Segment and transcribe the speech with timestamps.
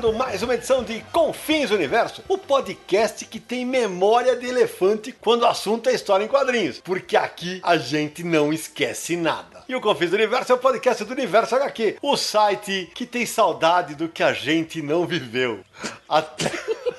[0.00, 5.42] Começando mais uma edição de Confins Universo, o podcast que tem memória de elefante quando
[5.42, 9.62] o assunto é história em quadrinhos, porque aqui a gente não esquece nada.
[9.68, 13.94] E o Confins Universo é o podcast do Universo HQ, o site que tem saudade
[13.94, 15.60] do que a gente não viveu.
[16.08, 16.50] Até.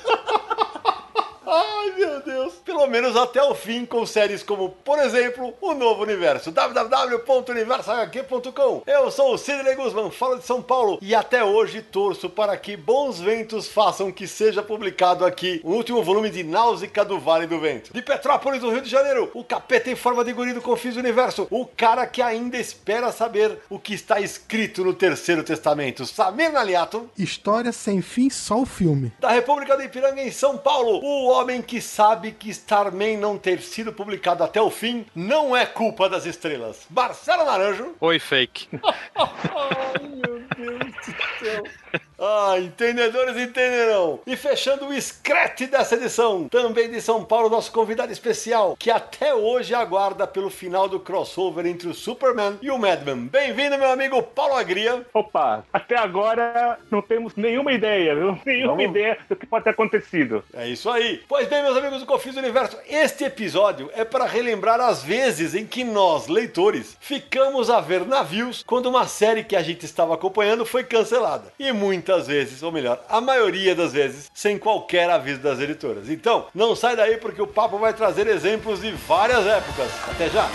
[1.53, 2.53] Ai, meu Deus.
[2.63, 8.83] Pelo menos até o fim, com séries como, por exemplo, o Novo Universo, www.universohq.com.
[8.87, 12.77] Eu sou o Sidney Guzman, falo de São Paulo e até hoje torço para que
[12.77, 17.59] bons ventos façam que seja publicado aqui o último volume de Náusica do Vale do
[17.59, 17.91] Vento.
[17.93, 21.49] De Petrópolis, do Rio de Janeiro, o capeta em forma de guri do Confis Universo,
[21.51, 27.09] o cara que ainda espera saber o que está escrito no Terceiro Testamento, Samir Naliato.
[27.17, 29.11] História sem fim, só o filme.
[29.19, 33.61] Da República do Ipiranga em São Paulo, o homem que sabe que Starman não ter
[33.61, 36.85] sido publicado até o fim não é culpa das estrelas.
[36.89, 37.95] Marcelo Naranjo.
[37.99, 38.69] Oi, fake.
[39.15, 41.63] Ai, meu Deus do céu.
[42.23, 44.19] Ah, entendedores entenderão.
[44.27, 49.33] E fechando o screte dessa edição, também de São Paulo, nosso convidado especial, que até
[49.33, 53.25] hoje aguarda pelo final do crossover entre o Superman e o Madman.
[53.25, 55.03] Bem-vindo, meu amigo Paulo Agria.
[55.11, 58.37] Opa, até agora não temos nenhuma ideia, viu?
[58.45, 58.91] Nenhuma Vamos.
[58.91, 60.43] ideia do que pode ter acontecido.
[60.53, 61.23] É isso aí.
[61.27, 65.65] Pois bem, meus amigos do Confis Universo, este episódio é para relembrar as vezes em
[65.65, 70.67] que nós, leitores, ficamos a ver navios quando uma série que a gente estava acompanhando
[70.67, 71.51] foi cancelada.
[71.57, 76.09] E muitas vezes, ou melhor, a maioria das vezes, sem qualquer aviso das editoras.
[76.09, 79.89] Então, não sai daí porque o papo vai trazer exemplos de várias épocas.
[80.07, 80.47] Até já!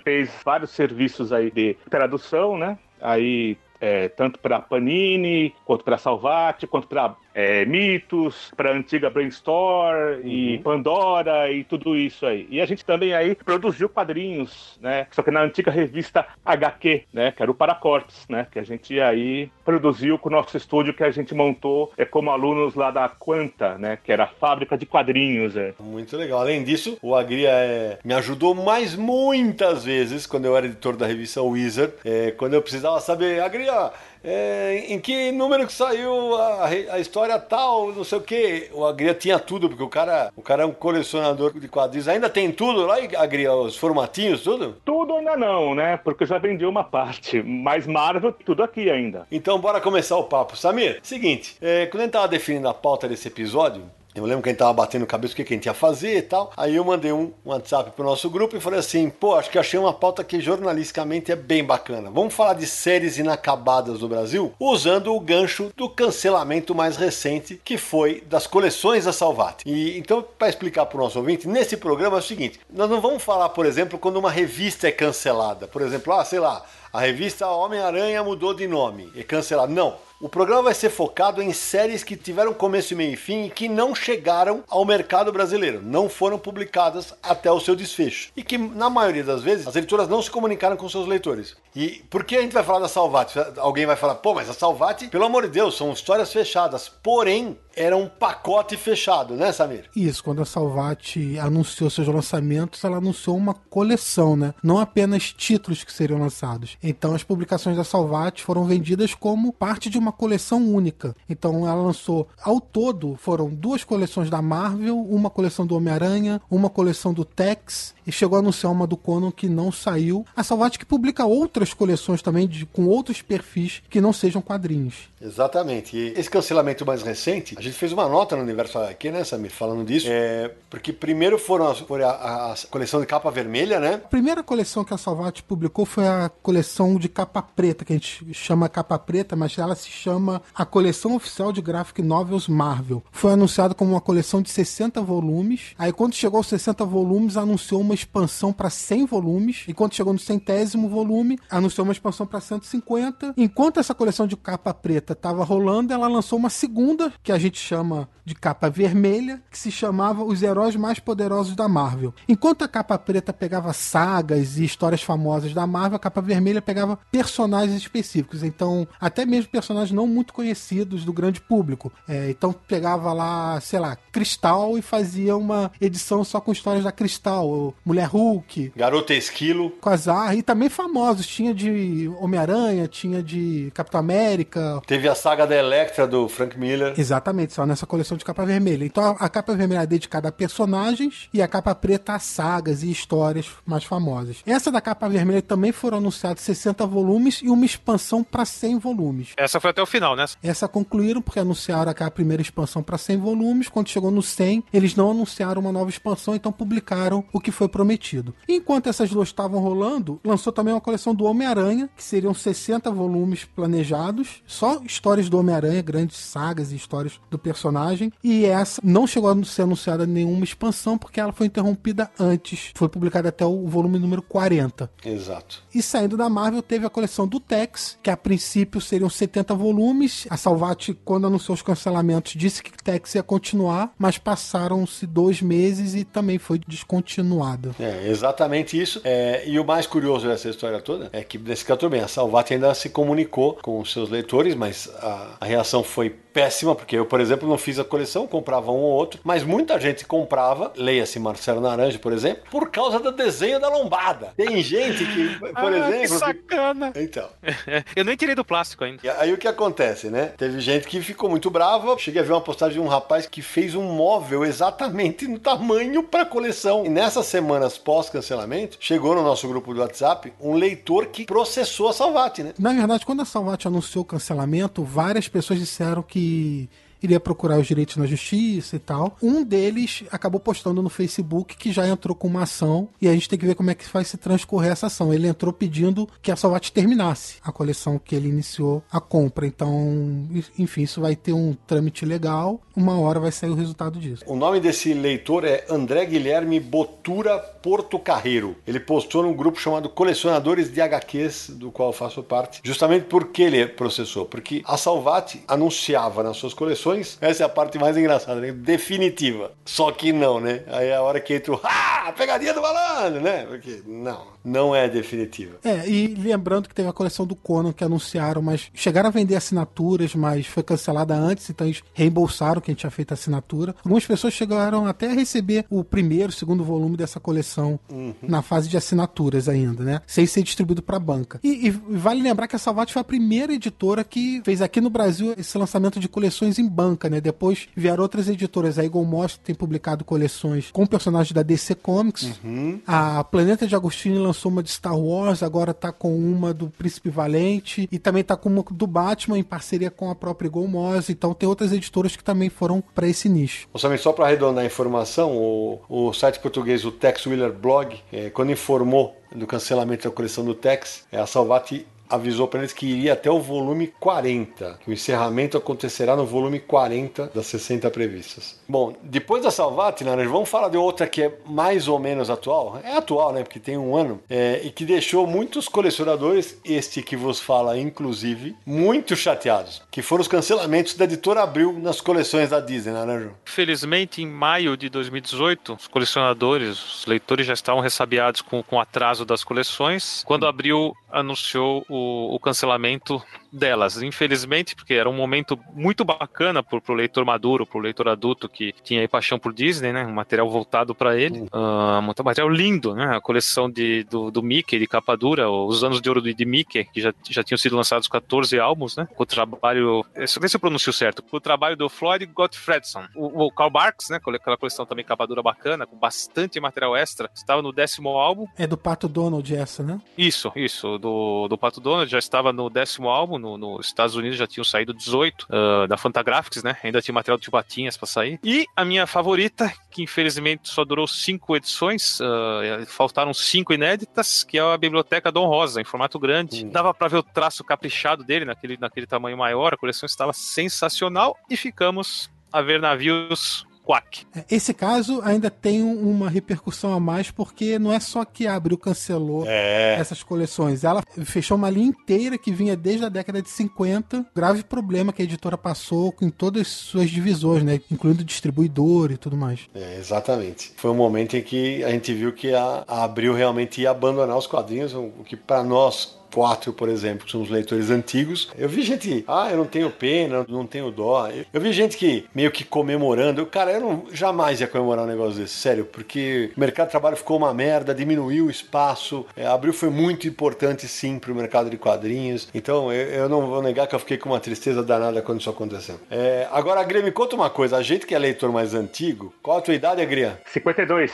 [0.04, 2.78] fez vários serviços aí de tradução, né?
[3.02, 9.10] Aí é, tanto para Panini, quanto para Salvati, quanto para é, mitos, para a antiga
[9.10, 10.28] Brainstorm uhum.
[10.28, 12.48] e Pandora e tudo isso aí.
[12.50, 15.06] E a gente também aí produziu quadrinhos, né?
[15.12, 17.34] Só que na antiga revista HQ, né?
[17.34, 18.48] Que era o Paracortes, né?
[18.50, 22.32] Que a gente aí produziu com o nosso estúdio que a gente montou é, como
[22.32, 23.98] alunos lá da Quanta, né?
[24.02, 25.58] Que era a fábrica de quadrinhos.
[25.58, 25.74] É.
[25.80, 26.40] Muito legal.
[26.40, 31.06] Além disso, o Agria é, me ajudou mais muitas vezes quando eu era editor da
[31.06, 33.92] revista Wizard, é, quando eu precisava saber, Agria,
[34.26, 38.70] é, em que número que saiu a, a, história tal, não sei o que.
[38.74, 42.08] O Agria tinha tudo, porque o cara, o cara é um colecionador de quadrinhos.
[42.08, 44.78] Ainda tem tudo lá, Agria, os formatinhos, tudo?
[44.84, 45.98] Tudo ainda não, né?
[45.98, 47.44] Porque eu já vendi uma parte.
[47.44, 49.28] Mas Marvel, tudo aqui ainda.
[49.32, 50.58] Então, bora começar o papo.
[50.58, 53.84] Samir, seguinte, é, quando a gente tava definindo a pauta desse episódio,
[54.16, 56.18] eu lembro que a gente tava batendo cabeça o que, que a gente ia fazer
[56.18, 56.54] e tal.
[56.56, 59.78] Aí eu mandei um WhatsApp pro nosso grupo e falei assim: pô, acho que achei
[59.78, 62.10] uma pauta que jornalisticamente é bem bacana.
[62.10, 67.78] Vamos falar de séries inacabadas do Brasil usando o gancho do cancelamento mais recente, que
[67.78, 69.70] foi das coleções da Salvati.
[69.70, 73.22] E então, para explicar pro nosso ouvinte, nesse programa é o seguinte: nós não vamos
[73.22, 75.68] falar, por exemplo, quando uma revista é cancelada.
[75.68, 76.64] Por exemplo, ah, sei lá,
[76.94, 79.74] a revista Homem-Aranha mudou de nome, é cancelada.
[79.74, 79.98] Não.
[80.22, 83.68] O programa vai ser focado em séries que tiveram começo, meio e fim e que
[83.68, 88.32] não chegaram ao mercado brasileiro, não foram publicadas até o seu desfecho.
[88.36, 91.58] E que, na maioria das vezes, as editoras não se comunicaram com seus leitores.
[91.76, 93.38] E por que a gente vai falar da Salvati?
[93.58, 96.88] Alguém vai falar, pô, mas a Salvati, pelo amor de Deus, são histórias fechadas.
[96.88, 99.90] Porém, era um pacote fechado, né, Samir?
[99.94, 104.54] Isso, quando a Salvati anunciou seus lançamentos, ela anunciou uma coleção, né?
[104.64, 106.78] Não apenas títulos que seriam lançados.
[106.82, 111.16] Então, as publicações da Salvati foram vendidas como parte de uma coleção única.
[111.30, 116.70] Então, ela lançou, ao todo, foram duas coleções da Marvel, uma coleção do Homem-Aranha, uma
[116.70, 120.26] coleção do Tex e chegou a anunciar uma do Conan que não saiu.
[120.36, 125.10] A Salvat que publica outras coleções também de, com outros perfis que não sejam quadrinhos.
[125.22, 125.98] Exatamente.
[125.98, 129.52] E esse cancelamento mais recente, a gente fez uma nota no Universo aqui, né, Samir,
[129.52, 130.08] falando disso.
[130.10, 133.96] É, porque primeiro foram a, foi a, a, a, coleção de capa vermelha, né?
[133.96, 137.96] A primeira coleção que a Salvat publicou foi a coleção de capa preta, que a
[137.96, 143.04] gente chama capa preta, mas ela se chama a coleção oficial de graphic novels Marvel.
[143.12, 145.74] Foi anunciado como uma coleção de 60 volumes.
[145.78, 149.64] Aí quando chegou aos 60 volumes, anunciou uma expansão para 100 volumes.
[149.68, 153.34] E quando chegou no centésimo volume, anunciou uma expansão para 150.
[153.38, 157.58] Enquanto essa coleção de capa preta estava rolando, ela lançou uma segunda, que a gente
[157.58, 162.14] chama de capa vermelha, que se chamava Os Heróis Mais Poderosos da Marvel.
[162.28, 166.98] Enquanto a capa preta pegava sagas e histórias famosas da Marvel, a capa vermelha pegava
[167.12, 168.44] personagens específicos.
[168.44, 171.92] Então, até mesmo personagens não muito conhecidos do grande público.
[172.08, 176.92] É, então, pegava lá, sei lá, Cristal e fazia uma edição só com histórias da
[176.92, 177.76] Cristal.
[177.86, 178.74] Mulher Hulk.
[178.76, 179.70] Garota Esquilo.
[179.80, 180.36] Quasar.
[180.36, 181.28] E também famosos.
[181.28, 184.82] Tinha de Homem-Aranha, tinha de Capitão América.
[184.88, 186.94] Teve a saga da Electra do Frank Miller.
[186.98, 188.86] Exatamente, só nessa coleção de capa vermelha.
[188.86, 192.90] Então a, capa vermelha é dedicada a personagens e a capa preta a sagas e
[192.90, 194.38] histórias mais famosas.
[194.46, 199.30] Essa da capa vermelha também foram anunciados 60 volumes e uma expansão para 100 volumes.
[199.38, 200.26] Essa foi até o final, né?
[200.42, 203.70] Essa concluíram porque anunciaram a primeira expansão para 100 volumes.
[203.70, 207.68] Quando chegou no 100, eles não anunciaram uma nova expansão, então publicaram o que foi
[207.76, 208.34] prometido.
[208.48, 213.44] Enquanto essas duas estavam rolando, lançou também uma coleção do Homem-Aranha, que seriam 60 volumes
[213.44, 218.14] planejados, só histórias do Homem-Aranha, grandes sagas e histórias do personagem.
[218.24, 222.72] E essa não chegou a ser anunciada nenhuma expansão, porque ela foi interrompida antes.
[222.76, 224.90] Foi publicada até o volume número 40.
[225.04, 225.62] Exato.
[225.74, 230.26] E saindo da Marvel, teve a coleção do Tex, que a princípio seriam 70 volumes.
[230.30, 235.94] A Salvat, quando anunciou os cancelamentos, disse que Tex ia continuar, mas passaram-se dois meses
[235.94, 237.65] e também foi descontinuada.
[237.80, 239.02] É, exatamente isso.
[239.04, 242.52] É, e o mais curioso dessa história toda é que, nesse caso também, a Salvat
[242.52, 247.22] ainda se comunicou com seus leitores, mas a, a reação foi péssima, porque eu, por
[247.22, 251.62] exemplo, não fiz a coleção, comprava um ou outro, mas muita gente comprava, leia-se Marcelo
[251.62, 254.34] Naranja, por exemplo, por causa do desenho da lombada.
[254.36, 256.02] Tem gente que, por ah, exemplo.
[256.02, 256.92] Que sacana!
[256.92, 257.00] Que...
[257.00, 257.30] Então.
[257.96, 259.00] eu nem tirei do plástico ainda.
[259.02, 260.34] E aí o que acontece, né?
[260.38, 261.98] Teve gente que ficou muito brava.
[261.98, 266.04] Cheguei a ver uma postagem de um rapaz que fez um móvel exatamente no tamanho
[266.04, 266.86] para coleção.
[266.86, 271.94] E nessas semanas pós-cancelamento, chegou no nosso grupo do WhatsApp um leitor que processou a
[271.94, 272.54] Salvati, né?
[272.60, 276.70] Na verdade, quando a Salvati anunciou o cancelamento, várias pessoas disseram que e
[277.06, 279.18] iria procurar os direitos na justiça e tal.
[279.22, 283.30] Um deles acabou postando no Facebook que já entrou com uma ação e a gente
[283.30, 285.14] tem que ver como é que vai se transcorrer essa ação.
[285.14, 289.48] Ele entrou pedindo que a Salvat terminasse a coleção que ele iniciou a compra.
[289.48, 292.62] Então, enfim, isso vai ter um trâmite legal.
[292.76, 294.24] Uma hora vai sair o resultado disso.
[294.28, 298.56] O nome desse leitor é André Guilherme Botura Porto Carreiro.
[298.68, 303.44] Ele postou num grupo chamado Colecionadores de HQs, do qual eu faço parte, justamente porque
[303.44, 304.26] ele processou.
[304.26, 308.52] Porque a Salvat anunciava nas suas coleções essa é a parte mais engraçada, né?
[308.52, 309.52] Definitiva.
[309.66, 310.64] Só que não, né?
[310.68, 311.60] Aí é a hora que entra o.
[311.64, 312.14] Ah!
[312.16, 313.46] Pegadinha do malandro, né?
[313.46, 315.58] Porque não, não é definitiva.
[315.64, 319.36] É, e lembrando que teve a coleção do Conan que anunciaram, mas chegaram a vender
[319.36, 323.76] assinaturas, mas foi cancelada antes, então eles reembolsaram quem tinha feito a assinatura.
[323.84, 327.80] Algumas pessoas chegaram até a receber o primeiro, segundo volume dessa coleção
[328.22, 330.02] na fase de assinaturas ainda, né?
[330.06, 331.40] Sem ser distribuído para banca.
[331.44, 334.90] E, e vale lembrar que a Salvat foi a primeira editora que fez aqui no
[334.90, 337.20] Brasil esse lançamento de coleções em banca, né?
[337.20, 338.78] Depois vieram outras editoras.
[338.78, 342.40] A Eagle Moss tem publicado coleções com personagens da DC Comics.
[342.86, 347.10] A Planeta de Agostini lançou uma de Star Wars, agora tá com uma do Príncipe
[347.10, 351.10] Valente e também tá com uma do Batman em parceria com a própria Moss.
[351.10, 353.68] Então tem outras editoras que também foram para esse nicho.
[353.74, 357.98] Ô, Samir, só para arredondar a informação, o, o site português, o Tex Wheeler Blog,
[358.12, 362.74] eh, quando informou do cancelamento da coleção do Tex, eh, a Salvati avisou para eles
[362.74, 367.90] que iria até o volume 40, que o encerramento acontecerá no volume 40 das 60
[367.92, 368.60] previstas.
[368.68, 372.30] Bom, depois da Salvati, né, nós vamos falar de outra que é mais ou menos
[372.30, 372.80] atual.
[372.84, 373.44] É atual, né?
[373.44, 374.20] Porque tem um ano.
[374.30, 379.82] é, e que deixou muitos colecionadores, este que vos fala, inclusive, muito chateados.
[379.92, 383.32] Que foram os cancelamentos da editora Abril nas coleções da Disney, né, né Ju?
[383.46, 388.80] Felizmente, em maio de 2018, os colecionadores, os leitores já estavam ressabiados com, com o
[388.80, 393.24] atraso das coleções, quando abriu anunciou o, o cancelamento
[393.56, 394.02] delas.
[394.02, 398.74] Infelizmente, porque era um momento muito bacana pro, pro leitor maduro, pro leitor adulto que
[398.84, 400.06] tinha aí paixão por Disney, né?
[400.06, 401.48] Um material voltado para ele.
[401.52, 403.16] Ah, um material lindo, né?
[403.16, 406.46] A coleção de, do, do Mickey, de capa dura, os anos de ouro de, de
[406.46, 409.08] Mickey, que já, já tinham sido lançados 14 álbuns, né?
[409.16, 410.06] Com o trabalho.
[410.14, 411.24] Eu não sei se eu pronuncio certo.
[411.24, 413.06] Com o trabalho do Floyd Gottfredson.
[413.16, 414.18] O, o Karl Barks, né?
[414.18, 417.30] Aquela coleção também capa dura bacana, com bastante material extra.
[417.34, 418.46] Estava no décimo álbum.
[418.58, 420.02] É do Pato Donald essa, né?
[420.18, 424.38] Isso, isso, do, do Pato Donald, já estava no décimo álbum, no, nos Estados Unidos
[424.38, 426.76] já tinham saído 18, ah, da Fantagraphics, né?
[426.84, 428.40] Ainda tinha material de Batinhas para sair.
[428.44, 434.58] E a minha favorita, que infelizmente só durou cinco edições, ah, faltaram cinco inéditas, que
[434.58, 436.66] é a Biblioteca Dom Rosa, em formato grande.
[436.66, 441.38] Dava para ver o traço caprichado dele, naquele, naquele tamanho maior, a coleção estava sensacional,
[441.50, 444.26] e ficamos a ver navios Quack.
[444.36, 448.48] É, Esse caso ainda tem um- uma repercussão a mais, porque não é só que
[448.48, 449.96] a Abril cancelou É.
[450.00, 450.84] essas coleções.
[450.84, 454.26] Ela fechou uma linha inteira que vinha desde a década de 50.
[454.36, 457.80] Grave problema que a editora passou com todas as suas divisões, né?
[457.92, 459.62] Incluindo distribuidor e tudo mais.
[459.74, 460.72] É, exatamente.
[460.78, 464.38] Foi um momento em que a gente viu que a, a Abril realmente ia abandonar
[464.38, 468.82] os quadrinhos, o que para nós quatro, por exemplo, que somos leitores antigos, eu vi
[468.82, 471.30] gente, ah, eu não tenho pena, não tenho dó.
[471.54, 473.46] Eu, vi gente que meio que comemorando.
[473.46, 477.16] Cara, eu não jamais ia comemorar um negócio desse, sério, porque o mercado de trabalho
[477.16, 479.26] ficou uma merda, diminuiu o espaço.
[479.34, 482.50] É, Abril foi muito importante, sim, para o mercado de quadrinhos.
[482.54, 485.50] Então, eu, eu não vou negar que eu fiquei com uma tristeza danada quando isso
[485.50, 485.98] aconteceu.
[486.12, 487.78] É, agora, me conta uma coisa.
[487.78, 490.42] A gente que é leitor mais antigo, qual a tua idade, Agria?
[490.48, 491.14] 52.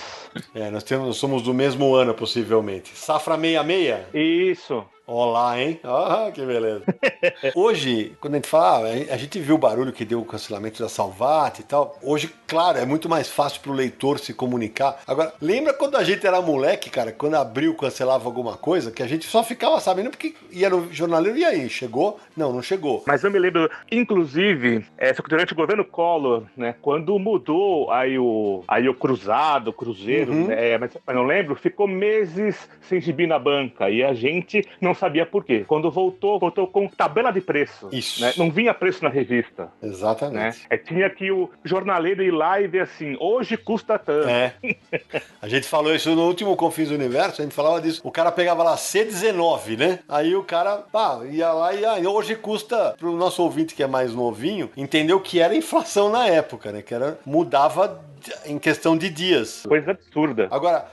[0.55, 2.97] É, nós, temos, nós somos do mesmo ano, possivelmente.
[2.97, 3.99] Safra 66?
[4.15, 4.83] Isso.
[5.05, 5.79] Olá, hein?
[5.83, 6.83] Ah, que beleza.
[7.55, 10.87] Hoje, quando a gente fala, a gente viu o barulho que deu o cancelamento da
[10.87, 11.97] Salvat e tal.
[12.01, 15.01] Hoje, claro, é muito mais fácil pro leitor se comunicar.
[15.05, 19.07] Agora, lembra quando a gente era moleque, cara, quando abriu, cancelava alguma coisa, que a
[19.07, 22.19] gente só ficava sabendo porque ia no jornaleiro e aí, chegou?
[22.37, 23.03] Não, não chegou.
[23.05, 27.91] Mas eu me lembro, inclusive, é, só que durante o governo Collor, né, quando mudou
[27.91, 30.47] aí o, aí o cruzado, o cruzeiro, Uhum.
[30.47, 34.93] né, mas eu não lembro, ficou meses sem gibi na banca e a gente não
[35.01, 35.65] sabia por quê.
[35.67, 37.89] Quando voltou, voltou com tabela de preço.
[37.91, 38.21] Isso.
[38.21, 39.63] né, Não vinha preço na revista.
[39.81, 39.89] Né?
[39.89, 40.65] Exatamente.
[40.69, 44.29] É, tinha que o jornaleiro ir lá e ver assim, hoje custa tanto.
[44.29, 44.53] É.
[45.41, 48.01] A gente falou isso no último Confins do Universo, a gente falava disso.
[48.03, 49.99] O cara pegava lá C19, né?
[50.07, 53.87] Aí o cara, pá, ia lá e ah, hoje custa, pro nosso ouvinte que é
[53.87, 56.81] mais novinho, entendeu que era inflação na época, né?
[56.81, 57.99] Que era, mudava
[58.45, 59.63] em questão de dias.
[59.67, 60.47] Coisa absurda.
[60.51, 60.87] Agora,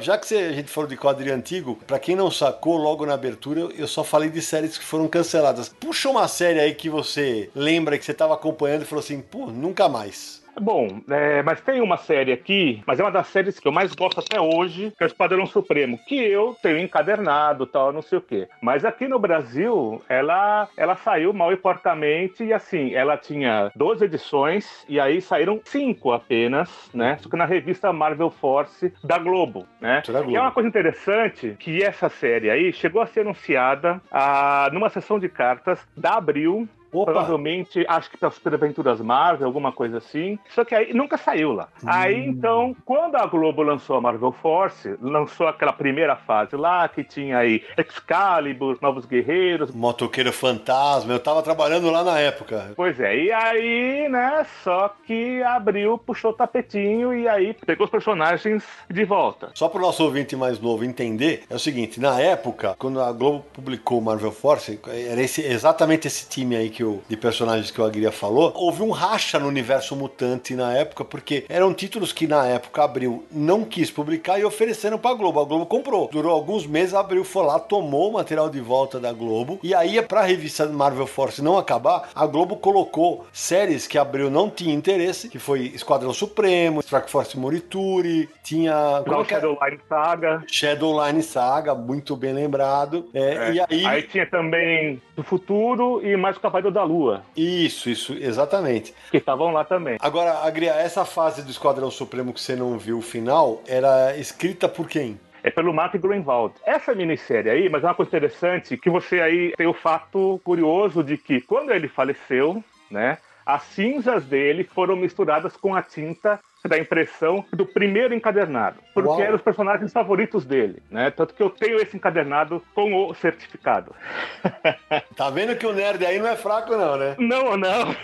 [0.00, 3.60] já que a gente falou de quadrinho antigo, pra quem não sacou, logo na abertura
[3.76, 5.68] eu só falei de séries que foram canceladas.
[5.68, 9.46] Puxa uma série aí que você lembra que você tava acompanhando e falou assim, pô,
[9.46, 10.44] nunca mais.
[10.60, 13.94] Bom, é, mas tem uma série aqui, mas é uma das séries que eu mais
[13.94, 18.18] gosto até hoje, que é o Esquadrão Supremo, que eu tenho encadernado tal, não sei
[18.18, 18.48] o quê.
[18.62, 24.04] Mas aqui no Brasil, ela, ela saiu mal e porcamente, e assim, ela tinha 12
[24.04, 27.18] edições, e aí saíram cinco apenas, né?
[27.20, 30.02] Só que na revista Marvel Force da Globo, né?
[30.06, 30.32] É da Globo.
[30.32, 34.88] E é uma coisa interessante que essa série aí chegou a ser anunciada ah, numa
[34.88, 36.68] sessão de cartas da Abril
[37.02, 37.12] Opa.
[37.12, 40.38] provavelmente, acho que para Super Aventuras Marvel, alguma coisa assim.
[40.48, 41.68] Só que aí nunca saiu lá.
[41.84, 47.04] Aí então, quando a Globo lançou a Marvel Force, lançou aquela primeira fase lá, que
[47.04, 49.70] tinha aí Excalibur, Novos Guerreiros.
[49.72, 52.72] Motoqueiro Fantasma, eu tava trabalhando lá na época.
[52.76, 57.90] Pois é, e aí, né, só que abriu, puxou o tapetinho e aí pegou os
[57.90, 59.50] personagens de volta.
[59.54, 63.12] Só para o nosso ouvinte mais novo entender, é o seguinte: na época, quando a
[63.12, 67.80] Globo publicou Marvel Force, era esse, exatamente esse time aí que eu, de personagens que
[67.80, 72.26] o Aguirre falou, houve um racha no universo mutante na época, porque eram títulos que
[72.26, 75.40] na época Abril não quis publicar e ofereceram para a Globo.
[75.40, 76.08] A Globo comprou.
[76.10, 79.74] Durou alguns meses, a Abril foi lá, tomou o material de volta da Globo, e
[79.74, 84.30] aí, para a revista Marvel Force não acabar, a Globo colocou séries que a Abril
[84.30, 89.02] não tinha interesse, que foi Esquadrão Supremo, Strike Force Morituri, tinha.
[89.04, 89.24] Era?
[89.24, 90.44] Shadowline Saga.
[90.46, 93.08] Shadowline Saga, muito bem lembrado.
[93.12, 93.52] É, É.
[93.52, 98.12] E aí, Aí tinha também do futuro e mais o Cavaleiro da Lua, Isso, isso,
[98.12, 98.94] exatamente.
[99.10, 99.96] que estavam lá também.
[99.98, 104.68] Agora, Agria, essa fase do Esquadrão Supremo que você não viu o final, era escrita
[104.68, 105.18] por quem?
[105.42, 106.54] É pelo Mark Greenwald.
[106.66, 111.02] Essa minissérie aí, mas é uma coisa interessante, que você aí tem o fato curioso
[111.02, 113.16] de que quando ele faleceu, né,
[113.46, 119.20] as cinzas dele foram misturadas com a tinta da impressão do primeiro encadernado, porque Uau.
[119.20, 121.10] eram os personagens favoritos dele, né?
[121.10, 123.94] Tanto que eu tenho esse encadernado com o certificado.
[125.16, 127.14] Tá vendo que o nerd aí não é fraco, não, né?
[127.18, 127.94] Não, não.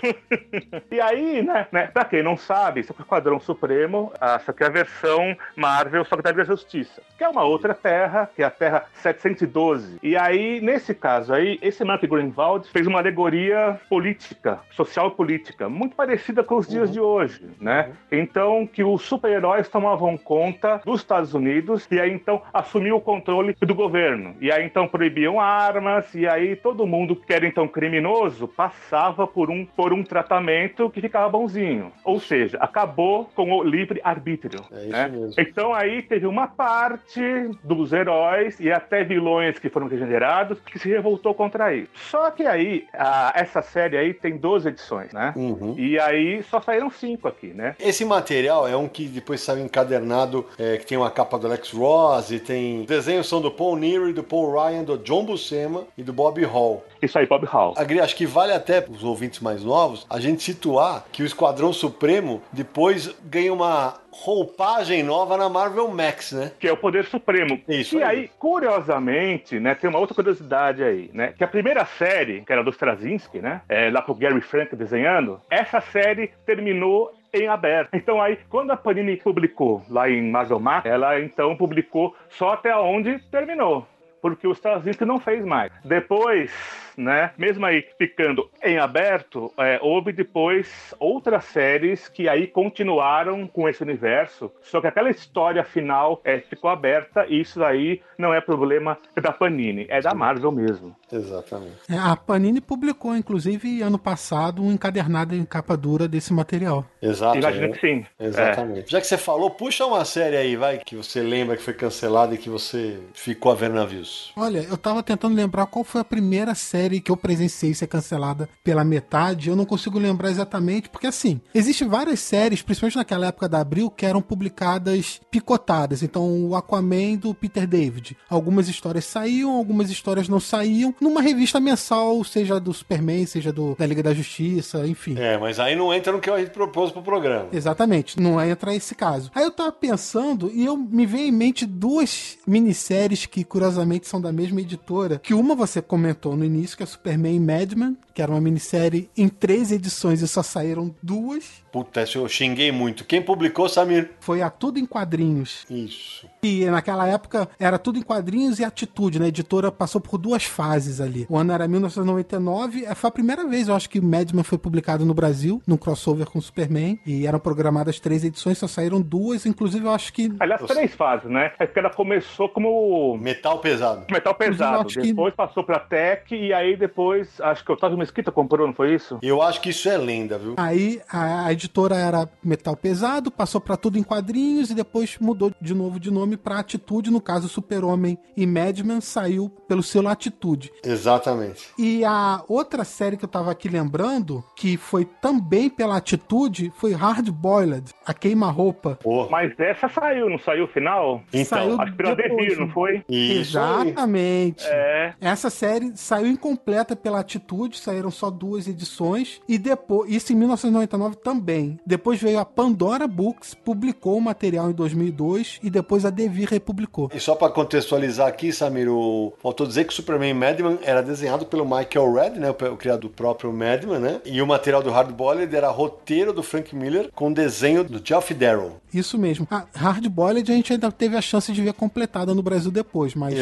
[0.91, 4.51] e aí, né, né, pra quem não sabe, isso é o Esquadrão Supremo, ah, essa
[4.51, 8.43] aqui é a versão Marvel, só que da Justiça, que é uma outra terra, que
[8.43, 9.99] é a Terra 712.
[10.03, 15.95] E aí, nesse caso aí, esse Mark Greenwald fez uma alegoria política, social política, muito
[15.95, 17.93] parecida com os dias de hoje, né?
[18.11, 18.42] Então,
[18.73, 23.75] que os super-heróis tomavam conta dos Estados Unidos e aí então assumiu o controle do
[23.75, 24.35] governo.
[24.41, 29.51] E aí então proibiam armas e aí todo mundo que era então criminoso passava por
[29.51, 31.93] um, por um tratamento que ficava bonzinho.
[32.05, 34.61] Ou seja, acabou com o livre arbítrio.
[34.73, 35.09] É isso né?
[35.09, 35.35] mesmo.
[35.39, 37.21] Então aí teve uma parte
[37.63, 41.91] dos heróis e até vilões que foram regenerados que se revoltou contra isso.
[41.95, 45.33] Só que aí a- essa série aí tem 12 edições, né?
[45.37, 45.75] Uhum.
[45.79, 47.75] E aí só saíram cinco aqui, né?
[47.79, 51.71] Esse material é um que depois saiu encadernado, é, que tem uma capa do Alex
[51.71, 52.81] Ross e tem.
[52.81, 56.43] Os desenhos são do Paul Neary, do Paul Ryan, do John Buscema e do Bob
[56.45, 56.85] Hall.
[57.01, 57.75] Isso aí, Bob Hall.
[57.77, 61.27] Agri, acho que vale até para os ouvintes mais novos a gente situar que o
[61.27, 66.53] Esquadrão Supremo depois ganha uma roupagem nova na Marvel Max, né?
[66.61, 67.61] que é o poder supremo.
[67.67, 68.19] Isso e aí.
[68.19, 72.63] aí, curiosamente, né, tem uma outra curiosidade aí, né, que a primeira série, que era
[72.63, 77.95] do Straczynski, né, é, lá pro Gary Frank desenhando, essa série terminou em aberto.
[77.95, 83.19] Então aí, quando a Panini publicou lá em Max, ela então publicou só até onde
[83.31, 83.87] terminou.
[84.21, 85.73] Porque o Straczynski não fez mais.
[85.85, 86.53] Depois,
[86.97, 93.69] né, mesmo aí ficando em aberto, é, houve depois outras séries que aí continuaram com
[93.69, 98.41] esse universo, só que aquela história final é, ficou aberta e isso aí não é
[98.41, 100.95] problema da Panini, é da Marvel mesmo.
[101.11, 101.77] Exatamente.
[101.91, 106.87] É, a Panini publicou, inclusive, ano passado, um encadernado em capa dura desse material.
[107.01, 107.39] Exato.
[107.39, 107.69] Imagino é.
[107.71, 108.07] que sim.
[108.19, 108.91] Exatamente.
[108.91, 112.35] Já que você falou, puxa uma série aí, vai, que você lembra que foi cancelada
[112.35, 114.33] e que você ficou a ver navios.
[114.37, 118.49] Olha, eu tava tentando lembrar qual foi a primeira série que eu presenciei ser cancelada
[118.63, 119.49] pela metade.
[119.49, 123.91] Eu não consigo lembrar exatamente, porque assim, existem várias séries, principalmente naquela época da Abril,
[123.91, 126.03] que eram publicadas picotadas.
[126.03, 128.17] Então, o Aquaman do Peter David.
[128.29, 130.95] Algumas histórias saíam, algumas histórias não saíam.
[131.01, 135.19] Numa revista mensal, seja do Superman, seja do, da Liga da Justiça, enfim.
[135.19, 137.49] É, mas aí não entra no que a gente propôs pro programa.
[137.53, 139.31] Exatamente, não entra esse caso.
[139.35, 144.21] Aí eu tava pensando e eu me veio em mente duas minisséries que curiosamente são
[144.21, 148.31] da mesma editora, que uma você comentou no início, que é Superman Madman, que era
[148.31, 151.63] uma minissérie em três edições e só saíram duas.
[151.73, 153.05] Puta, eu xinguei muito.
[153.05, 154.11] Quem publicou, Samir?
[154.21, 155.65] Foi a Tudo em Quadrinhos.
[155.71, 156.27] Isso.
[156.43, 159.27] E naquela época era tudo em quadrinhos e atitude, né?
[159.27, 161.25] A editora passou por duas fases ali.
[161.31, 165.05] O ano era 1999, é, foi a primeira vez, eu acho, que Madman foi publicado
[165.07, 166.99] no Brasil, num crossover com Superman.
[167.07, 169.47] E eram programadas três edições, só saíram duas.
[169.47, 171.53] Inclusive, eu acho que Aliás, três fases, né?
[171.59, 174.05] É porque ela começou como Metal pesado.
[174.11, 177.97] metal pesado, acho que- depois passou pra Tech e aí depois, acho que o Otávio
[178.03, 179.19] Mesquita comprou, não foi isso?
[179.23, 180.55] Eu acho que isso é lenda, viu?
[180.57, 185.53] Aí a, a editora era Metal Pesado, passou para tudo em quadrinhos e depois mudou
[185.61, 187.11] de novo de nome para Atitude.
[187.11, 190.73] No caso, Super-Homem e Madman saiu pelo selo Atitude.
[190.85, 191.69] Exatamente.
[191.79, 196.93] E a outra série que eu tava aqui lembrando, que foi também pela Atitude, foi
[196.93, 198.99] Hard Boiled, a queima-roupa.
[199.31, 201.23] Mas essa saiu, não saiu o final?
[201.33, 203.05] então, Saiu Acho que depois, não foi?
[203.09, 203.59] isso.
[203.59, 204.65] Exatamente.
[204.67, 205.15] É.
[205.21, 211.17] Essa série saiu incompleta pela Atitude, saíram só duas edições, e depois, isso em 1999
[211.17, 211.79] também.
[211.87, 217.11] Depois veio a Pandora Books, publicou o material em 2002, e depois a Devir republicou.
[217.15, 219.33] E só pra contextualizar aqui, Samir, o...
[219.41, 223.11] faltou dizer que o Superman Madman era desenhado pelo Michael Red, né, o, criador do
[223.11, 224.21] próprio Madman, né?
[224.25, 228.33] E o material do Hard Boiled era roteiro do Frank Miller com desenho do Geoff
[228.33, 228.81] Darrow.
[228.95, 229.47] Isso mesmo.
[229.51, 233.15] A Hard Boiled a gente ainda teve a chance de ver completada no Brasil depois,
[233.15, 233.35] mas.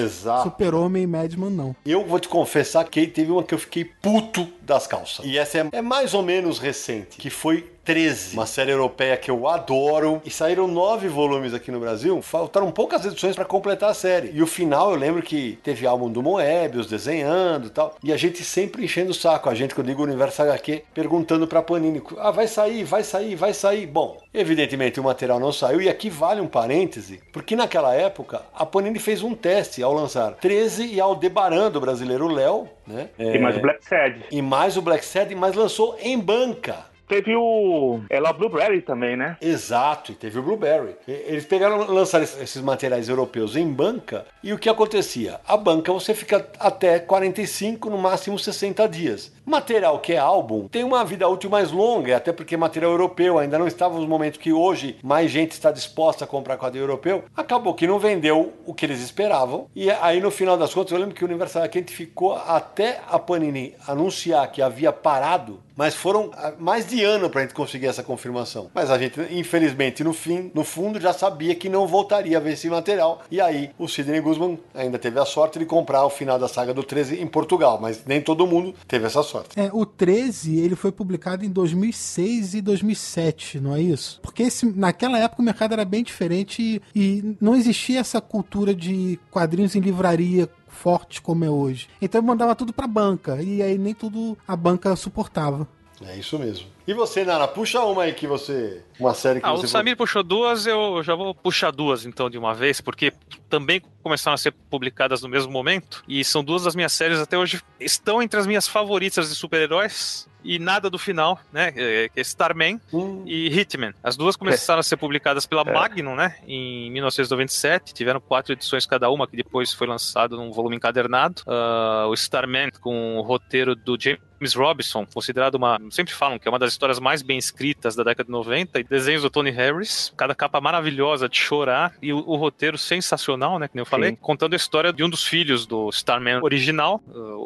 [0.42, 1.76] Super-Homem e Madman não.
[1.84, 5.24] Eu vou te confessar que teve uma que eu fiquei puto das calças.
[5.24, 9.30] E essa é, é mais ou menos recente, que foi 13, uma série europeia que
[9.30, 10.20] eu adoro.
[10.24, 12.20] E saíram nove volumes aqui no Brasil.
[12.22, 14.30] Faltaram poucas edições para completar a série.
[14.32, 17.96] E o final eu lembro que teve álbum do Moebius desenhando e tal.
[18.02, 21.62] E a gente sempre enchendo o saco, a gente eu digo Universo HQ, perguntando pra
[21.62, 23.86] Panini: ah, vai sair, vai sair, vai sair.
[23.86, 25.80] Bom, evidentemente o material não saiu.
[25.80, 30.32] E aqui vale um parêntese, porque naquela época a Panini fez um teste ao lançar
[30.34, 33.08] 13 e Aldebaran do brasileiro Léo, né?
[33.18, 34.24] E mais o Black Sad.
[34.30, 36.89] E mais o Black Sad, mas lançou em banca.
[37.10, 38.00] Teve o.
[38.08, 39.36] Ela Blueberry também, né?
[39.40, 40.94] Exato, e teve o Blueberry.
[41.08, 45.40] Eles pegaram, lançaram es- esses materiais europeus em banca, e o que acontecia?
[45.46, 49.32] A banca você fica até 45, no máximo 60 dias.
[49.44, 53.58] Material que é álbum tem uma vida útil mais longa, até porque material europeu ainda
[53.58, 57.24] não estava nos momentos que hoje mais gente está disposta a comprar quadrinho europeu.
[57.36, 60.98] Acabou que não vendeu o que eles esperavam, e aí no final das contas eu
[60.98, 66.30] lembro que o Universal Quente ficou até a Panini anunciar que havia parado mas foram
[66.34, 68.70] ah, mais de ano pra gente conseguir essa confirmação.
[68.74, 72.52] Mas a gente, infelizmente, no fim, no fundo, já sabia que não voltaria a ver
[72.52, 73.22] esse material.
[73.30, 76.74] E aí, o Sidney Guzman ainda teve a sorte de comprar o final da saga
[76.74, 77.78] do 13 em Portugal.
[77.80, 79.58] Mas nem todo mundo teve essa sorte.
[79.58, 84.20] É, o 13, ele foi publicado em 2006 e 2007, não é isso?
[84.22, 88.74] Porque esse, naquela época o mercado era bem diferente e, e não existia essa cultura
[88.74, 91.88] de quadrinhos em livraria forte como é hoje.
[92.00, 95.66] Então eu mandava tudo pra banca e aí nem tudo a banca suportava.
[96.02, 96.66] É isso mesmo.
[96.88, 98.82] E você, Nara, puxa uma aí que você.
[98.98, 99.66] Uma série que Ah, você.
[99.66, 103.12] o Samir puxou duas, eu já vou puxar duas então de uma vez, porque
[103.50, 106.02] também começaram a ser publicadas no mesmo momento.
[106.08, 110.26] E são duas das minhas séries até hoje, estão entre as minhas favoritas de super-heróis.
[110.42, 111.72] E nada do final, né?
[111.76, 113.92] é- Que é Starman Hum, e Hitman.
[114.02, 116.36] As duas começaram a ser publicadas pela Magnum, né?
[116.46, 117.92] Em 1997.
[117.94, 121.42] Tiveram quatro edições cada uma, que depois foi lançado num volume encadernado.
[121.46, 124.20] Ah, o Starman, com o roteiro do James
[124.54, 125.78] Robinson, considerado uma.
[125.90, 128.84] Sempre falam que é uma das histórias mais bem escritas da década de 90, e
[128.84, 130.12] desenhos do Tony Harris.
[130.16, 133.68] Cada capa maravilhosa de chorar, e o, o roteiro sensacional, né?
[133.68, 134.16] Que nem eu falei, Sim.
[134.16, 137.02] contando a história de um dos filhos do Starman original.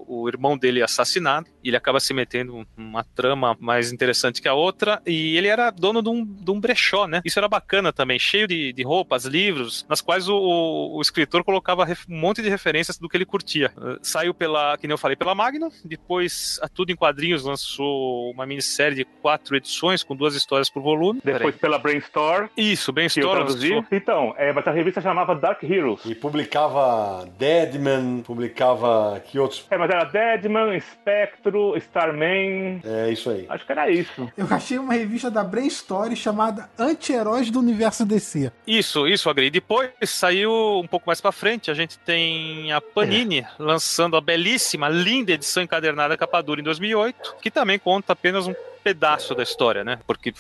[0.07, 4.55] o irmão dele assassinado, e ele acaba se metendo numa trama mais interessante que a
[4.55, 7.21] outra, e ele era dono de um, de um brechó, né?
[7.25, 11.85] Isso era bacana também, cheio de, de roupas, livros, nas quais o, o- escritor colocava
[12.09, 13.73] um monte de referências do que ele curtia.
[13.77, 18.31] Ah, saiu pela, que nem eu falei, pela Magnum, depois a Tudo em Quadrinhos lançou
[18.31, 21.21] uma minissérie de quatro edições, com duas histórias por volume.
[21.25, 22.49] Depois pela Brainstorm.
[22.57, 23.45] Isso, bem que eu história.
[23.45, 23.85] traduzi.
[23.91, 26.01] Então, é, mas a revista chamava Dark Heroes.
[26.05, 29.21] E publicava Deadman, publicava.
[29.25, 29.67] Que outros?
[29.71, 32.81] É, mas era Deadman, Spectro, Starman.
[32.85, 33.47] É isso aí.
[33.49, 34.31] Acho que era isso.
[34.37, 38.51] Eu achei uma revista da Brain Story chamada Anti-Heróis do Universo DC.
[38.67, 39.51] Isso, isso, Agri.
[39.51, 44.89] Depois saiu um pouco mais pra frente, a gente tem a Panini lançando a belíssima,
[44.89, 49.83] linda edição encadernada capa dura em 2008, que também conta apenas um pedaço da história,
[49.83, 49.99] né?
[50.07, 50.33] Porque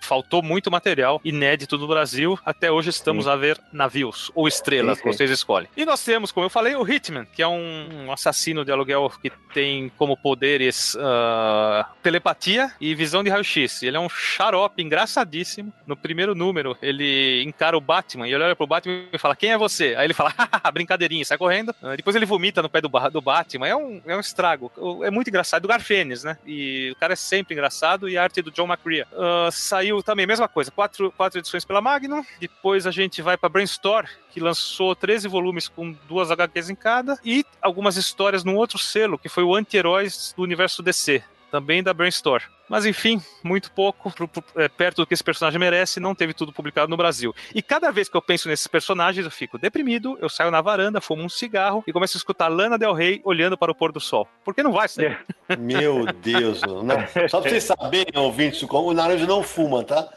[0.00, 2.38] faltou muito material inédito no Brasil.
[2.44, 5.12] Até hoje estamos a ver navios ou estrelas, Sim, sim.
[5.12, 5.68] vocês escolhem.
[5.76, 9.30] E nós temos, como eu falei, o Hitman, que é um, assassino de aluguel que
[9.52, 13.82] tem como poderes ah, telepatia e visão de raio-x.
[13.82, 15.72] Ele é um xarope engraçadíssimo.
[15.86, 19.52] No primeiro número, ele encara o Batman e ele olha pro Batman e fala: Quem
[19.52, 19.94] é você?
[19.96, 21.74] Aí ele fala: "Hahaha, brincadeirinha, sai correndo.
[21.82, 23.68] Ah, depois ele vomita no pé do, do Batman.
[23.68, 24.72] É um, é um estrago.
[25.04, 25.60] É muito engraçado.
[25.60, 26.38] Do Garfênis, né?
[26.46, 27.89] E o cara é sempre engraçado.
[28.08, 29.06] E arte do John McCrea.
[29.12, 32.24] Ah, saiu também, mesma coisa, quatro, quatro edições pela Magnum.
[32.38, 37.18] Depois a gente vai pra Brainstorm, que lançou 13 volumes com duas HQs em cada.
[37.24, 41.22] E algumas histórias num outro selo, que foi o Anti-Heróis do Universo DC.
[41.50, 42.44] Também da Brainstorm.
[42.70, 46.32] Mas enfim, muito pouco, pro, pro, é, perto do que esse personagem merece, não teve
[46.32, 47.34] tudo publicado no Brasil.
[47.52, 51.00] E cada vez que eu penso nesses personagens, eu fico deprimido, eu saio na varanda,
[51.00, 53.98] fumo um cigarro e começo a escutar Lana Del Rey olhando para o pôr do
[53.98, 54.28] sol.
[54.44, 55.18] Porque não vai ser.
[55.58, 57.28] Meu Deus, não.
[57.28, 60.08] só pra vocês saberem, ouvintes, o Naranjo não fuma, tá?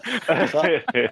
[0.52, 0.62] Só,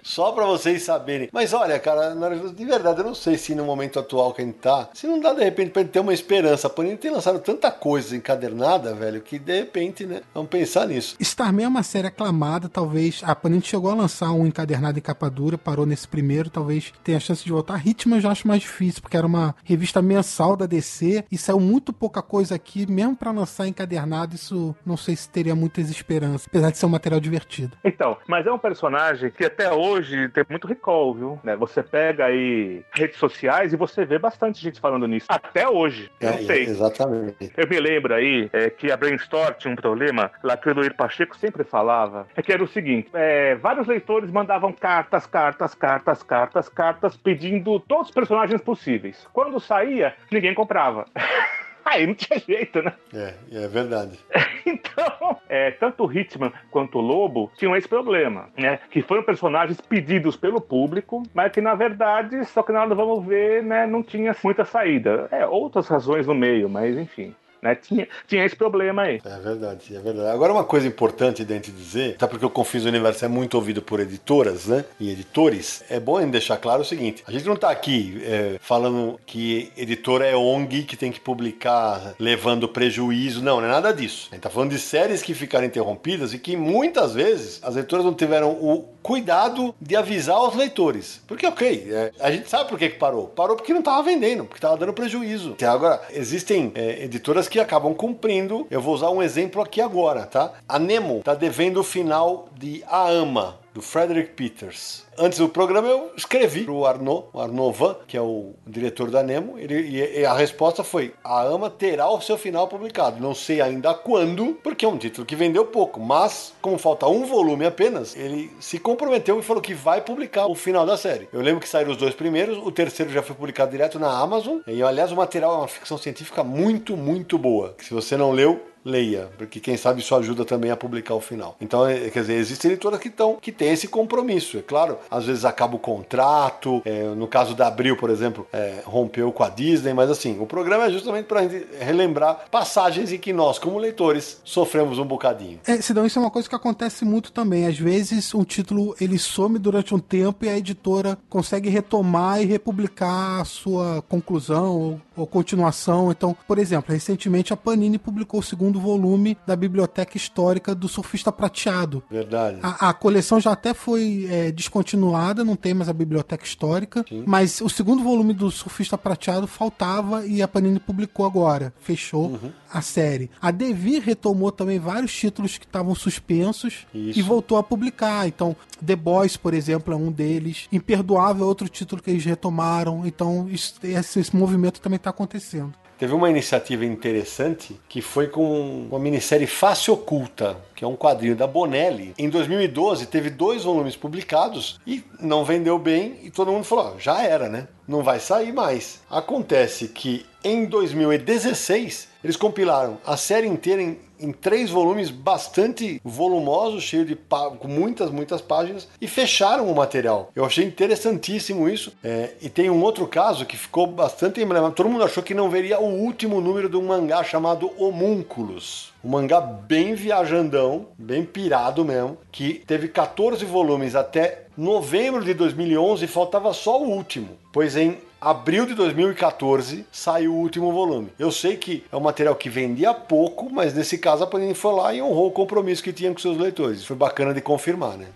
[0.02, 1.28] só pra vocês saberem.
[1.32, 2.14] Mas olha, cara,
[2.54, 5.18] de verdade, eu não sei se no momento atual que a gente tá, se não
[5.18, 6.70] dá de repente pra gente ter uma esperança.
[6.70, 11.16] Panini tem lançado tanta coisa encadernada, velho, que de repente, né, vamos pensar nisso.
[11.32, 13.22] Starman é uma série aclamada, talvez.
[13.24, 17.16] A Panini chegou a lançar um encadernado em capa dura, parou nesse primeiro, talvez tenha
[17.16, 17.76] a chance de voltar.
[17.76, 21.58] Ritmo eu já acho mais difícil, porque era uma revista mensal da DC e saiu
[21.58, 26.46] muito pouca coisa aqui, mesmo para lançar encadernado, isso não sei se teria muitas esperanças,
[26.46, 27.78] apesar de ser um material divertido.
[27.82, 31.40] Então, mas é um personagem que até hoje tem muito recall, viu?
[31.42, 31.56] Né?
[31.56, 35.26] Você pega aí redes sociais e você vê bastante gente falando nisso.
[35.30, 36.10] Até hoje.
[36.20, 36.64] É, não sei.
[36.64, 37.50] Exatamente.
[37.56, 40.94] Eu me lembro aí é, que a Brainstorm tinha um problema lá que o Luir
[40.94, 42.26] Pacheco sempre falava.
[42.36, 47.80] É que era o seguinte: é, vários leitores mandavam cartas, cartas, cartas, cartas, cartas, pedindo
[47.80, 49.28] todos os personagens possíveis.
[49.32, 51.06] Quando saía, ninguém comprava.
[51.84, 52.92] Aí não tinha jeito, né?
[53.12, 54.18] É, é verdade.
[54.64, 58.78] então, é, tanto o Hitman quanto o Lobo tinham esse problema, né?
[58.90, 62.96] Que foram personagens pedidos pelo público, mas que na verdade, só que na hora do
[62.96, 65.28] vamos ver, né, não tinha muita saída.
[65.30, 67.34] É, outras razões no meio, mas enfim.
[67.62, 67.76] Né?
[67.76, 69.20] Tinha, tinha esse problema aí.
[69.24, 70.28] É verdade, é verdade.
[70.28, 74.00] Agora, uma coisa importante de dizer, até porque o Confins Universo é muito ouvido por
[74.00, 74.84] editoras né?
[74.98, 79.20] e editores, é bom deixar claro o seguinte: a gente não está aqui é, falando
[79.24, 84.28] que editora é ONG que tem que publicar levando prejuízo, não, não é nada disso.
[84.30, 88.04] A gente está falando de séries que ficaram interrompidas e que muitas vezes as editoras
[88.04, 91.20] não tiveram o cuidado de avisar os leitores.
[91.26, 93.26] Porque, ok, é, a gente sabe por que, que parou.
[93.28, 95.56] Parou porque não estava vendendo, porque estava dando prejuízo.
[95.68, 98.66] Agora, existem é, editoras que acabam cumprindo.
[98.70, 100.54] Eu vou usar um exemplo aqui agora, tá?
[100.66, 105.04] A Nemo está devendo o final de A Ama, do Frederick Peters.
[105.18, 109.10] Antes do programa eu escrevi para o Arnaud, o Arnaud Van, que é o diretor
[109.10, 109.74] da Nemo, ele,
[110.18, 113.20] e a resposta foi: a Ama terá o seu final publicado.
[113.20, 117.24] Não sei ainda quando, porque é um título que vendeu pouco, mas como falta um
[117.26, 121.28] volume apenas, ele se comprometeu e falou que vai publicar o final da série.
[121.32, 124.58] Eu lembro que saíram os dois primeiros, o terceiro já foi publicado direto na Amazon,
[124.66, 127.74] e aliás o material é uma ficção científica muito, muito boa.
[127.78, 131.56] Se você não leu, leia, porque quem sabe isso ajuda também a publicar o final.
[131.60, 134.58] Então, é, quer dizer, existem editoras que estão que têm esse compromisso.
[134.58, 136.82] É claro, às vezes acaba o contrato.
[136.84, 140.46] É, no caso da Abril, por exemplo, é, rompeu com a Disney, mas assim, o
[140.46, 141.40] programa é justamente para
[141.80, 145.60] relembrar passagens em que nós, como leitores, sofremos um bocadinho.
[145.66, 147.66] É, Sidão, isso é uma coisa que acontece muito também.
[147.66, 152.44] Às vezes, um título ele some durante um tempo e a editora consegue retomar e
[152.44, 156.10] republicar a sua conclusão ou, ou continuação.
[156.10, 161.32] Então, por exemplo, recentemente a Panini publicou o segundo volume da Biblioteca Histórica do Surfista
[161.32, 162.02] Prateado.
[162.10, 162.58] Verdade.
[162.62, 167.24] A, a coleção já até foi é, descontinuada, não tem mais a Biblioteca Histórica, Sim.
[167.26, 171.72] mas o segundo volume do Surfista Prateado faltava e a Panini publicou agora.
[171.80, 172.50] Fechou uhum.
[172.72, 173.30] a série.
[173.40, 177.18] A Devir retomou também vários títulos que estavam suspensos Isso.
[177.18, 178.26] e voltou a publicar.
[178.26, 180.68] Então, The Boys, por exemplo, é um deles.
[180.72, 183.06] Imperdoável é outro título que eles retomaram.
[183.06, 185.74] Então, isso, esse, esse movimento também está acontecendo.
[185.98, 191.36] Teve uma iniciativa interessante que foi com uma minissérie Face Oculta, que é um quadrinho
[191.36, 192.12] da Bonelli.
[192.18, 197.22] Em 2012 teve dois volumes publicados e não vendeu bem e todo mundo falou, já
[197.22, 197.68] era, né?
[197.86, 199.00] Não vai sair mais.
[199.08, 206.84] Acontece que em 2016 eles compilaram a série inteira em em três volumes bastante volumosos,
[206.84, 207.18] cheio de
[207.58, 210.30] com muitas, muitas páginas, e fecharam o material.
[210.34, 211.92] Eu achei interessantíssimo isso.
[212.04, 214.76] É, e tem um outro caso que ficou bastante emblemático.
[214.76, 218.92] Todo mundo achou que não veria o último número de um mangá chamado Homúnculos.
[219.04, 226.04] Um mangá bem viajandão, bem pirado mesmo, que teve 14 volumes até novembro de 2011
[226.04, 227.30] e faltava só o último.
[227.52, 231.08] Pois em abril de 2014 saiu o último volume.
[231.18, 234.72] Eu sei que é um material que vendia pouco, mas nesse caso a Panini foi
[234.72, 236.84] lá e honrou o compromisso que tinha com seus leitores.
[236.84, 238.06] Foi bacana de confirmar, né?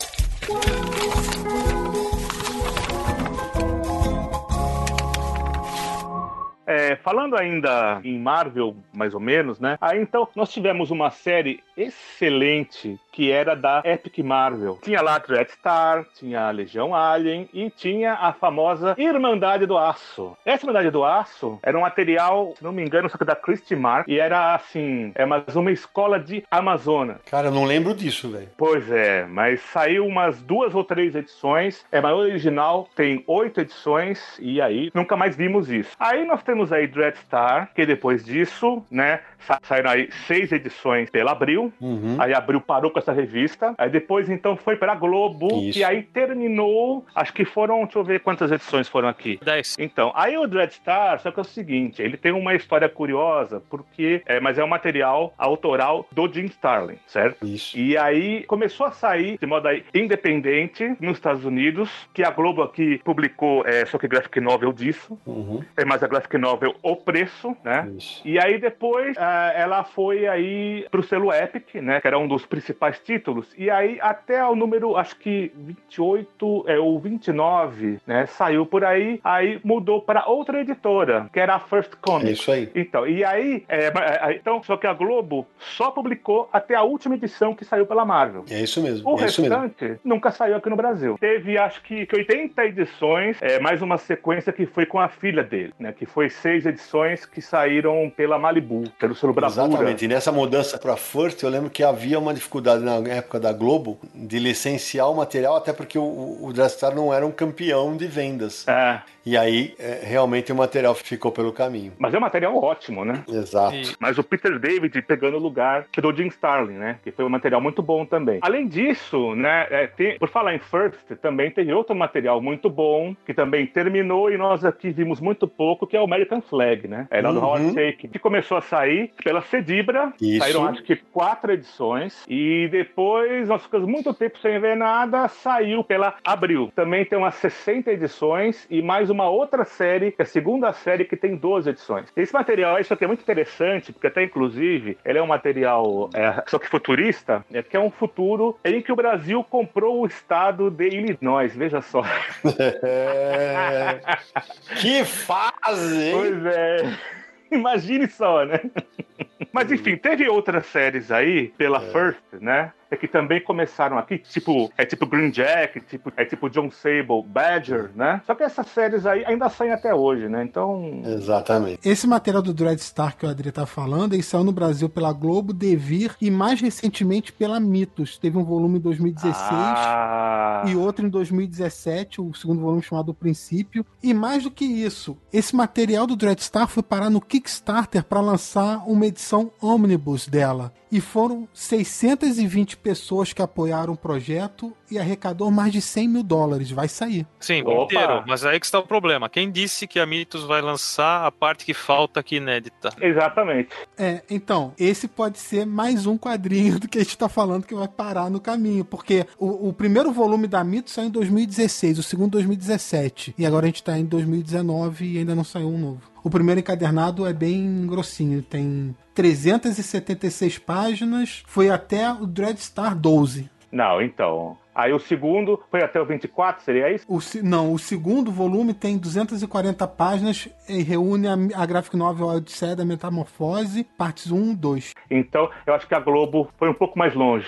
[6.66, 9.78] É, falando ainda em Marvel, mais ou menos, né?
[9.80, 14.78] Aí então nós tivemos uma série excelente que era da Epic Marvel.
[14.82, 20.36] Tinha lá Dread Star, tinha a Legião Alien e tinha a famosa Irmandade do Aço.
[20.44, 23.76] Essa Irmandade do Aço era um material, se não me engano, só que da Christie
[23.76, 27.20] Mark e era assim, é mais uma escola de Amazona.
[27.30, 28.48] Cara, eu não lembro disso, velho.
[28.56, 31.84] Pois é, mas saiu umas duas ou três edições.
[31.92, 35.96] É maior original, tem oito edições e aí nunca mais vimos isso.
[35.98, 39.20] Aí nós temos aí Dread Star, que depois disso, né,
[39.62, 41.72] saíram aí seis edições pela Abril.
[41.80, 42.16] Uhum.
[42.18, 43.74] Aí a Abril parou com essa revista.
[43.78, 45.48] Aí depois, então, foi pra Globo.
[45.62, 45.78] Isso.
[45.78, 47.04] E aí terminou.
[47.14, 47.82] Acho que foram.
[47.84, 49.38] Deixa eu ver quantas edições foram aqui.
[49.42, 49.76] 10.
[49.78, 53.62] Então, aí o Dread Star, só que é o seguinte, ele tem uma história curiosa,
[53.70, 54.22] porque.
[54.26, 57.46] É, mas é um material autoral do Jim Starlin, certo?
[57.46, 57.76] Isso.
[57.78, 62.62] E aí começou a sair de modo aí independente nos Estados Unidos, que a Globo
[62.62, 65.62] aqui publicou, é, só que graphic novel disso, Uhum.
[65.76, 67.90] é mais a graphic novel O Preço, né?
[67.96, 68.22] Isso.
[68.24, 69.16] E aí depois
[69.54, 72.00] ela foi aí pro selo Epic, né?
[72.00, 73.52] Que era um dos principais títulos.
[73.56, 78.26] E aí até o número, acho que 28, é, ou 29, né?
[78.26, 79.20] Saiu por aí.
[79.24, 82.40] Aí mudou para outra editora, que era a First É Comics.
[82.40, 82.70] isso aí.
[82.74, 83.92] Então, e aí, é, é,
[84.30, 88.04] é, então, só que a Globo só publicou até a última edição que saiu pela
[88.04, 88.44] Marvel.
[88.50, 89.08] É isso mesmo.
[89.08, 89.56] O é isso mesmo.
[89.56, 91.16] restante nunca saiu aqui no Brasil.
[91.18, 95.42] Teve, acho que, que 80 edições, é, mais uma sequência que foi com a filha
[95.42, 95.92] dele, né?
[95.92, 99.66] Que foi seis edições que saíram pela Malibu, pelo selo Bravura.
[99.66, 100.04] Exatamente.
[100.04, 103.98] E nessa mudança para First, eu lembro que havia uma dificuldade na época da Globo
[104.14, 108.66] de licenciar o material, até porque o, o Dragstar não era um campeão de vendas.
[108.68, 111.92] É, E aí, é, realmente, o material ficou pelo caminho.
[111.98, 113.24] mas é um material ótimo, né?
[113.28, 113.74] Exato.
[113.74, 116.98] E- Mas o Peter David pegando o lugar do Jim Starlin, né?
[117.02, 118.38] Que foi um material muito bom também.
[118.42, 119.66] Além disso, né?
[119.70, 124.30] é, tem- por falar em First, também teve outro material muito bom, que também terminou
[124.30, 127.06] e nós aqui vimos muito pouco, que é o American Flag, né?
[127.10, 127.44] É lá do Uhum.
[127.44, 130.12] Howard Shake, que começou a sair pela Cedibra.
[130.20, 130.38] Isso.
[130.38, 132.24] Saíram acho que quatro edições.
[132.28, 136.72] E depois nós ficamos muito tempo sem ver nada, saiu pela Abril.
[136.74, 141.04] Também tem umas 60 edições e mais uma outra série, que é a segunda série,
[141.04, 142.06] que tem 12 edições.
[142.16, 146.42] Esse material, isso aqui é muito interessante, porque até inclusive ele é um material, é,
[146.46, 150.70] só que futurista, é, que é um futuro em que o Brasil comprou o estado
[150.70, 152.02] de Illinois, veja só.
[152.82, 154.00] É...
[154.80, 156.12] que fase, hein?
[156.12, 156.98] Pois é.
[157.52, 158.60] Imagine só, né?
[159.52, 162.72] Mas enfim, teve outras séries aí pela First, né?
[162.90, 167.22] É que também começaram aqui, tipo, é tipo Green Jack, tipo, é tipo John Sable,
[167.26, 168.20] Badger, né?
[168.24, 170.44] Só que essas séries aí ainda saem até hoje, né?
[170.44, 171.80] Então, Exatamente.
[171.84, 175.12] Esse material do Dread Star que o Adri tá falando, ele saiu no Brasil pela
[175.12, 178.18] Globo, Devir e mais recentemente pela Mitos.
[178.18, 183.14] Teve um volume em 2016 ah, e outro em 2017, o segundo volume chamado O
[183.14, 183.84] Princípio.
[184.02, 188.20] E mais do que isso, esse material do Dread Star foi parar no Kickstarter para
[188.20, 190.72] lançar uma edição omnibus dela.
[190.90, 196.70] E foram 620 pessoas que apoiaram o projeto e arrecadou mais de 100 mil dólares.
[196.70, 197.26] Vai sair.
[197.40, 197.84] Sim, Opa!
[197.84, 198.24] inteiro.
[198.26, 199.28] Mas aí que está o problema.
[199.28, 202.90] Quem disse que a Mitos vai lançar a parte que falta aqui inédita?
[203.00, 203.70] exatamente.
[203.98, 207.74] É, então, esse pode ser mais um quadrinho do que a gente tá falando que
[207.74, 212.02] vai parar no caminho, porque o, o primeiro volume da Mito saiu em 2016, o
[212.02, 215.78] segundo em 2017, e agora a gente tá em 2019 e ainda não saiu um
[215.78, 216.15] novo.
[216.26, 223.48] O primeiro encadernado é bem grossinho, tem 376 páginas, foi até o Dread Star 12.
[223.70, 224.56] Não, então.
[224.74, 227.04] Aí o segundo foi até o 24, seria isso?
[227.08, 232.74] O, não, o segundo volume tem 240 páginas e reúne a, a graphic novel Odisseia
[232.74, 234.94] da Metamorfose, partes 1 e 2.
[235.08, 237.46] Então, eu acho que a Globo foi um pouco mais longe.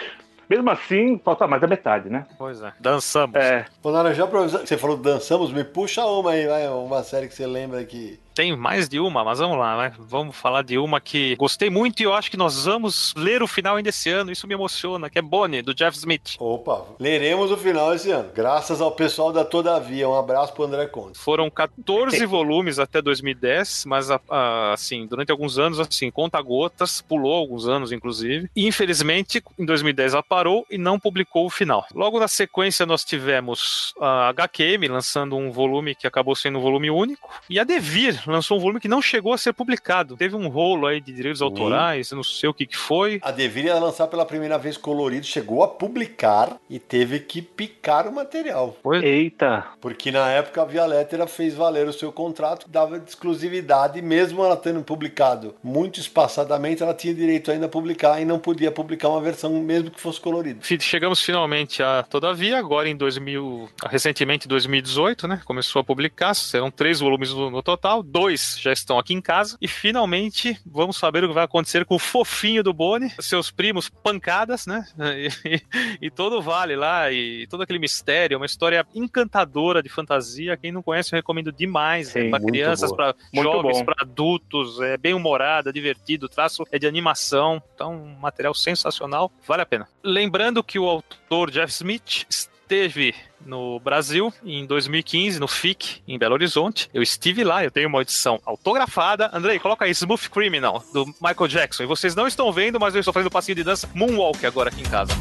[0.49, 2.25] Mesmo assim, falta mais da metade, né?
[2.39, 2.73] Pois é.
[2.81, 3.35] Dançamos.
[3.37, 7.03] É, Ô, Nara, já pra avisar- você falou dançamos, me puxa uma aí, vai, uma
[7.03, 8.19] série que você lembra que.
[8.39, 9.93] Tem mais de uma, mas vamos lá, né?
[9.99, 13.49] Vamos falar de uma que gostei muito e eu acho que nós vamos ler o
[13.49, 14.31] final ainda esse ano.
[14.31, 16.37] Isso me emociona, que é Bonnie, do Jeff Smith.
[16.39, 18.31] Opa, leremos o final esse ano.
[18.33, 20.09] Graças ao pessoal da Todavia.
[20.09, 21.19] Um abraço pro André Conte.
[21.19, 27.01] Foram 14 volumes até 2010, mas a- a- assim, durante alguns anos, assim, conta gotas,
[27.01, 28.49] pulou alguns anos, inclusive.
[28.55, 31.85] E, infelizmente, em 2010 ela parou e não publicou o final.
[31.93, 36.89] Logo na sequência, nós tivemos a HQM lançando um volume que acabou sendo um volume
[36.89, 40.17] único, e a Devir lançou um volume que não chegou a ser publicado.
[40.17, 43.19] Teve um rolo aí de direitos autorais, não sei o que, que foi.
[43.23, 48.07] A Devir ia lançar pela primeira vez colorido, chegou a publicar e teve que picar
[48.07, 48.77] o material.
[48.83, 49.67] Pois eita.
[49.81, 54.01] Porque na época a Via Lettera fez valer o seu contrato, que dava de exclusividade,
[54.03, 58.71] mesmo ela tendo publicado muito espaçadamente, ela tinha direito ainda a publicar e não podia
[58.71, 60.61] publicar uma versão mesmo que fosse colorida.
[60.81, 65.41] Chegamos finalmente a Todavia, agora em 2000, recentemente em 2018, né?
[65.45, 69.57] Começou a publicar, serão três volumes no, no total, dois já estão aqui em casa,
[69.61, 73.89] e finalmente vamos saber o que vai acontecer com o fofinho do Boni, seus primos
[73.89, 74.85] pancadas, né?
[75.19, 75.63] E,
[76.07, 80.57] e todo o vale lá, e todo aquele mistério, uma história encantadora de fantasia.
[80.57, 82.09] Quem não conhece, eu recomendo demais.
[82.09, 86.79] Sim, é para crianças, para jovens, para adultos, é bem humorada, divertido, o traço é
[86.79, 89.89] de animação, então um material sensacional, vale a pena.
[90.03, 92.27] Lembrando que o autor Jeff Smith
[92.69, 96.89] teve no Brasil em 2015, no FIC, em Belo Horizonte.
[96.93, 99.31] Eu estive lá, eu tenho uma edição autografada.
[99.33, 101.85] Andrei, coloca aí Smooth Criminal, do Michael Jackson.
[101.85, 104.83] E vocês não estão vendo, mas eu estou fazendo passinho de dança Moonwalk agora aqui
[104.83, 105.13] em casa.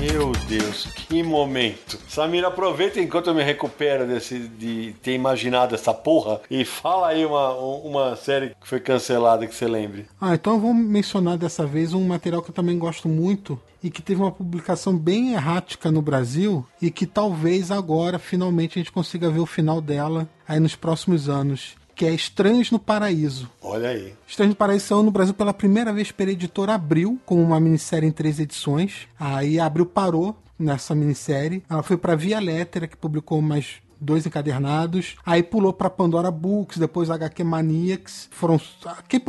[0.00, 1.98] Meu Deus, que momento.
[2.08, 7.26] Samir, aproveita enquanto eu me recupero desse, de ter imaginado essa porra e fala aí
[7.26, 10.06] uma, uma série que foi cancelada que você lembre.
[10.20, 13.90] Ah, então eu vou mencionar dessa vez um material que eu também gosto muito e
[13.90, 18.92] que teve uma publicação bem errática no Brasil e que talvez agora finalmente a gente
[18.92, 23.50] consiga ver o final dela aí nos próximos anos que é Estranhos no Paraíso.
[23.60, 24.14] Olha aí.
[24.24, 28.08] Estranhos no Paraíso saiu no Brasil pela primeira vez pela editora Abril, com uma minissérie
[28.08, 29.08] em três edições.
[29.18, 31.64] Aí a Abril parou nessa minissérie.
[31.68, 35.16] Ela foi para Via Lettera, que publicou mais dois encadernados.
[35.26, 38.28] Aí pulou para Pandora Books, depois HQ Maniacs.
[38.30, 38.60] Foram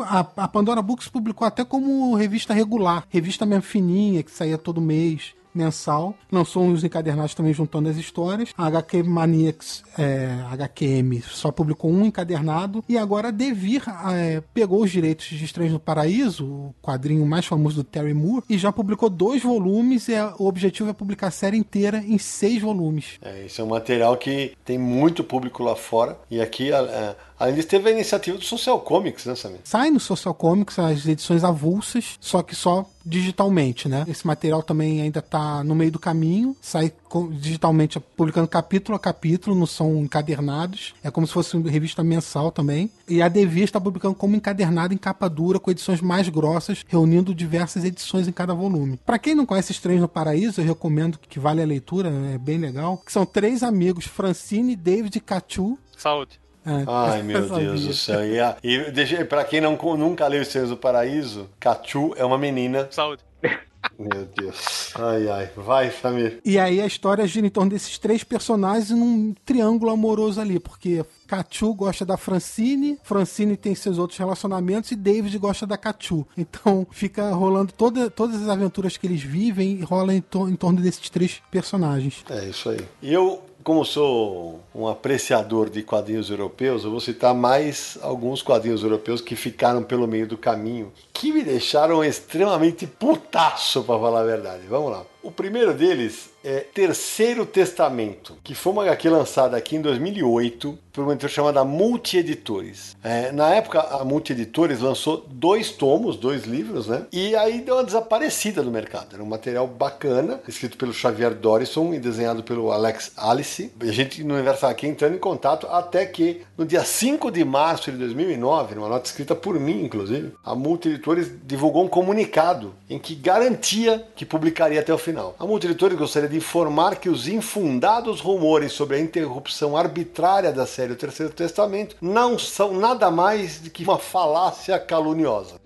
[0.04, 4.80] a, a Pandora Books publicou até como revista regular, revista mesmo fininha que saía todo
[4.80, 6.16] mês mensal.
[6.32, 8.54] Lançou uns encadernados também juntando as histórias.
[8.58, 12.84] A HQ Maniacs, é, HQM, só publicou um encadernado.
[12.88, 17.46] E agora a Devir é, pegou os direitos de Estranhos no Paraíso, o quadrinho mais
[17.46, 20.08] famoso do Terry Moore, e já publicou dois volumes.
[20.08, 23.20] E o objetivo é publicar a série inteira em seis volumes.
[23.22, 26.18] É, isso é um material que tem muito público lá fora.
[26.30, 27.16] E aqui, a, Além
[27.48, 29.60] disso, teve a iniciativa do Social Comics, né, Samir?
[29.64, 34.06] Sai no Social Comics as edições avulsas, só que só digitalmente, né?
[34.08, 36.92] Esse material também ainda está no meio do caminho, sai
[37.32, 40.94] digitalmente publicando capítulo a capítulo, não são encadernados.
[41.04, 42.92] É como se fosse uma revista mensal também.
[43.08, 47.34] E a Devia está publicando como encadernado em capa dura, com edições mais grossas, reunindo
[47.34, 49.00] diversas edições em cada volume.
[49.06, 52.58] Para quem não conhece Estranhos no Paraíso, eu recomendo que vale a leitura, é bem
[52.58, 53.02] legal.
[53.08, 55.78] São três amigos, Francine, David e Cachu.
[55.98, 56.39] Saúde.
[56.66, 58.26] É, Ai, meu Deus do céu.
[58.26, 62.26] E, a, e deixa, pra quem não, nunca leu Os Senhos do Paraíso, Cachu é
[62.26, 62.88] uma menina.
[62.92, 63.22] Saúde.
[63.98, 64.94] Meu Deus.
[64.96, 65.50] Ai, ai.
[65.56, 66.40] Vai, Samir.
[66.44, 71.06] E aí a história gira em torno desses três personagens num triângulo amoroso ali, porque
[71.28, 76.26] Cachu gosta da Francine, Francine tem seus outros relacionamentos e David gosta da Cachu.
[76.38, 80.56] Então fica rolando toda, todas as aventuras que eles vivem e rola em, to em
[80.56, 82.24] torno desses três personagens.
[82.30, 82.80] É isso aí.
[83.02, 88.84] E eu como sou um apreciador de quadrinhos europeus, eu vou citar mais alguns quadrinhos
[88.84, 94.26] europeus que ficaram pelo meio do caminho, que me deixaram extremamente putaço, para falar a
[94.26, 94.64] verdade.
[94.68, 95.04] Vamos lá.
[95.22, 101.04] O primeiro deles é Terceiro Testamento, que foi uma HQ lançada aqui em 2008 por
[101.04, 102.98] uma editora chamada Multi Editores.
[103.04, 107.06] É, na época, a Multi Editores lançou dois tomos, dois livros, né?
[107.12, 109.14] E aí deu uma desaparecida do mercado.
[109.14, 113.72] Era um material bacana, escrito pelo Xavier Dorison e desenhado pelo Alex Alice.
[113.80, 117.92] A gente no Universo aqui entrando em contato até que no dia 5 de março
[117.92, 123.00] de 2009, numa nota escrita por mim, inclusive, a Multi Editores divulgou um comunicado em
[123.00, 125.36] que garantia que publicaria até o final.
[125.40, 130.66] A Multi Editores gostaria de informar que os infundados rumores sobre a interrupção arbitrária da
[130.66, 135.62] série O Terceiro Testamento não são nada mais do que uma falácia caluniosa.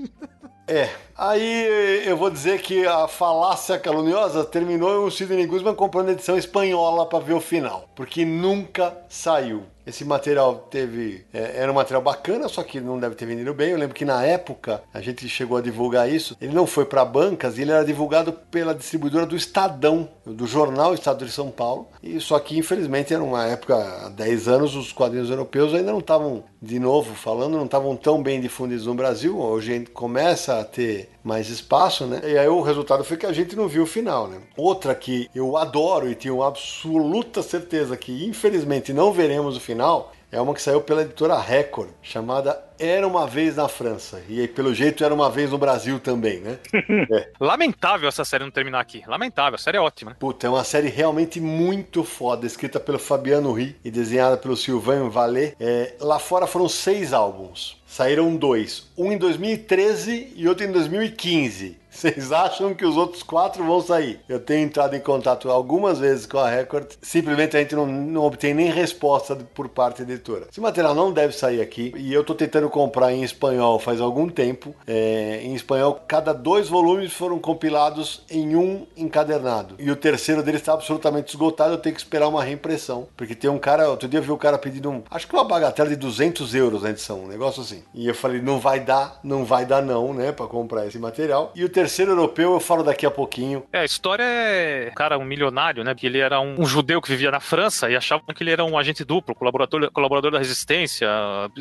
[0.67, 6.11] É, aí eu vou dizer que a falácia caluniosa terminou o Sidney Guzman comprando a
[6.13, 9.63] edição espanhola para ver o final, porque nunca saiu.
[9.85, 11.25] Esse material teve.
[11.33, 13.71] É, era um material bacana, só que não deve ter vendido bem.
[13.71, 16.37] Eu lembro que na época a gente chegou a divulgar isso.
[16.39, 21.25] Ele não foi para bancas, ele era divulgado pela distribuidora do Estadão, do jornal Estado
[21.25, 21.89] de São Paulo.
[22.01, 25.99] E só que infelizmente era uma época, há 10 anos, os quadrinhos europeus ainda não
[25.99, 29.37] estavam, de novo falando, não estavam tão bem difundidos no Brasil.
[29.37, 32.21] Hoje a gente começa a ter mais espaço, né?
[32.23, 34.39] E aí o resultado foi que a gente não viu o final, né?
[34.57, 40.41] Outra que eu adoro e tenho absoluta certeza que infelizmente não veremos o final é
[40.41, 44.19] uma que saiu pela editora Record, chamada Era uma Vez na França.
[44.27, 46.57] E aí, pelo jeito, era uma vez no Brasil também, né?
[47.11, 47.29] é.
[47.39, 49.03] Lamentável essa série não terminar aqui.
[49.05, 50.17] Lamentável, a série é ótima.
[50.19, 55.07] Puta, é uma série realmente muito foda, escrita pelo Fabiano Ri e desenhada pelo Sylvain
[55.07, 55.55] Vallée.
[55.59, 57.79] É, lá fora foram seis álbuns.
[57.85, 58.91] Saíram dois.
[58.97, 61.77] Um em 2013 e outro em 2015.
[61.93, 64.19] Vocês acham que os outros quatro vão sair?
[64.27, 68.23] Eu tenho entrado em contato algumas vezes com a Record, simplesmente a gente não, não
[68.23, 70.47] obtém nem resposta por parte da editora.
[70.51, 74.27] Esse material não deve sair aqui e eu estou tentando comprar em espanhol faz algum
[74.27, 74.75] tempo.
[74.87, 80.61] É, em espanhol, cada dois volumes foram compilados em um encadernado e o terceiro deles
[80.61, 81.73] está absolutamente esgotado.
[81.73, 84.37] Eu tenho que esperar uma reimpressão, porque tem um cara, outro dia eu vi o
[84.37, 87.83] cara pedindo, um, acho que uma bagatela de 200 euros na edição, um negócio assim.
[87.93, 91.51] E eu falei, não vai dar, não vai dar não, né, para comprar esse material.
[91.55, 93.63] E o terceiro europeu eu falo daqui a pouquinho.
[93.71, 95.93] É, a história é, cara, um milionário, né?
[95.93, 98.63] Que ele era um, um, judeu que vivia na França e achava que ele era
[98.63, 101.07] um agente duplo, colaborador, colaborador da resistência.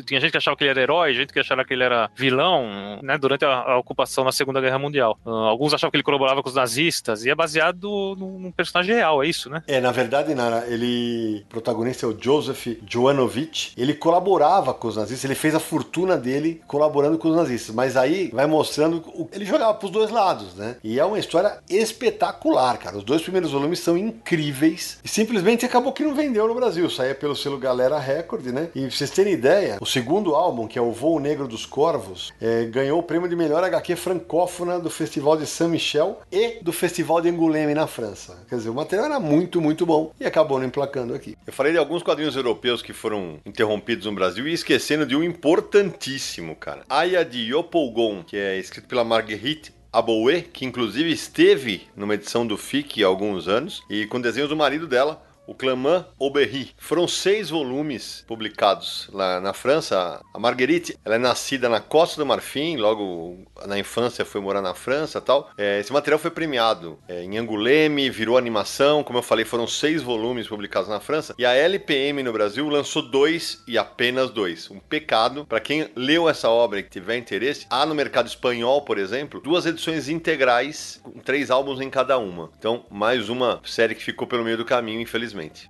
[0.05, 2.09] Tinha gente que achava que ele era herói herói, gente que achava que ele era
[2.15, 5.17] vilão, né, durante a, a ocupação na Segunda Guerra Mundial.
[5.25, 8.95] Uh, alguns achavam que ele colaborava com os nazistas, e é baseado num, num personagem
[8.95, 9.63] real, é isso, né?
[9.67, 11.43] É, na verdade, Nara, ele.
[11.45, 13.71] O protagonista é o Joseph Jovanovic.
[13.77, 17.73] Ele colaborava com os nazistas, ele fez a fortuna dele colaborando com os nazistas.
[17.73, 18.97] Mas aí vai mostrando.
[19.07, 19.29] O...
[19.31, 20.77] Ele jogava pros dois lados, né?
[20.83, 22.97] E é uma história espetacular, cara.
[22.97, 24.99] Os dois primeiros volumes são incríveis.
[25.03, 26.89] E simplesmente acabou que não vendeu no Brasil.
[26.89, 28.69] Saía pelo selo Galera Record, né?
[28.75, 32.31] E pra vocês terem ideia, o segundo álbum, que é O Voo Negro dos Corvos,
[32.39, 37.21] é, ganhou o prêmio de melhor HQ francófona do Festival de Saint-Michel e do Festival
[37.21, 38.37] de Angoulême na França.
[38.47, 41.35] Quer dizer, o material era muito, muito bom e acabou não emplacando aqui.
[41.45, 45.23] Eu falei de alguns quadrinhos europeus que foram interrompidos no Brasil e esquecendo de um
[45.23, 46.83] importantíssimo, cara.
[46.89, 52.57] Aya de Yopolgon, que é escrito pela Marguerite Aboué, que inclusive esteve numa edição do
[52.57, 56.71] FIC há alguns anos, e com desenhos do marido dela, o Clamant Aubery.
[56.77, 60.21] Foram seis volumes publicados lá na França.
[60.33, 64.73] A Marguerite, ela é nascida na Costa do Marfim, logo na infância foi morar na
[64.73, 65.49] França tal.
[65.57, 70.01] É, esse material foi premiado é, em Angoulême, virou animação, como eu falei, foram seis
[70.01, 71.35] volumes publicados na França.
[71.37, 74.69] E a LPM no Brasil lançou dois e apenas dois.
[74.69, 75.45] Um pecado.
[75.45, 79.65] Para quem leu essa obra e tiver interesse, há no mercado espanhol, por exemplo, duas
[79.65, 82.49] edições integrais, com três álbuns em cada uma.
[82.57, 85.69] Então, mais uma série que ficou pelo meio do caminho, infelizmente infelizmente.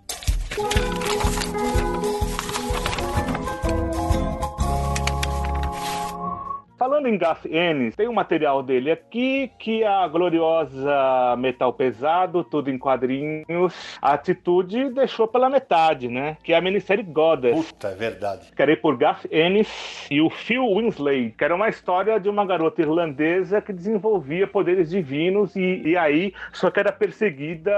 [6.83, 12.69] Falando em Garth Ennis, tem um material dele aqui que a gloriosa Metal Pesado, tudo
[12.69, 16.35] em quadrinhos, a atitude deixou pela metade, né?
[16.43, 17.71] Que é a minissérie Goddess.
[17.71, 18.51] Puta, é verdade.
[18.53, 22.81] Querei por Garth Ennis e o Phil Winsley, que era uma história de uma garota
[22.81, 27.71] irlandesa que desenvolvia poderes divinos e, e aí só que era perseguida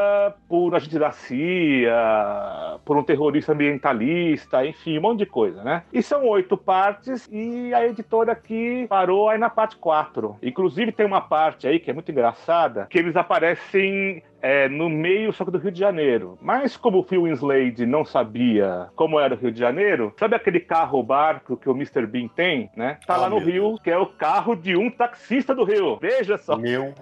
[0.49, 5.83] por um agente da CIA, por um terrorista ambientalista, enfim, um monte de coisa, né?
[5.93, 10.37] E são oito partes e a editora aqui parou aí na parte 4.
[10.41, 15.33] Inclusive tem uma parte aí que é muito engraçada, que eles aparecem é, no meio
[15.33, 16.37] só que do Rio de Janeiro.
[16.41, 20.61] Mas como o Phil Winslade não sabia como era o Rio de Janeiro, sabe aquele
[20.61, 22.05] carro barco que o Mr.
[22.07, 22.97] Bean tem, né?
[23.05, 25.97] Tá Ah, lá no Rio, que é o carro de um taxista do Rio.
[25.99, 26.55] Veja só.
[26.55, 26.93] Meu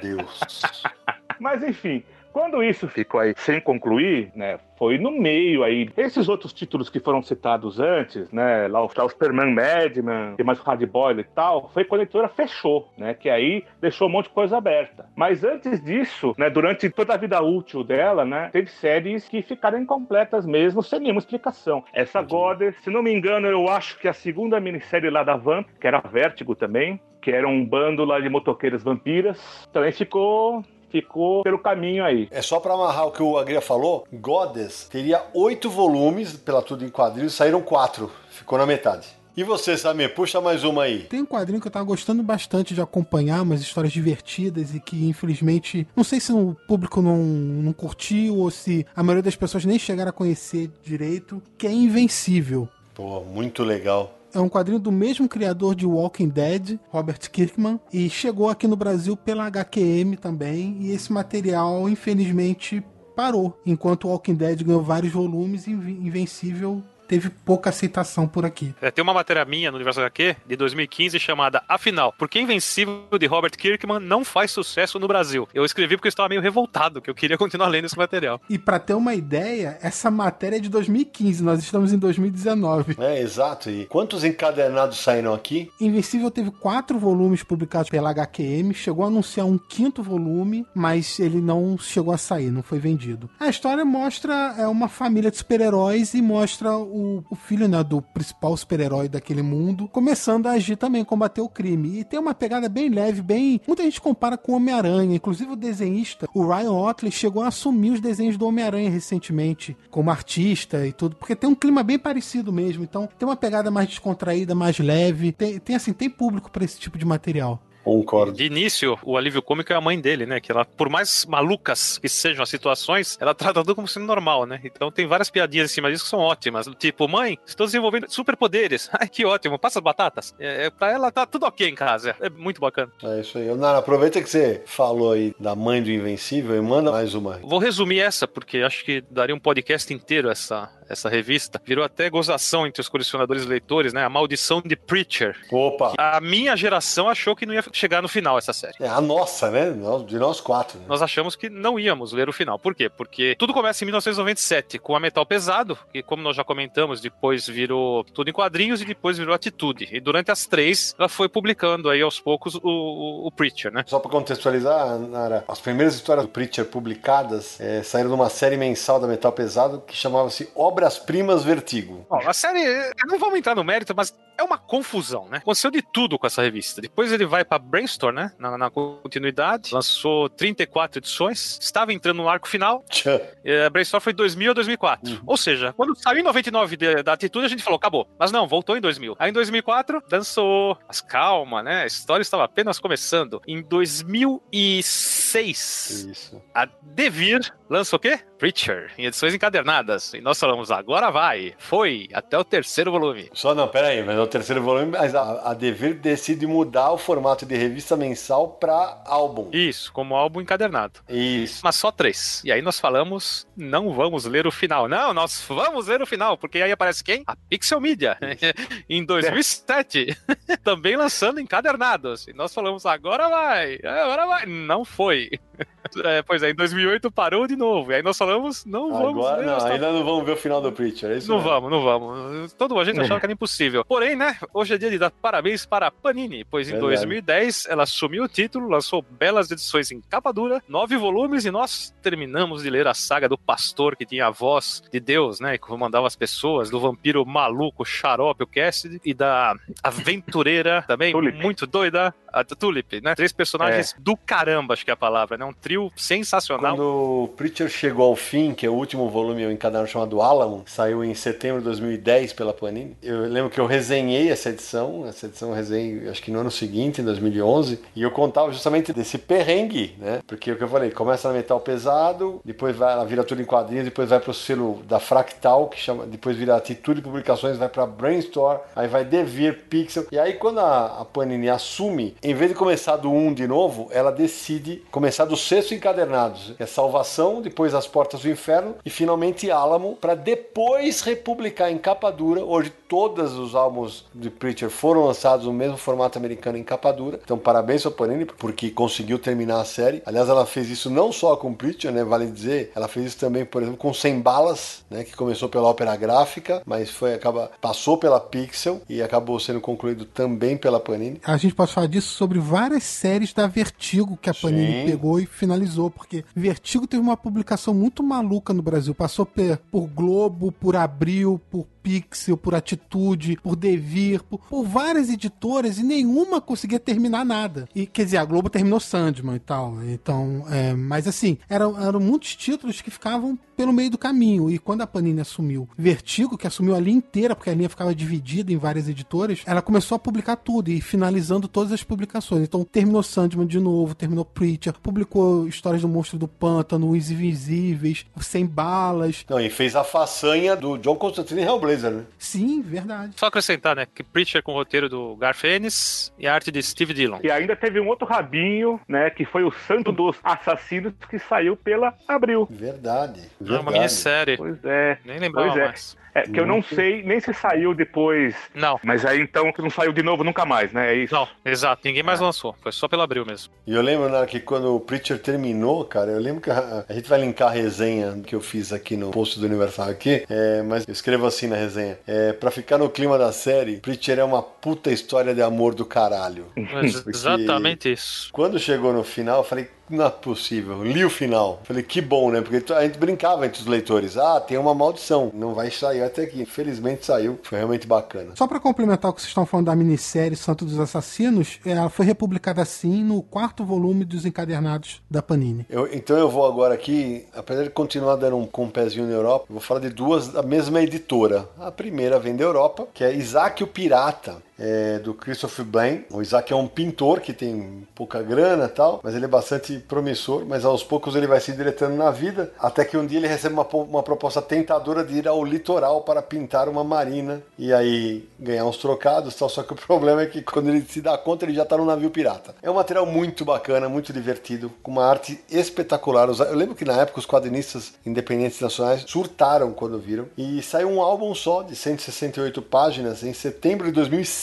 [0.00, 0.62] Deus.
[1.38, 2.02] Mas enfim,
[2.32, 5.88] quando isso ficou aí sem concluir, né, foi no meio aí.
[5.96, 10.42] Esses outros títulos que foram citados antes, né, lá o, lá o Superman Madman, e
[10.42, 14.08] mais o Hard Boiled e tal, foi quando a editora fechou, né, que aí deixou
[14.08, 15.06] um monte de coisa aberta.
[15.14, 19.78] Mas antes disso, né, durante toda a vida útil dela, né, teve séries que ficaram
[19.78, 21.84] incompletas mesmo, sem nenhuma explicação.
[21.92, 25.68] Essa Goddess, se não me engano, eu acho que a segunda minissérie lá da Vamp,
[25.80, 31.42] que era Vértigo também, que era um bando lá de motoqueiras vampiras, também ficou ficou
[31.42, 32.28] pelo caminho aí.
[32.30, 36.84] É só pra amarrar o que o Agria falou, Goddess teria oito volumes pela tudo
[36.84, 39.08] em quadrinhos, saíram quatro, ficou na metade.
[39.34, 41.04] E você, Samir, puxa mais uma aí.
[41.04, 45.08] Tem um quadrinho que eu tava gostando bastante de acompanhar, umas histórias divertidas e que,
[45.08, 49.64] infelizmente, não sei se o público não, não curtiu ou se a maioria das pessoas
[49.64, 52.68] nem chegaram a conhecer direito, que é Invencível.
[52.94, 54.18] Pô, muito legal.
[54.34, 58.76] É um quadrinho do mesmo criador de Walking Dead, Robert Kirkman, e chegou aqui no
[58.76, 62.82] Brasil pela HQM também, e esse material, infelizmente,
[63.14, 63.58] parou.
[63.66, 68.74] Enquanto Walking Dead ganhou vários volumes, Invencível teve pouca aceitação por aqui.
[68.80, 73.02] É, tem uma matéria minha no Universo HQ de 2015 chamada Afinal, por que Invencível
[73.20, 75.46] de Robert Kirkman não faz sucesso no Brasil?
[75.52, 78.40] Eu escrevi porque eu estava meio revoltado, que eu queria continuar lendo esse material.
[78.48, 82.96] E pra ter uma ideia, essa matéria é de 2015, nós estamos em 2019.
[82.98, 83.68] É, exato.
[83.68, 85.70] E quantos encadernados saíram aqui?
[85.78, 91.42] Invencível teve quatro volumes publicados pela HQM, chegou a anunciar um quinto volume, mas ele
[91.42, 93.28] não chegou a sair, não foi vendido.
[93.38, 98.00] A história mostra é, uma família de super-heróis e mostra o, o filho né, do
[98.00, 102.00] principal super-herói daquele mundo começando a agir também, combater o crime.
[102.00, 103.60] E tem uma pegada bem leve, bem.
[103.66, 108.00] Muita gente compara com Homem-Aranha, inclusive o desenhista, o Ryan Otley, chegou a assumir os
[108.00, 112.84] desenhos do Homem-Aranha recentemente, como artista e tudo, porque tem um clima bem parecido mesmo.
[112.84, 115.32] Então tem uma pegada mais descontraída, mais leve.
[115.32, 117.62] Tem, tem assim, tem público pra esse tipo de material.
[117.84, 118.32] Concordo.
[118.32, 120.40] De início, o alívio cômico é a mãe dele, né?
[120.40, 124.46] Que ela, por mais malucas que sejam as situações, ela trata tudo como sendo normal,
[124.46, 124.60] né?
[124.64, 126.66] Então tem várias piadinhas em cima disso que são ótimas.
[126.78, 128.88] Tipo, mãe, estou desenvolvendo superpoderes.
[128.98, 129.58] Ai, que ótimo.
[129.58, 130.34] Passa as batatas.
[130.38, 132.16] É, é, pra ela tá tudo ok em casa.
[132.20, 132.92] É muito bacana.
[133.02, 133.52] É isso aí.
[133.54, 137.38] Nara, aproveita que você falou aí da mãe do Invencível e manda mais uma.
[137.42, 141.60] Vou resumir essa, porque acho que daria um podcast inteiro essa, essa revista.
[141.64, 144.04] Virou até gozação entre os colecionadores e leitores, né?
[144.04, 145.36] A maldição de Preacher.
[145.50, 145.94] Opa!
[145.98, 148.76] A minha geração achou que não ia chegar no final essa série.
[148.80, 149.72] É a nossa, né?
[150.06, 150.78] De nós quatro.
[150.78, 150.84] Né?
[150.88, 152.58] Nós achamos que não íamos ler o final.
[152.58, 152.88] Por quê?
[152.88, 157.46] Porque tudo começa em 1997 com a Metal Pesado, que, como nós já comentamos, depois
[157.46, 159.88] virou tudo em quadrinhos e depois virou Atitude.
[159.90, 163.84] E durante as três, ela foi publicando aí aos poucos o, o, o Preacher, né?
[163.86, 169.00] Só pra contextualizar, Nara, as primeiras histórias do Preacher publicadas é, saíram numa série mensal
[169.00, 172.06] da Metal Pesado que chamava-se Obras-Primas Vertigo.
[172.08, 175.38] Bom, a série, não vamos entrar no mérito, mas é uma confusão, né?
[175.38, 176.80] Aconteceu de tudo com essa revista.
[176.80, 178.32] Depois ele vai pra Brainstorm, né?
[178.38, 179.72] Na, na continuidade.
[179.74, 181.58] Lançou 34 edições.
[181.60, 182.84] Estava entrando no arco final.
[182.90, 183.20] Tchã.
[183.44, 185.10] É, Brainstorm foi 2000 a 2004.
[185.12, 185.20] Uhum.
[185.26, 188.08] Ou seja, quando saiu em 99 de- da Atitude, a gente falou, acabou.
[188.18, 189.16] Mas não, voltou em 2000.
[189.18, 190.76] Aí em 2004, dançou.
[190.86, 191.82] Mas calma, né?
[191.82, 193.40] A história estava apenas começando.
[193.46, 196.42] Em 2006, Isso.
[196.54, 198.20] a Devir lança o quê?
[198.42, 200.14] Preacher, em edições encadernadas.
[200.14, 201.54] E nós falamos, agora vai.
[201.58, 203.30] Foi, até o terceiro volume.
[203.32, 206.90] Só não, pera aí, mas é o terceiro volume, mas a, a Devir decide mudar
[206.90, 209.48] o formato de revista mensal pra álbum.
[209.52, 210.98] Isso, como álbum encadernado.
[211.08, 211.60] Isso.
[211.62, 212.42] Mas só três.
[212.44, 214.88] E aí nós falamos, não vamos ler o final.
[214.88, 217.22] Não, nós vamos ler o final, porque aí aparece quem?
[217.28, 218.18] A Pixel Media,
[218.90, 220.18] em 2007.
[220.64, 222.26] Também lançando encadernados.
[222.26, 224.46] E nós falamos, agora vai, agora vai.
[224.46, 225.30] Não foi.
[226.04, 227.92] É, pois é, em 2008 parou de novo.
[227.92, 228.31] E aí nós falamos,
[228.66, 231.28] não vamos Agora ler não, ainda não vamos ver o final do Preacher, é isso
[231.28, 231.50] Não mesmo?
[231.50, 232.52] vamos, não vamos.
[232.54, 233.84] Todo a gente achava que era impossível.
[233.84, 236.96] Porém, né, hoje é dia de dar parabéns para a Panini, pois em Verdade.
[236.96, 241.94] 2010 ela assumiu o título, lançou belas edições em capa dura, nove volumes, e nós
[242.02, 245.66] terminamos de ler a saga do pastor que tinha a voz de Deus, né, que
[245.66, 252.14] comandava as pessoas, do vampiro maluco, xarope, o Cassidy, e da aventureira também, muito doida,
[252.32, 253.14] a Tulip, né?
[253.14, 255.44] Três personagens do caramba, acho que é a palavra, né?
[255.44, 256.76] Um trio sensacional.
[256.76, 261.04] Quando o Preacher chegou ao fim, que é o último volume encadernado chamado Alamo, saiu
[261.04, 262.96] em setembro de 2010 pela Panini.
[263.02, 266.50] Eu lembro que eu resenhei essa edição, essa edição eu resenhei acho que no ano
[266.50, 270.20] seguinte, em 2011, e eu contava justamente desse perrengue, né?
[270.26, 273.44] Porque o que eu falei, começa na metal pesado, depois vai, ela vira tudo em
[273.44, 277.86] quadrinhos, depois vai pro selo da Fractal, que chama, depois vira Atitude Publicações, vai pra
[277.86, 282.56] Brainstorm, aí vai Devir, Pixel, e aí quando a, a Panini assume, em vez de
[282.56, 287.74] começar do 1 de novo, ela decide começar do sexto encadernados, que é Salvação, depois
[287.74, 292.44] As Portas do Inferno e finalmente Álamo, para depois republicar em capa dura.
[292.44, 297.18] Hoje todos os álbuns de Preacher foram lançados no mesmo formato americano em capa dura.
[297.24, 300.00] Então parabéns ao Panini porque conseguiu terminar a série.
[300.06, 303.44] Aliás, ela fez isso não só com Preacher, né, vale dizer, ela fez isso também,
[303.44, 307.98] por exemplo, com Sem Balas, né, que começou pela Ópera Gráfica, mas foi acaba passou
[307.98, 311.20] pela Pixel e acabou sendo concluído também pela Panini.
[311.24, 314.86] A gente pode falar disso sobre várias séries da Vertigo que a Panini Sim.
[314.86, 318.94] pegou e finalizou, porque Vertigo teve uma publicação muito maluca no Brasil.
[318.94, 325.78] Passou por Globo, por Abril, por Pixel, por Atitude, por Devir, por, por várias editoras
[325.78, 327.68] e nenhuma conseguia terminar nada.
[327.74, 329.82] E quer dizer, a Globo terminou Sandman e tal.
[329.84, 334.50] Então, é, mas assim, eram, eram muitos títulos que ficavam pelo meio do caminho.
[334.50, 337.94] E quando a Panini assumiu Vertigo, que assumiu a linha inteira, porque a linha ficava
[337.94, 342.42] dividida em várias editoras, ela começou a publicar tudo e finalizando todas as publicações.
[342.42, 348.06] Então, terminou Sandman de novo, terminou Preacher, publicou histórias do Monstro do Pântano, Os Invisíveis,
[348.20, 349.24] Sem Balas.
[349.28, 352.04] Não, e fez a façanha do John Constantine e Hellblazer, né?
[352.18, 353.12] Sim, verdade.
[353.16, 356.62] Só acrescentar, né, que Preacher com o roteiro do Garth Ennis e a arte de
[356.62, 357.18] Steve Dillon.
[357.22, 359.10] E ainda teve um outro rabinho, né?
[359.10, 362.46] Que foi o Santo dos Assassinos, que saiu pela Abril.
[362.50, 363.20] Verdade.
[363.42, 363.62] É verdade.
[363.62, 364.36] uma minissérie.
[364.36, 364.98] Pois é.
[365.04, 365.64] Nem lembrava Pois é.
[365.66, 366.02] mais.
[366.14, 368.34] É, que eu não sei nem se saiu depois.
[368.54, 370.92] Não, Mas aí então não saiu de novo nunca mais, né?
[370.92, 371.14] É isso.
[371.14, 371.80] não, exato.
[371.84, 372.54] Ninguém mais lançou.
[372.60, 373.52] Foi só pela Abril mesmo.
[373.66, 376.92] E eu lembro, né, que quando o Preacher terminou, cara, eu lembro que a, a
[376.92, 380.60] gente vai linkar a resenha que eu fiz aqui no post do Universal aqui, é,
[380.62, 381.98] mas eu escrevo assim na resenha.
[382.06, 385.86] É, pra ficar no clima da série, Preacher é uma puta história de amor do
[385.86, 386.44] caralho.
[387.06, 388.28] Exatamente isso.
[388.32, 390.82] Quando chegou no final, eu falei, não é possível.
[390.82, 391.60] Li o final.
[391.64, 392.40] Falei, que bom, né?
[392.40, 394.16] Porque a gente brincava entre os leitores.
[394.16, 395.30] Ah, tem uma maldição.
[395.34, 396.42] Não vai sair até aqui.
[396.42, 397.38] Infelizmente saiu.
[397.42, 398.32] Foi realmente bacana.
[398.36, 402.06] Só pra complementar o que vocês estão falando da minissérie Santo dos Assassinos, ela foi
[402.06, 405.66] republicada assim no quarto volume dos encadernados da Panini.
[405.68, 409.12] Eu- então eu vou agora aqui, apesar de continuar dando um, com um pezinho na
[409.12, 411.48] Europa, eu vou falar de duas da mesma editora.
[411.58, 416.04] A primeira vem da Europa, que é Isaac o Pirata, é, do Christopher Blaine.
[416.10, 420.44] O Isaac é um pintor que tem pouca grana tal, mas ele é bastante promissor,
[420.46, 423.54] mas aos poucos ele vai se diretando na vida, até que um dia ele recebe
[423.54, 428.64] uma, uma proposta tentadora de ir ao litoral para pintar uma marina e aí ganhar
[428.64, 429.48] uns trocados, tal.
[429.48, 431.84] Só que o problema é que quando ele se dá conta, ele já tá no
[431.84, 432.54] navio pirata.
[432.62, 436.28] É um material muito bacana, muito divertido, com uma arte espetacular.
[436.28, 441.00] Eu lembro que na época os quadrinistas independentes nacionais surtaram quando viram e saiu um
[441.00, 444.41] álbum só de 168 páginas em setembro de 2005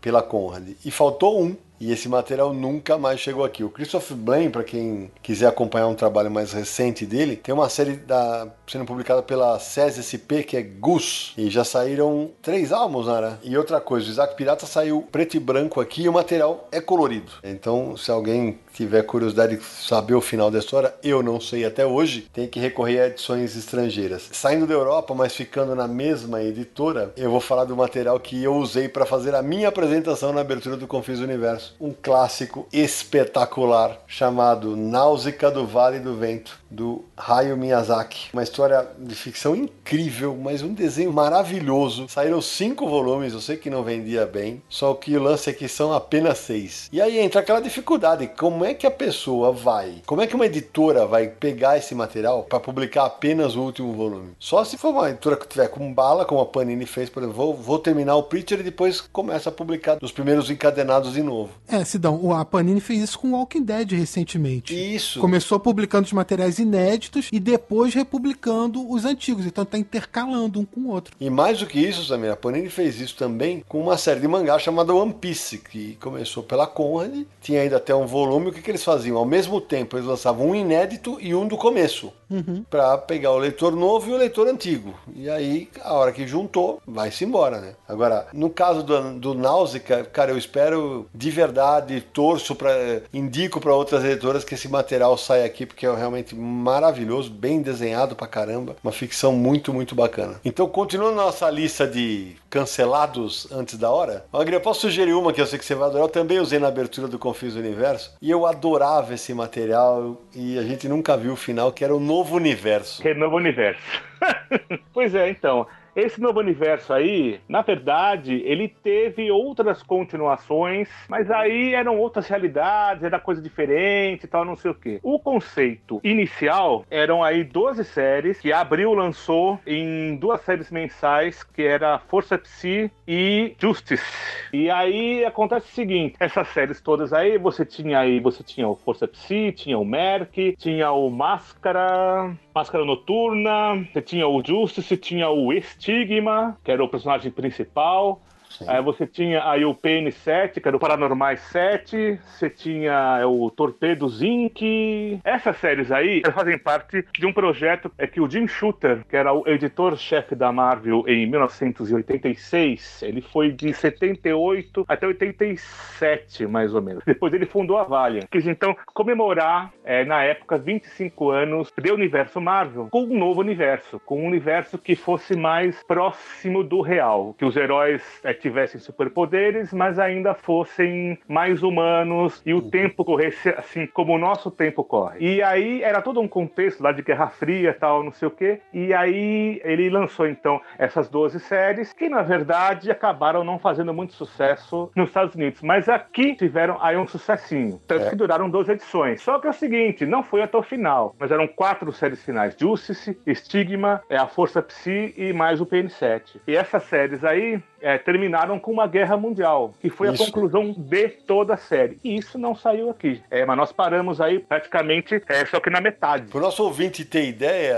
[0.00, 3.64] pela Conrad e faltou um e esse material nunca mais chegou aqui.
[3.64, 7.94] O Christopher Blaine, para quem quiser acompanhar um trabalho mais recente dele, tem uma série
[7.94, 13.40] da, sendo publicada pela SES-SP, que é Goose, e já saíram três álbuns, Nara.
[13.42, 16.80] E outra coisa, o Isaac Pirata saiu preto e branco aqui e o material é
[16.80, 17.32] colorido.
[17.42, 21.86] Então, se alguém tiver curiosidade de saber o final da história, eu não sei até
[21.86, 24.28] hoje, tem que recorrer a edições estrangeiras.
[24.32, 28.54] Saindo da Europa, mas ficando na mesma editora, eu vou falar do material que eu
[28.54, 34.76] usei para fazer a minha apresentação na abertura do Confis Universo um clássico espetacular chamado
[34.76, 38.28] Náusea do Vale do Vento, do Hayao Miyazaki.
[38.32, 42.06] Uma história de ficção incrível, mas um desenho maravilhoso.
[42.08, 45.68] Saíram cinco volumes, eu sei que não vendia bem, só que o lance é que
[45.68, 46.88] são apenas seis.
[46.92, 50.46] E aí entra aquela dificuldade: como é que a pessoa vai, como é que uma
[50.46, 54.32] editora vai pegar esse material para publicar apenas o último volume?
[54.38, 57.36] Só se for uma editora que tiver com bala, como a Panini fez, por exemplo,
[57.36, 61.50] vou, vou terminar o Preacher e depois começa a publicar os primeiros encadenados de novo.
[61.66, 64.74] É, Sidão, a Panini fez isso com Walking Dead recentemente.
[64.74, 65.20] Isso.
[65.20, 69.46] Começou publicando os materiais inéditos e depois republicando os antigos.
[69.46, 71.14] Então tá intercalando um com o outro.
[71.20, 74.28] E mais do que isso, Samir, a Panini fez isso também com uma série de
[74.28, 78.48] mangá chamada One Piece, que começou pela Conrad, tinha ainda até um volume.
[78.48, 79.16] O que, que eles faziam?
[79.16, 82.12] Ao mesmo tempo, eles lançavam um inédito e um do começo.
[82.30, 82.64] Uhum.
[82.70, 84.94] Para pegar o leitor novo e o leitor antigo.
[85.16, 87.74] E aí, a hora que juntou, vai-se embora, né?
[87.88, 93.74] Agora, no caso do, do Náusea, cara, eu espero de verdade, torço para indico para
[93.74, 98.76] outras editoras que esse material saia aqui porque é realmente maravilhoso, bem desenhado pra caramba,
[98.82, 100.40] uma ficção muito, muito bacana.
[100.44, 105.46] Então, continuando nossa lista de cancelados antes da hora, Magria, posso sugerir uma que eu
[105.46, 108.44] sei que você vai adorar, eu também usei na abertura do Confis Universo, e eu
[108.44, 113.00] adorava esse material e a gente nunca viu o final, que era o Novo Universo.
[113.00, 113.80] Que é Novo Universo.
[114.92, 121.74] pois é, então, esse novo universo aí, na verdade, ele teve outras continuações, mas aí
[121.74, 125.00] eram outras realidades, era coisa diferente e tal, não sei o quê.
[125.02, 131.62] O conceito inicial eram aí 12 séries que Abril lançou em duas séries mensais, que
[131.62, 134.04] era Força Psi e Justice.
[134.52, 138.76] E aí acontece o seguinte, essas séries todas aí, você tinha aí, você tinha o
[138.76, 145.30] Força Psi, tinha o Merc, tinha o Máscara, Máscara Noturna, você tinha o Justice, tinha
[145.30, 148.20] o Estigma, que era o personagem principal.
[148.66, 153.50] Aí você tinha aí o PN7, que era o Paranormais 7, você tinha é, o
[153.50, 155.20] Torpedos Inc.
[155.24, 159.32] Essas séries aí fazem parte de um projeto é que o Jim Shooter, que era
[159.32, 167.04] o editor-chefe da Marvel em 1986, ele foi de 78 até 87, mais ou menos.
[167.04, 168.26] Depois ele fundou a Valiant.
[168.30, 174.00] Quis então comemorar, é, na época, 25 anos do universo Marvel, com um novo universo,
[174.00, 179.72] com um universo que fosse mais próximo do real, que os heróis é, tivessem superpoderes,
[179.72, 182.70] mas ainda fossem mais humanos e o uhum.
[182.70, 185.18] tempo corresse assim como o nosso tempo corre.
[185.20, 188.60] E aí era todo um contexto lá de Guerra Fria tal, não sei o quê.
[188.72, 194.12] E aí ele lançou então essas 12 séries que na verdade acabaram não fazendo muito
[194.14, 198.10] sucesso nos Estados Unidos, mas aqui tiveram aí um sucessinho, tanto é.
[198.10, 199.22] que duraram 12 edições.
[199.22, 202.56] Só que é o seguinte, não foi até o final, mas eram quatro séries finais:
[202.58, 206.40] Justice, Stigma, é a Força Psi e mais o PN7.
[206.46, 210.22] E essas séries aí é, terminaram com uma guerra mundial, que foi isso.
[210.22, 211.98] a conclusão de toda a série.
[212.02, 213.22] E isso não saiu aqui.
[213.30, 216.26] É, mas nós paramos aí praticamente é, só que na metade.
[216.28, 217.76] Para o nosso ouvinte ter ideia,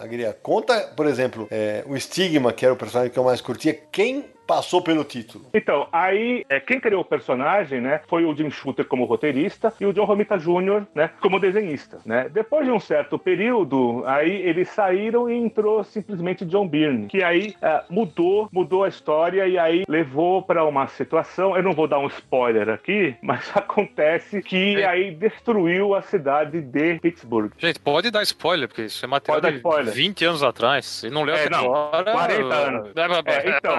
[0.00, 3.74] Agria, conta, por exemplo, é, o Stigma, que era o personagem que eu mais curtia,
[3.90, 5.46] quem passou pelo título.
[5.54, 9.86] Então, aí, é, quem criou o personagem, né, foi o Jim Shooter como roteirista e
[9.86, 12.28] o John Romita Jr., né, como desenhista, né.
[12.32, 17.54] Depois de um certo período, aí eles saíram e entrou simplesmente John Byrne, que aí
[17.60, 21.98] é, mudou, mudou a história e aí levou para uma situação, eu não vou dar
[21.98, 24.86] um spoiler aqui, mas acontece que é.
[24.86, 27.52] aí destruiu a cidade de Pittsburgh.
[27.58, 29.40] Gente, pode dar spoiler, porque isso é material
[29.84, 31.02] de 20 anos atrás.
[31.02, 32.12] E não leu é, até não, agora.
[32.12, 32.90] 40 anos.
[33.26, 33.78] É, então,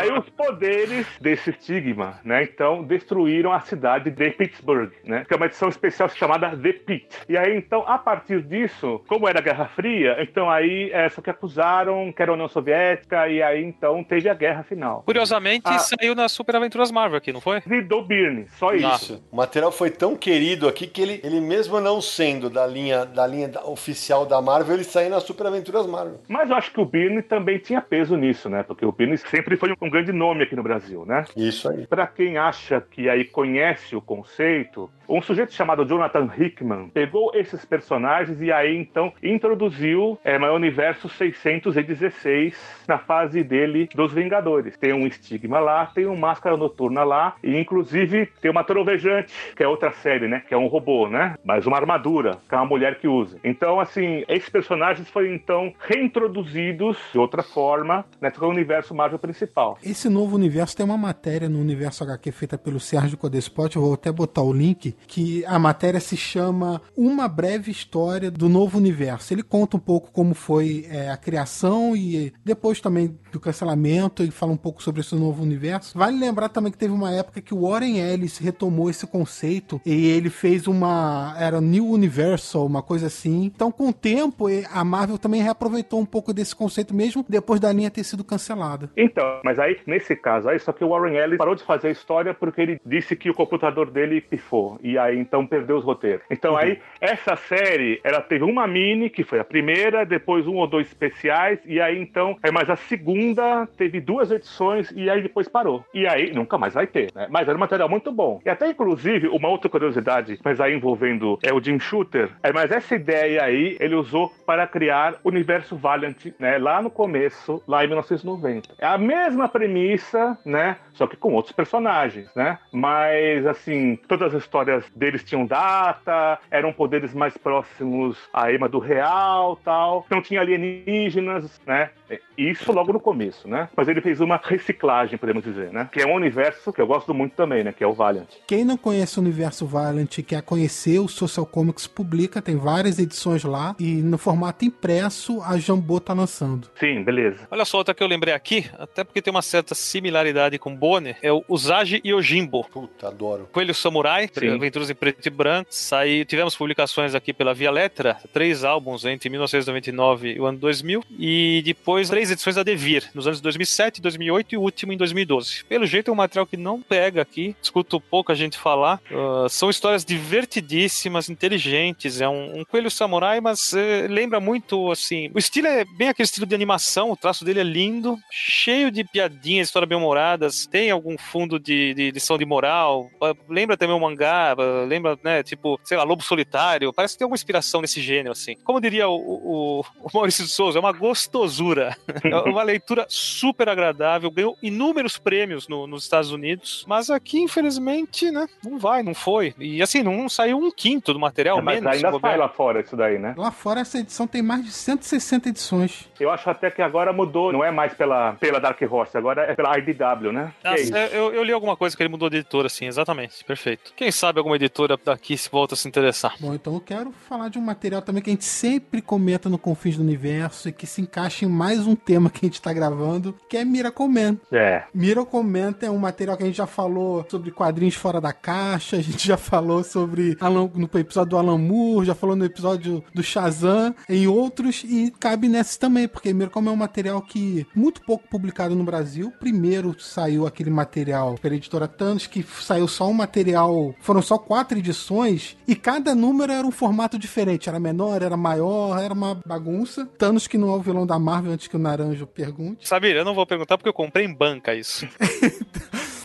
[0.00, 2.42] Aí os poderes desse estigma, né?
[2.42, 5.24] Então destruíram a cidade de Pittsburgh, né?
[5.26, 7.08] Que é uma edição especial chamada The Pit.
[7.28, 11.20] E aí então a partir disso, como era a Guerra Fria, então aí é, só
[11.20, 15.02] que acusaram que era a União Soviética e aí então teve a guerra final.
[15.04, 15.78] Curiosamente Ah.
[15.78, 17.62] saiu na Super Aventuras Marvel aqui, não foi?
[17.66, 18.86] E do Byrne, só isso.
[18.94, 19.24] Isso.
[19.30, 23.26] O material foi tão querido aqui que ele, ele mesmo não sendo da linha, da
[23.26, 26.20] linha da- oficial da Marvel, ele saiu na Super Aventuras Marvel.
[26.28, 28.62] Mas eu acho que o Byrne também tinha peso nisso, né?
[28.62, 31.24] Porque o Byrne sempre foi um grande nome aqui no Brasil, né?
[31.36, 31.86] Isso aí.
[31.86, 37.64] Para quem acha que aí conhece o conceito, um sujeito chamado Jonathan Hickman pegou esses
[37.64, 44.76] personagens e aí então introduziu é, o universo 616 na fase dele dos Vingadores.
[44.76, 49.62] Tem um estigma lá, tem um Máscara Noturna lá e inclusive tem uma Trovejante, que
[49.64, 50.42] é outra série, né?
[50.46, 51.34] Que é um robô, né?
[51.44, 53.38] Mas uma armadura, que é uma mulher que usa.
[53.42, 59.76] Então, assim, esses personagens foram então reintroduzidos de outra forma no universo Marvel principal.
[59.82, 63.94] Esse novo universo tem uma matéria no universo HQ feita pelo Sérgio Codespot, eu vou
[63.94, 69.32] até botar o link, que a matéria se chama Uma Breve História do Novo Universo.
[69.34, 74.30] Ele conta um pouco como foi é, a criação e depois também do cancelamento e
[74.30, 75.98] fala um pouco sobre esse novo universo.
[75.98, 80.06] Vale lembrar também que teve uma época que o Warren Ellis retomou esse conceito e
[80.08, 81.34] ele fez uma...
[81.38, 83.44] era New Universal, uma coisa assim.
[83.44, 87.72] Então, com o tempo, a Marvel também reaproveitou um pouco desse conceito mesmo depois da
[87.72, 88.90] linha ter sido cancelada.
[88.96, 91.90] Então, mas aí, nesse caso aí, só que o Warren Ellis parou de fazer a
[91.90, 94.78] história porque ele disse que o computador dele pifou.
[94.82, 96.22] E aí, então, perdeu os roteiros.
[96.30, 100.66] Então, aí, essa série, ela teve uma mini, que foi a primeira, depois um ou
[100.66, 105.48] dois especiais, e aí, então, é mais a segunda teve duas edições, e aí depois
[105.48, 105.84] parou.
[105.92, 107.26] E aí, nunca mais vai ter, né?
[107.30, 108.40] Mas era um material muito bom.
[108.44, 112.70] E até, inclusive, uma outra curiosidade, mas aí envolvendo é o Jim Shooter, é, mas
[112.70, 116.58] essa ideia aí, ele usou para criar o universo Valiant, né?
[116.58, 118.74] Lá no começo, lá em 1990.
[118.78, 120.76] É a mesma premissa, né?
[120.92, 122.58] Só que com outros personagens, né?
[122.72, 128.78] Mas, assim, todas as histórias deles tinham data, eram poderes mais próximos à Ema do
[128.78, 130.06] real, tal.
[130.10, 131.90] Não tinha alienígenas, né?
[132.36, 133.68] Isso logo no começo, né?
[133.76, 135.88] Mas ele fez uma reciclagem, podemos dizer, né?
[135.92, 137.72] Que é um universo que eu gosto muito também, né?
[137.72, 138.28] Que é o Valiant.
[138.46, 142.98] Quem não conhece o universo Valiant e quer conhecer, o Social Comics publica, tem várias
[142.98, 146.68] edições lá e no formato impresso a Jambô tá lançando.
[146.74, 147.46] Sim, beleza.
[147.50, 151.16] Olha só, outra que eu lembrei aqui, até porque tem uma certa similaridade com Bonner,
[151.22, 152.64] é o Usagi Yojimbo.
[152.64, 153.48] Puta, adoro.
[153.52, 154.58] Coelho Samurai, Sim.
[154.60, 155.70] Aventuras em preto e branco.
[155.70, 161.02] Saiu, tivemos publicações aqui pela Via Letra, três álbuns entre 1999 e o ano 2000,
[161.18, 165.64] e depois três edições da Devir, nos anos 2007, 2008 e o último em 2012.
[165.64, 169.00] Pelo jeito é um material que não pega aqui, escuto pouca gente falar.
[169.10, 175.30] Ah, são histórias divertidíssimas, inteligentes, é um, um Coelho Samurai, mas eh, lembra muito, assim,
[175.34, 179.04] o estilo é bem aquele estilo de animação, o traço dele é lindo, cheio de
[179.04, 184.00] piadinhas, histórias bem-humoradas, tem algum fundo de, de lição de moral, ah, lembra também o
[184.00, 184.49] mangá,
[184.86, 188.56] lembra, né, tipo, sei lá, Lobo Solitário, parece que tem alguma inspiração nesse gênero, assim.
[188.64, 191.96] Como diria o, o, o Maurício de Souza, é uma gostosura.
[192.24, 198.30] É uma leitura super agradável, ganhou inúmeros prêmios no- nos Estados Unidos, mas aqui, infelizmente,
[198.30, 199.54] né, não vai, não foi.
[199.58, 202.04] E assim, não saiu um quinto do material, É, mas menos.
[202.04, 203.34] ainda sai lá fora isso daí, né?
[203.36, 206.08] Lá fora essa edição tem mais de 160 edições.
[206.18, 209.54] Eu acho até que agora mudou, não é mais pela, pela Dark Horse, agora é
[209.54, 210.52] pela IDW, né?
[210.64, 210.96] Ah, Que é isso?
[210.96, 213.44] eu, eu li alguma coisa que ele mudou de editora, sim, exatamente.
[213.44, 213.92] Perfeito.
[213.96, 216.34] Quem sabe alguma editora daqui se volta a se interessar.
[216.40, 219.58] Bom, então eu quero falar de um material também que a gente sempre comenta no
[219.58, 222.72] Confins do Universo e que se encaixa em mais um tema que a gente tá
[222.72, 224.36] gravando, que é Miracle Man.
[224.50, 224.84] É.
[224.94, 228.96] Miracle Man é um material que a gente já falou sobre quadrinhos fora da caixa,
[228.96, 233.02] a gente já falou sobre Alan- no episódio do Alan Moore, já falou no episódio
[233.14, 237.66] do Shazam, em outros, e cabe nesse também, porque Miracle Man é um material que
[237.74, 239.32] muito pouco publicado no Brasil.
[239.38, 244.78] Primeiro saiu aquele material pela editora Thanos, que saiu só um material, foram só quatro
[244.78, 250.08] edições, e cada número era um formato diferente, era menor, era maior, era uma bagunça.
[250.16, 252.86] Thanos que não é o vilão da Marvel, antes que o Naranjo pergunte.
[252.86, 255.08] Sabia, eu não vou perguntar porque eu comprei em banca isso.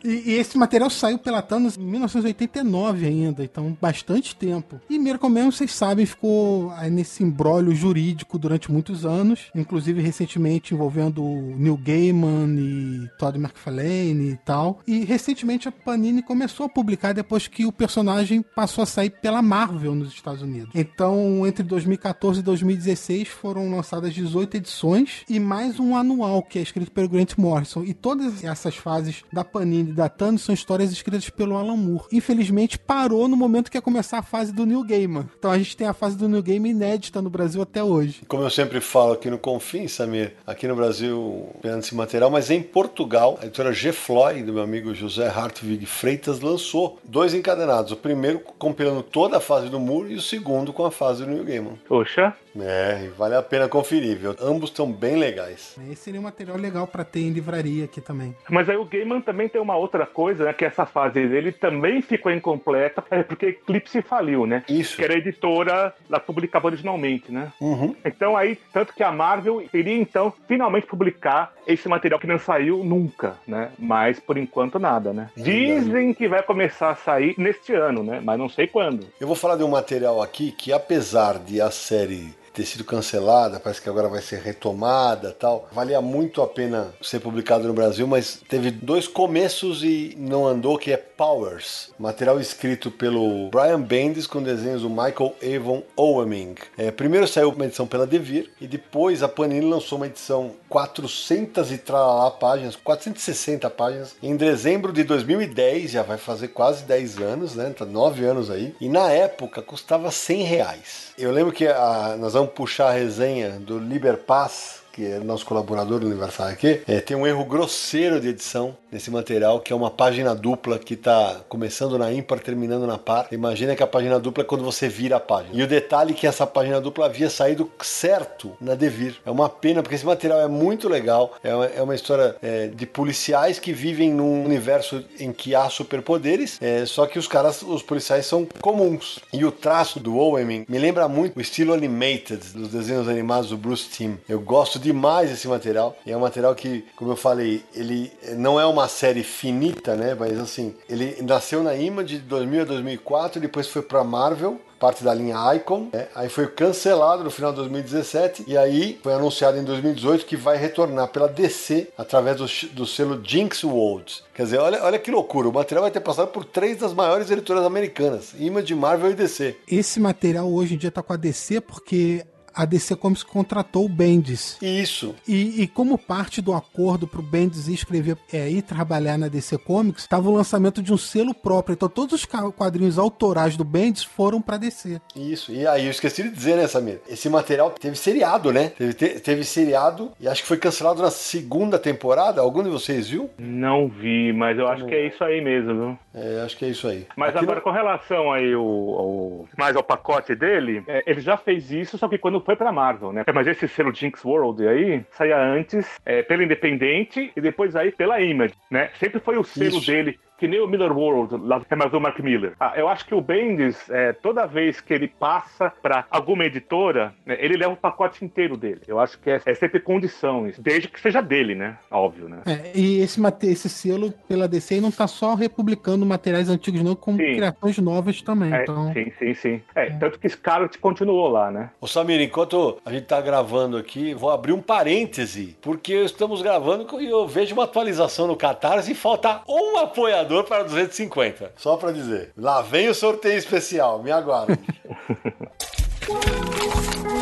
[0.06, 4.80] E, e esse material saiu pela Thanos em 1989 ainda, então bastante tempo.
[4.88, 11.24] E Miracle Man, vocês sabem, ficou nesse embrólio jurídico durante muitos anos, inclusive recentemente envolvendo
[11.58, 14.80] Neil Gaiman e Todd McFarlane e tal.
[14.86, 19.42] E recentemente a Panini começou a publicar depois que o personagem passou a sair pela
[19.42, 20.70] Marvel nos Estados Unidos.
[20.76, 26.62] Então, entre 2014 e 2016 foram lançadas 18 edições e mais um anual que é
[26.62, 27.84] escrito pelo Grant Morrison.
[27.84, 32.06] E todas essas fases da Panini datando são histórias escritas pelo Alan Moore.
[32.12, 35.28] Infelizmente, parou no momento que ia começar a fase do New Gaiman.
[35.38, 38.22] Então a gente tem a fase do New Gaiman inédita no Brasil até hoje.
[38.28, 42.52] Como eu sempre falo aqui no Confim, Samir, aqui no Brasil, pegando esse material, mas
[42.52, 43.92] em Portugal, a editora G.
[43.92, 47.92] Floyd, do meu amigo José Hartwig Freitas, lançou dois encadenados.
[47.92, 51.32] O primeiro compilando toda a fase do Moore e o segundo com a fase do
[51.32, 51.80] New Gaiman.
[51.88, 54.34] Poxa, É, vale a pena conferir, viu?
[54.42, 55.76] Ambos estão bem legais.
[55.92, 58.34] Esse seria um material legal pra ter em livraria aqui também.
[58.50, 60.54] Mas aí o Gaiman também tem uma outra coisa, né?
[60.54, 64.64] Que essa fase dele também ficou incompleta, é porque Eclipse faliu, né?
[64.68, 64.98] Isso.
[64.98, 67.52] Que era a editora que publicava originalmente, né?
[67.60, 67.96] Uhum.
[68.04, 72.84] Então aí, tanto que a Marvel iria então finalmente publicar esse material que não saiu
[72.84, 73.70] nunca, né?
[73.78, 75.30] Mas por enquanto nada, né?
[75.36, 78.22] Dizem que vai começar a sair neste ano, né?
[78.24, 79.08] Mas não sei quando.
[79.20, 83.60] Eu vou falar de um material aqui que, apesar de a série ter sido cancelada,
[83.60, 88.08] parece que agora vai ser retomada tal, valia muito a pena ser publicado no Brasil,
[88.08, 94.28] mas teve dois começos e não andou, que é Powers, material escrito pelo Brian Bendis
[94.28, 96.56] com desenhos do Michael Avon Oeming.
[96.78, 101.72] É, primeiro saiu uma edição pela Devir e depois a Panini lançou uma edição 400
[101.72, 107.56] e tralalá páginas, 460 páginas, em dezembro de 2010, já vai fazer quase 10 anos,
[107.56, 107.74] né?
[107.78, 108.76] Tá 9 anos aí.
[108.82, 111.14] E na época custava 100 reais.
[111.18, 115.46] Eu lembro que a- nós vamos puxar a resenha do Liber Paz, que é nosso
[115.46, 119.76] colaborador do Universal aqui, é, tem um erro grosseiro de edição nesse material, que é
[119.76, 123.28] uma página dupla que está começando na ímpar, terminando na par.
[123.30, 125.54] Imagina que a página dupla é quando você vira a página.
[125.54, 129.18] E o detalhe é que essa página dupla havia saído certo na Devir.
[129.26, 131.34] É uma pena, porque esse material é muito legal.
[131.44, 135.70] É uma, é uma história é, de policiais que vivem num universo em que há
[135.70, 139.20] superpoderes, é, só que os caras, os policiais são comuns.
[139.34, 143.58] E o traço do Owen me lembra muito o estilo animated dos desenhos animados do
[143.58, 144.16] Bruce Timm.
[144.30, 145.98] Eu gosto demais desse material.
[146.06, 150.16] E é um material que, como eu falei, ele não é uma série finita, né?
[150.18, 155.04] Mas assim, ele nasceu na Image de 2000 a 2004, depois foi pra Marvel parte
[155.04, 156.08] da linha Icon, né?
[156.14, 160.58] aí foi cancelado no final de 2017 e aí foi anunciado em 2018 que vai
[160.58, 164.22] retornar pela DC através do, do selo Jinx World.
[164.34, 167.32] Quer dizer, olha, olha que loucura, o material vai ter passado por três das maiores
[167.32, 169.56] editoras americanas, Image, Marvel e DC.
[169.68, 172.26] Esse material hoje em dia tá com a DC porque
[172.56, 174.58] a DC Comics contratou o Bendis.
[174.62, 175.14] Isso.
[175.28, 179.58] E, e como parte do acordo pro Bendis ir escrever é, ir trabalhar na DC
[179.60, 181.74] Comics, estava o lançamento de um selo próprio.
[181.74, 182.26] Então todos os
[182.56, 185.00] quadrinhos autorais do Bendis foram pra DC.
[185.16, 187.02] Isso, e aí eu esqueci de dizer, né, Samir?
[187.08, 188.70] Esse material teve seriado, né?
[188.70, 192.42] Teve, te- teve seriado e acho que foi cancelado na segunda temporada.
[192.42, 193.30] Algum de vocês viu?
[193.38, 196.00] Não vi, mas eu acho que é isso aí mesmo, viu?
[196.16, 197.06] É, acho que é isso aí.
[197.18, 201.36] Mas Aqui agora, com relação aí ao, ao- mais ao pacote dele, é, ele já
[201.36, 203.24] fez isso, só que quando foi pra Marvel, né?
[203.34, 208.22] Mas esse selo Jinx World aí saía antes é, pela Independente e depois aí pela
[208.22, 208.90] Image, né?
[209.00, 209.86] Sempre foi o selo Isso.
[209.92, 210.18] dele.
[210.38, 212.54] Que nem o Miller World, lá que é mais o Mark Miller.
[212.60, 217.14] Ah, eu acho que o Bendis, é, toda vez que ele passa pra alguma editora,
[217.26, 218.82] né, ele leva o pacote inteiro dele.
[218.88, 220.62] Eu acho que é, é sempre condição isso.
[220.62, 221.78] Desde que seja dele, né?
[221.90, 222.42] Óbvio, né?
[222.46, 227.18] É, e esse, esse selo pela DC não tá só republicando materiais antigos, não, como
[227.18, 227.36] Sim.
[227.36, 228.54] criações novas também.
[228.54, 229.62] É, então, Sim, sim, sim.
[229.74, 231.70] É, tanto que Scarlet continuou lá, né?
[231.80, 236.86] Ô Samir, enquanto a gente tá gravando aqui, vou abrir um parêntese, porque estamos gravando
[237.02, 241.54] e eu vejo uma atualização no Catarse e falta um apoiador para 250.
[241.58, 242.32] Só para dizer.
[242.38, 244.60] Lá vem o sorteio especial, me aguarde.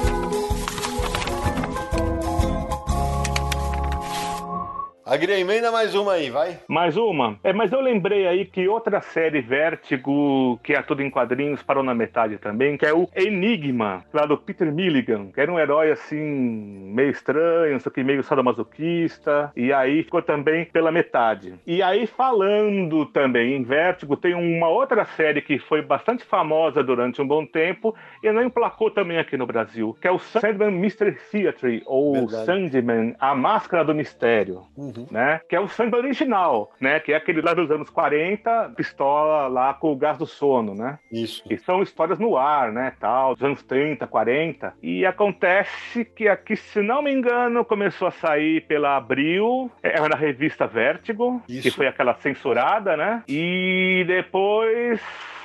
[5.05, 6.59] Agri, emenda mais uma aí, vai.
[6.65, 7.37] Mais uma?
[7.43, 11.83] É, mas eu lembrei aí que outra série Vértigo, que é tudo em quadrinhos, parou
[11.83, 15.91] na metade também, que é o Enigma, lá do Peter Milligan, que era um herói
[15.91, 16.21] assim,
[16.93, 21.55] meio estranho, só que meio sadomasoquista, e aí ficou também pela metade.
[21.67, 27.21] E aí, falando também em Vértigo, tem uma outra série que foi bastante famosa durante
[27.21, 27.93] um bom tempo
[28.23, 32.45] e não emplacou também aqui no Brasil, que é o Sandman Mystery Theatre, ou Verdade.
[32.45, 35.02] Sandman, A Máscara do Mistério Uhum.
[35.11, 35.41] Né?
[35.47, 36.99] Que é o sangue original, né?
[36.99, 40.99] Que é aquele lá dos anos 40, pistola lá com o gás do sono, né?
[41.11, 41.43] Isso.
[41.43, 42.93] Que são histórias no ar, né?
[42.99, 44.73] Tal, dos anos 30, 40.
[44.81, 50.15] E acontece que aqui, se não me engano, começou a sair pela Abril, é na
[50.15, 51.61] revista Vértigo, Isso.
[51.61, 53.23] que foi aquela censurada, né?
[53.27, 55.01] E depois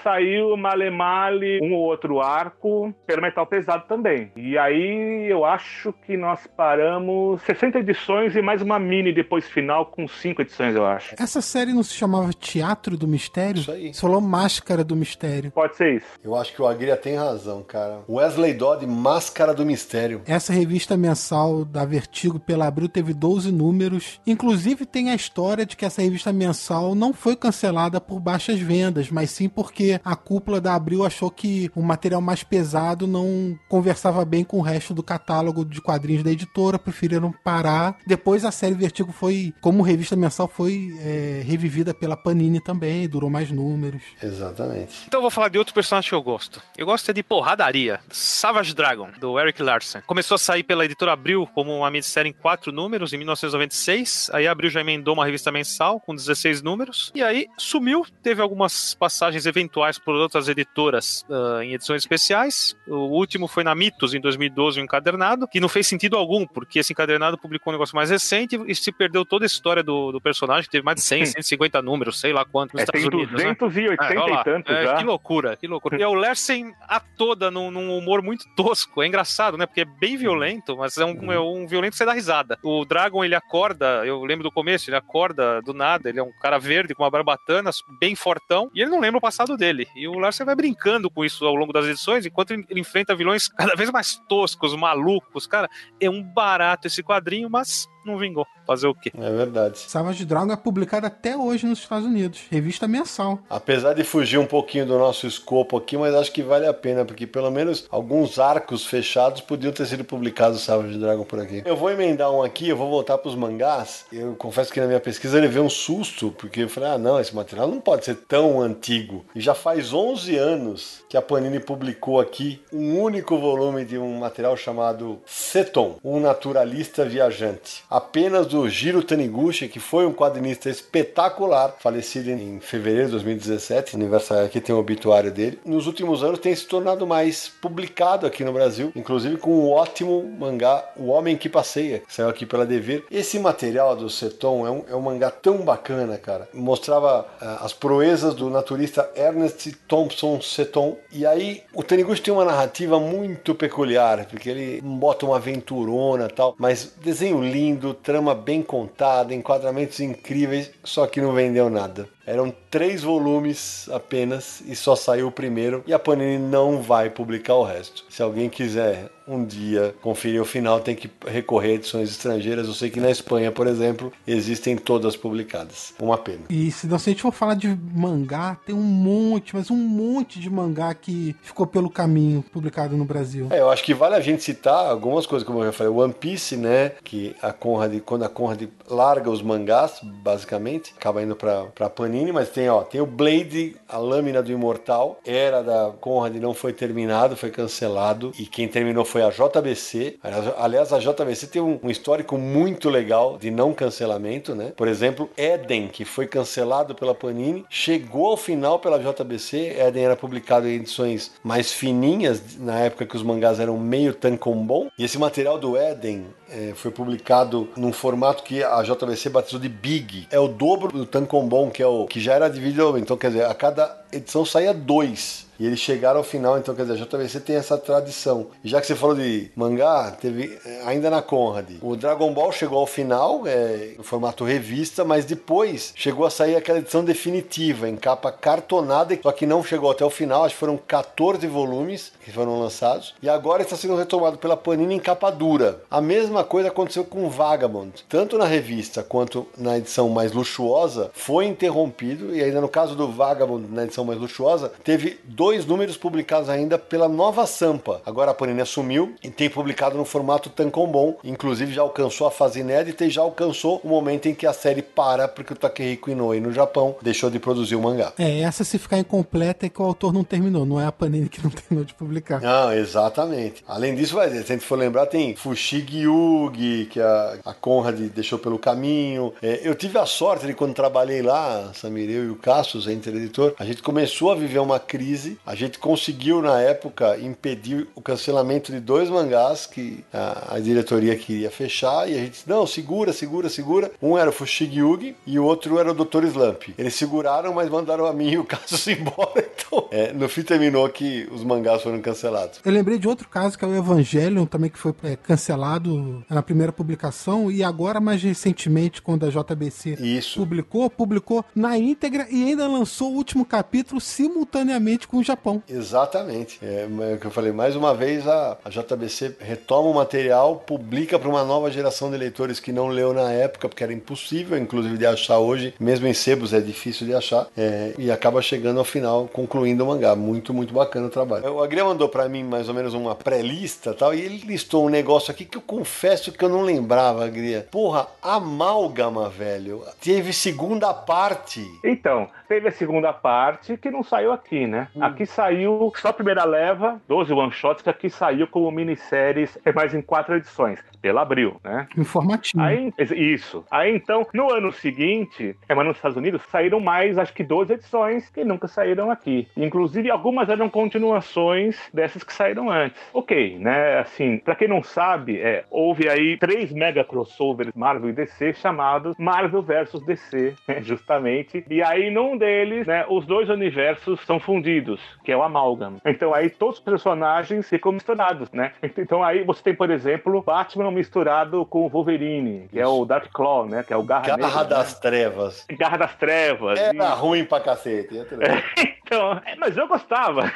[0.09, 4.33] saiu Male Male, um ou outro arco, pelo metal pesado também.
[4.35, 9.85] E aí eu acho que nós paramos 60 edições e mais uma mini depois final
[9.85, 11.15] com 5 edições, eu acho.
[11.19, 13.61] Essa série não se chamava Teatro do Mistério?
[13.61, 13.93] Isso aí.
[13.93, 15.51] Você falou Máscara do Mistério.
[15.51, 16.07] Pode ser isso.
[16.25, 18.01] Eu acho que o Agria tem razão, cara.
[18.09, 20.23] Wesley Dodd, Máscara do Mistério.
[20.27, 24.21] Essa revista mensal da Vertigo pela Abril teve 12 números.
[24.27, 29.11] Inclusive tem a história de que essa revista mensal não foi cancelada por baixas vendas,
[29.11, 34.25] mas sim porque a cúpula da Abril achou que o material mais pesado não conversava
[34.25, 37.97] bem com o resto do catálogo de quadrinhos da editora, preferiram parar.
[38.07, 43.31] Depois a série Vertigo foi, como revista mensal, foi é, revivida pela Panini também, durou
[43.31, 44.03] mais números.
[44.23, 45.05] Exatamente.
[45.07, 46.63] Então eu vou falar de outro personagem que eu gosto.
[46.77, 48.01] Eu gosto é de porradaria.
[48.11, 50.01] Savage Dragon, do Eric Larson.
[50.07, 54.31] Começou a sair pela editora Abril como uma minissérie em quatro números, em 1996.
[54.33, 57.11] Aí a Abril já emendou uma revista mensal com 16 números.
[57.15, 58.07] E aí sumiu.
[58.23, 62.77] Teve algumas passagens eventuais por outras editoras uh, em edições especiais.
[62.87, 66.79] O último foi na Mitos, em 2012, um encadernado, que não fez sentido algum, porque
[66.79, 70.21] esse encadernado publicou um negócio mais recente e se perdeu toda a história do, do
[70.21, 73.19] personagem, que teve mais de 100, 150 números, sei lá quanto, nos É, Estados tem
[73.19, 73.43] Unidos.
[73.45, 73.55] né?
[73.59, 74.41] 280 É, olha lá.
[74.41, 74.97] e tantos É, já.
[74.97, 75.97] Que loucura, que loucura.
[75.99, 79.03] E é o Lersen a toda num, num humor muito tosco.
[79.03, 79.67] É engraçado, né?
[79.67, 82.59] Porque é bem violento, mas é um, é um violento que você dá risada.
[82.63, 86.33] O Dragon, ele acorda, eu lembro do começo, ele acorda do nada, ele é um
[86.41, 87.71] cara verde com uma barbatana,
[88.01, 89.68] bem fortão, e ele não lembra o passado dele.
[89.95, 93.49] E o Larsen vai brincando com isso ao longo das edições, enquanto ele enfrenta vilões
[93.53, 95.47] cada vez mais toscos, malucos.
[95.47, 95.69] Cara,
[96.01, 98.47] é um barato esse quadrinho, mas não vingou.
[98.67, 99.13] Fazer o quê?
[99.17, 99.79] É verdade.
[99.79, 103.39] Savage Dragon é publicada até hoje nos Estados Unidos, revista mensal.
[103.49, 107.05] Apesar de fugir um pouquinho do nosso escopo aqui, mas acho que vale a pena,
[107.05, 111.63] porque pelo menos alguns arcos fechados podiam ter sido publicados Savage Dragon por aqui.
[111.65, 114.05] Eu vou emendar um aqui, eu vou voltar pros mangás.
[114.13, 117.21] Eu confesso que na minha pesquisa eu levei um susto, porque eu falei, ah não,
[117.21, 119.25] esse material não pode ser tão antigo.
[119.35, 124.19] E já faz 11 anos que a Panini publicou aqui um único volume de um
[124.19, 127.83] material chamado Seton, um naturalista viajante.
[127.99, 133.95] Apenas do Jiro Taniguchi, que foi um quadrinista espetacular, falecido em fevereiro de 2017.
[133.95, 135.59] O Universo aqui tem o obituário dele.
[135.65, 140.23] Nos últimos anos tem se tornado mais publicado aqui no Brasil, inclusive com o ótimo
[140.39, 143.03] mangá O Homem que Passeia, que saiu aqui pela Devir.
[143.11, 146.49] Esse material do Seton é um, é um mangá tão bacana, cara.
[146.55, 150.97] Mostrava ah, as proezas do naturista Ernest Thompson Seton.
[151.11, 156.55] E aí o Taniguchi tem uma narrativa muito peculiar, porque ele bota uma aventurona tal,
[156.57, 162.09] mas desenho lindo, trama bem contada, enquadramentos incríveis, só que não vendeu nada.
[162.29, 165.83] Eram três volumes apenas e só saiu o primeiro.
[165.87, 168.05] E a Panini não vai publicar o resto.
[168.11, 172.67] Se alguém quiser um dia conferir o final, tem que recorrer a edições estrangeiras.
[172.67, 175.95] Eu sei que na Espanha, por exemplo, existem todas publicadas.
[176.01, 176.41] Uma pena.
[176.49, 179.77] E se, não, se a gente for falar de mangá, tem um monte, mas um
[179.77, 183.49] monte de mangá que ficou pelo caminho publicado no Brasil.
[183.51, 186.15] É, eu acho que vale a gente citar algumas coisas, como eu já falei, One
[186.15, 186.93] Piece, né?
[187.05, 192.18] Que a Conrad, quando a Conrad larga os mangás, basicamente, acaba indo pra, pra Panini,
[192.33, 196.73] mas tem, ó, tem o Blade, a lâmina do Imortal, era da Conrad, não foi
[196.73, 200.19] terminado, foi cancelado, e quem terminou foi a JBC.
[200.57, 204.73] Aliás, a JBC tem um, um histórico muito legal de não cancelamento, né?
[204.77, 209.77] Por exemplo, Eden, que foi cancelado pela Panini, chegou ao final pela JBC.
[209.79, 214.89] Eden era publicado em edições mais fininhas, na época que os mangás eram meio tankobon.
[214.99, 219.69] E esse material do Eden é, foi publicado num formato que a JBC batizou de
[219.69, 220.27] Big.
[220.31, 222.99] É o dobro do tankobon, que é o que já era dividido.
[222.99, 225.48] Então, quer dizer, a cada edição saía dois.
[225.59, 228.49] E eles chegaram ao final, então quer dizer, a JVC tem essa tradição.
[228.63, 231.71] Já que você falou de mangá, teve é, ainda na Conrad.
[231.83, 236.55] O Dragon Ball chegou ao final, é, no formato revista, mas depois chegou a sair
[236.55, 240.61] aquela edição definitiva, em capa cartonada, só que não chegou até o final, acho que
[240.61, 243.15] foram 14 volumes que foram lançados.
[243.23, 245.83] E agora está sendo retomado pela Panini em capa dura.
[245.91, 248.05] A mesma coisa aconteceu com Vagabond.
[248.09, 253.09] Tanto na revista quanto na edição mais luxuosa, foi interrompido, e ainda no caso do
[253.09, 258.03] Vagabond, na edição mais luxuosa, teve dois dois números publicados ainda pela Nova Sampa.
[258.05, 261.17] Agora a Panini assumiu e tem publicado no formato tankobon.
[261.25, 264.83] Inclusive já alcançou a fase inédita e já alcançou o momento em que a série
[264.83, 268.13] para porque o Takehiko Inoue no Japão deixou de produzir o mangá.
[268.19, 271.31] É, essa se ficar incompleta é que o autor não terminou, não é a Panini
[271.31, 272.43] que não terminou de publicar.
[272.43, 273.65] Não, exatamente.
[273.67, 277.99] Além disso, vai, se a gente for lembrar, tem Fushigi Yugi, que a, a Conrad
[277.99, 279.33] deixou pelo caminho.
[279.41, 282.93] É, eu tive a sorte de quando trabalhei lá, Samir, eu e o Cassius, a
[282.93, 288.01] intereditor, a gente começou a viver uma crise A gente conseguiu, na época, impedir o
[288.01, 292.09] cancelamento de dois mangás que a, a diretoria queria fechar.
[292.09, 293.91] E a gente disse: não, segura, segura, segura.
[294.01, 296.25] Um era o Fushigi Yugi e o outro era o Dr.
[296.25, 296.75] Slump.
[296.77, 299.45] Eles seguraram, mas mandaram a mim e o Cassius embora.
[299.57, 302.61] Então, é, no fim terminou que os mangás foram cancelados.
[302.65, 306.43] Eu lembrei de outro caso que é o Evangelion, também que foi é, cancelado na
[306.43, 310.41] primeira publicação e agora mais recentemente quando a JBC Isso.
[310.41, 315.63] publicou, publicou na íntegra e ainda lançou o último capítulo simultaneamente com o Japão.
[315.69, 316.59] Exatamente.
[316.63, 320.57] É, é o que eu falei, mais uma vez a, a JBC retoma o material,
[320.57, 324.59] publica para uma nova geração de leitores que não leu na época, porque era impossível,
[324.59, 328.79] inclusive, de achar hoje, mesmo em sebos é difícil de achar, é, e acaba chegando
[328.79, 330.17] ao final, concluindo o mangá.
[330.17, 331.53] Muito, muito bacana o trabalho.
[331.53, 334.89] O Agria mandou para mim mais ou menos uma pré-lista tal, e ele listou um
[334.89, 337.67] negócio aqui que eu confesso que eu não lembrava, Agria.
[337.71, 339.83] Porra, amálgama, velho.
[340.01, 341.65] Teve segunda parte.
[341.85, 344.89] Então, teve a segunda parte que não saiu aqui, né?
[344.97, 345.05] Hum.
[345.05, 349.95] Aqui saiu só a primeira leva, 12 one-shots, que aqui saiu como minisséries, é mais
[349.95, 351.87] em quatro edições, pela Abril, né?
[351.97, 352.63] Informativo.
[352.63, 353.65] Aí, isso.
[353.71, 357.75] Aí então, no ano seguinte, é, mas nos Estados Unidos, saíram mais, acho que 12
[357.75, 359.47] edições que nunca saíram aqui.
[359.57, 363.01] Inclusive, algumas eram continuações dessas que saíram antes.
[363.13, 363.99] Ok, né?
[363.99, 369.15] Assim, pra quem não sabe, é, houve aí três mega crossovers Marvel e DC chamados
[369.19, 371.65] Marvel versus DC, né, justamente.
[371.69, 375.97] E aí, num deles, né, os dois universos são fundidos, que é o Amalgam.
[376.07, 378.73] Então aí todos os personagens ficam misturados, né?
[378.97, 383.31] Então aí você tem, por exemplo, Batman misturado com o Wolverine, que é o Dark
[383.33, 383.83] Claw, né?
[383.83, 385.01] Que é o Garra, Garra Negra, das né?
[385.01, 385.67] Trevas.
[385.79, 386.79] Garra das Trevas.
[386.79, 387.21] Era isso.
[387.21, 388.15] ruim pra cacete.
[389.09, 390.53] Então, é, mas eu gostava.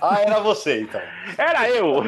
[0.00, 1.00] Ah, era você, então.
[1.36, 2.04] Era eu!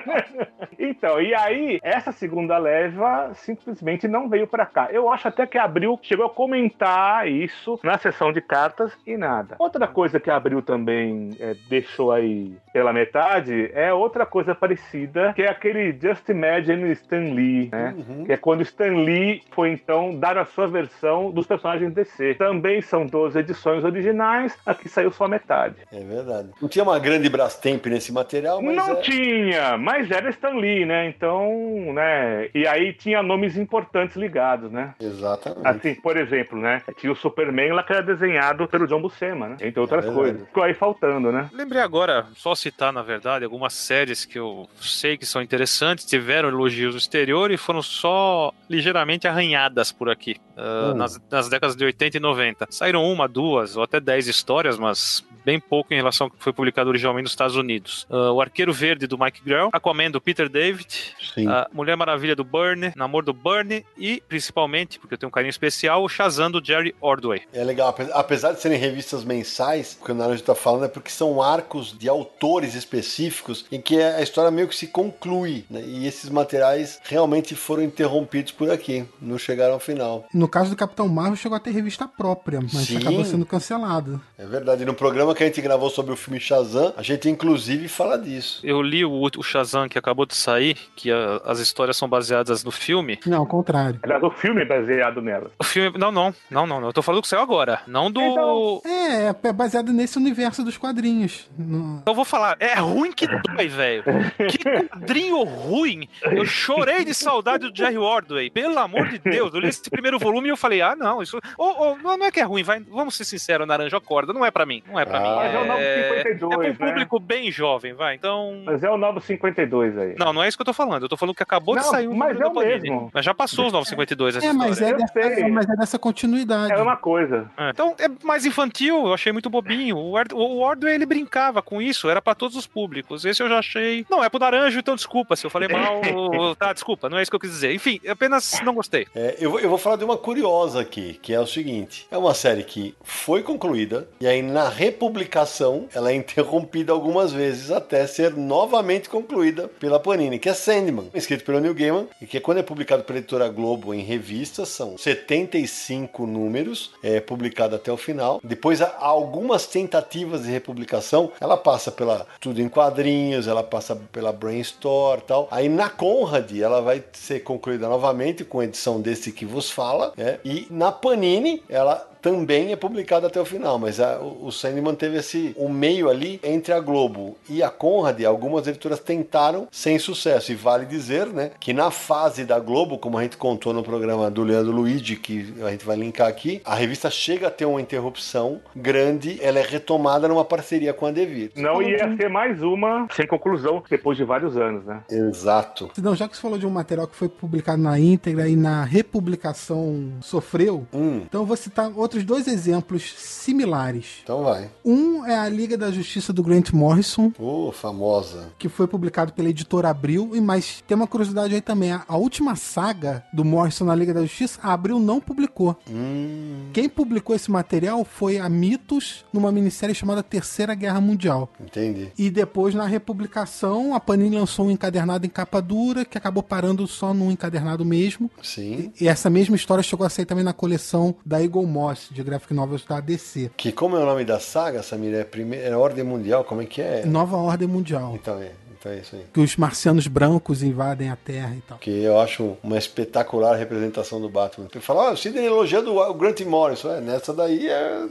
[0.78, 4.88] então, e aí, essa segunda leva simplesmente não veio pra cá.
[4.90, 9.16] Eu acho até que a Abril chegou a comentar isso na sessão de cartas e
[9.16, 9.56] nada.
[9.58, 15.32] Outra coisa que a Abril também é, deixou aí pela metade é outra coisa parecida,
[15.32, 17.94] que é aquele Just Imagine Stan Lee, né?
[17.96, 18.24] Uhum.
[18.24, 22.34] Que é quando Stan Lee foi então dar a sua versão dos personagens DC.
[22.34, 25.76] Também são 12 edições originais, aqui saiu só metade.
[25.92, 26.50] É verdade.
[26.74, 30.84] Não tinha uma grande Brastemp nesse material, mas não é- tinha, mas era Stan Lee,
[30.84, 31.06] né?
[31.06, 31.48] Então,
[31.94, 32.48] né?
[32.52, 34.92] E aí tinha nomes importantes ligados, né?
[35.00, 35.60] Exatamente.
[35.68, 36.82] Assim, por exemplo, né?
[36.98, 39.56] Tinha o Superman lá que era desenhado pelo John Buscema, né?
[39.60, 40.46] Entre outras É coisas.
[40.48, 41.48] Ficou aí faltando, né?
[41.52, 46.48] Lembrei agora, só citar, na verdade, algumas séries que eu sei que são interessantes, tiveram
[46.48, 50.94] elogios no exterior e foram só ligeiramente arranhadas por aqui, ah, Hum.
[50.94, 52.66] nas, nas décadas de 80 e 90.
[52.70, 56.52] Saíram uma, duas ou até dez histórias, mas bem pouco em relação ao que foi
[56.52, 58.06] publicado originalmente nos Estados Unidos.
[58.10, 61.46] Ah, o Arqueiro Verde, do Mike Grell, Aquaman, do Peter David, Sim.
[61.48, 65.50] a Mulher Maravilha, do Burnie, Namor, do Burnie e, principalmente, porque eu tenho um carinho
[65.50, 67.42] especial, o Shazam, do Jerry Ordway.
[67.52, 70.88] É legal, ape- apesar de serem revistas mensais, o que o Naranjo tá falando é
[70.88, 75.82] porque são arcos de autores específicos em que a história meio que se conclui, né?
[75.84, 80.24] E esses materiais realmente foram interrompidos por aqui, não chegaram ao final.
[80.32, 82.98] No caso do Capitão Marvel, chegou a ter revista própria, mas Sim.
[82.98, 84.20] acabou sendo cancelado.
[84.38, 84.84] É verdade.
[84.84, 88.60] No programa que a gente gravou sobre o filme Shazam, a gente inclusive fala disso.
[88.64, 92.64] Eu li o, o Shazam que acabou de sair, que a- as histórias são baseadas
[92.64, 93.18] no filme.
[93.26, 93.98] Não, ao contrário.
[94.02, 95.50] Aliás, o filme é baseado nela.
[95.58, 95.98] O filme.
[95.98, 96.80] Não, não, não, não.
[96.80, 96.88] não.
[96.88, 97.80] Eu tô falando que saiu agora.
[97.86, 98.20] Não do.
[98.20, 101.48] Então- É, é baseado nesse universo dos quadrinhos.
[101.58, 104.04] No- Então eu vou falar, é ruim que dói, velho.
[104.48, 104.58] Que
[104.88, 106.08] quadrinho ruim.
[106.22, 108.50] Eu chorei de saudade do Jerry Ordway.
[108.50, 109.52] Pelo amor de Deus.
[109.52, 111.38] Eu li esse primeiro volume e eu falei, ah, não, isso.
[111.58, 112.80] Ô, ô, não não é que é ruim, vai.
[112.80, 114.32] Vamos ser sinceros, Naranja Acorda.
[114.32, 114.82] Não é pra mim.
[114.86, 115.34] Não é pra Ah, mim.
[115.36, 116.72] Mas é o novo É, 52, é um né?
[116.90, 118.14] público bem jovem, vai.
[118.14, 118.62] Então.
[118.64, 120.14] Mas é o novo 52 aí.
[120.18, 121.02] Não, não é isso que eu tô falando.
[121.02, 123.10] Eu tô falando que acabou de Não, sair um mas é o mesmo.
[123.12, 124.94] Mas já passou os 952 essa É, mas história.
[124.94, 126.72] é, dessa, é, mas é dessa continuidade.
[126.72, 127.50] É uma coisa.
[127.56, 127.70] É.
[127.70, 129.96] Então é mais infantil, eu achei muito bobinho.
[129.96, 133.24] O, Ard- o Ordway ele brincava com isso, era pra todos os públicos.
[133.24, 134.06] Esse eu já achei.
[134.10, 136.00] Não, é pro Naranjo, então desculpa se eu falei mal.
[136.58, 137.74] tá, desculpa, não é isso que eu quis dizer.
[137.74, 139.06] Enfim, eu apenas não gostei.
[139.14, 142.16] É, eu, vou- eu vou falar de uma curiosa aqui, que é o seguinte: é
[142.18, 144.68] uma série que foi concluída, e aí na
[145.14, 151.10] republicação ela é interrompida algumas vezes até ser novamente concluída pela Panini, que é Sandman,
[151.14, 154.98] escrito pelo Neil Gaiman, e que quando é publicado pela editora Globo em revistas, são
[154.98, 158.40] 75 números, é publicado até o final.
[158.42, 164.32] Depois há algumas tentativas de republicação, ela passa pela Tudo em Quadrinhos, ela passa pela
[164.32, 165.46] Brainstorm tal.
[165.50, 170.12] Aí na Conrad ela vai ser concluída novamente com a edição desse que vos fala,
[170.16, 170.40] né?
[170.44, 174.94] E na Panini ela também é publicado até o final, mas a, o, o Sandman
[174.94, 179.98] teve esse o meio ali entre a Globo e a Conrad, algumas editoras tentaram sem
[179.98, 180.50] sucesso.
[180.50, 184.30] E vale dizer, né, que na fase da Globo, como a gente contou no programa
[184.30, 187.78] do Leandro Luigi, que a gente vai linkar aqui, a revista chega a ter uma
[187.78, 191.52] interrupção grande, ela é retomada numa parceria com a Devir.
[191.54, 195.02] Não ia ser mais uma sem conclusão depois de vários anos, né?
[195.10, 195.90] Exato.
[196.00, 198.82] Não, já que você falou de um material que foi publicado na íntegra e na
[198.82, 204.20] republicação sofreu, Hum, então eu vou citar outros dois exemplos similares.
[204.22, 204.70] então vai.
[204.84, 208.52] Um é a Liga da Justiça do Grant Morrison, Ô, famosa.
[208.58, 212.16] que foi publicado pela editora Abril, e mas tem uma curiosidade aí também, a, a
[212.16, 215.76] última saga do Morrison na Liga da Justiça, a Abril não publicou.
[215.90, 221.50] Hum, Quem publicou esse material foi a Mitos, numa minissérie chamada Terceira Guerra Mundial.
[221.60, 222.12] entendi.
[222.16, 226.86] E depois, na republicação, a Panini lançou um encadernado em capa dura, que acabou parando
[226.86, 228.30] só num encadernado mesmo.
[228.42, 228.92] Sim.
[229.00, 232.52] E essa mesma história chegou a sair também na coleção da Eagle Moss, de graphic
[232.54, 233.50] novels da DC.
[233.56, 235.14] Que como é o nome da saga, Samir?
[235.14, 235.56] É, prime...
[235.56, 236.44] é Ordem Mundial?
[236.44, 237.04] Como é que é?
[237.04, 238.14] Nova Ordem Mundial.
[238.14, 238.52] Então é,
[238.88, 239.24] é isso aí.
[239.32, 241.78] Que os marcianos brancos invadem a Terra e tal.
[241.78, 244.68] Que eu acho uma espetacular representação do Batman.
[244.72, 246.92] Ele fala, ah, o Sidney elogiando o Grant Morrison.
[246.92, 248.06] É, nessa daí é,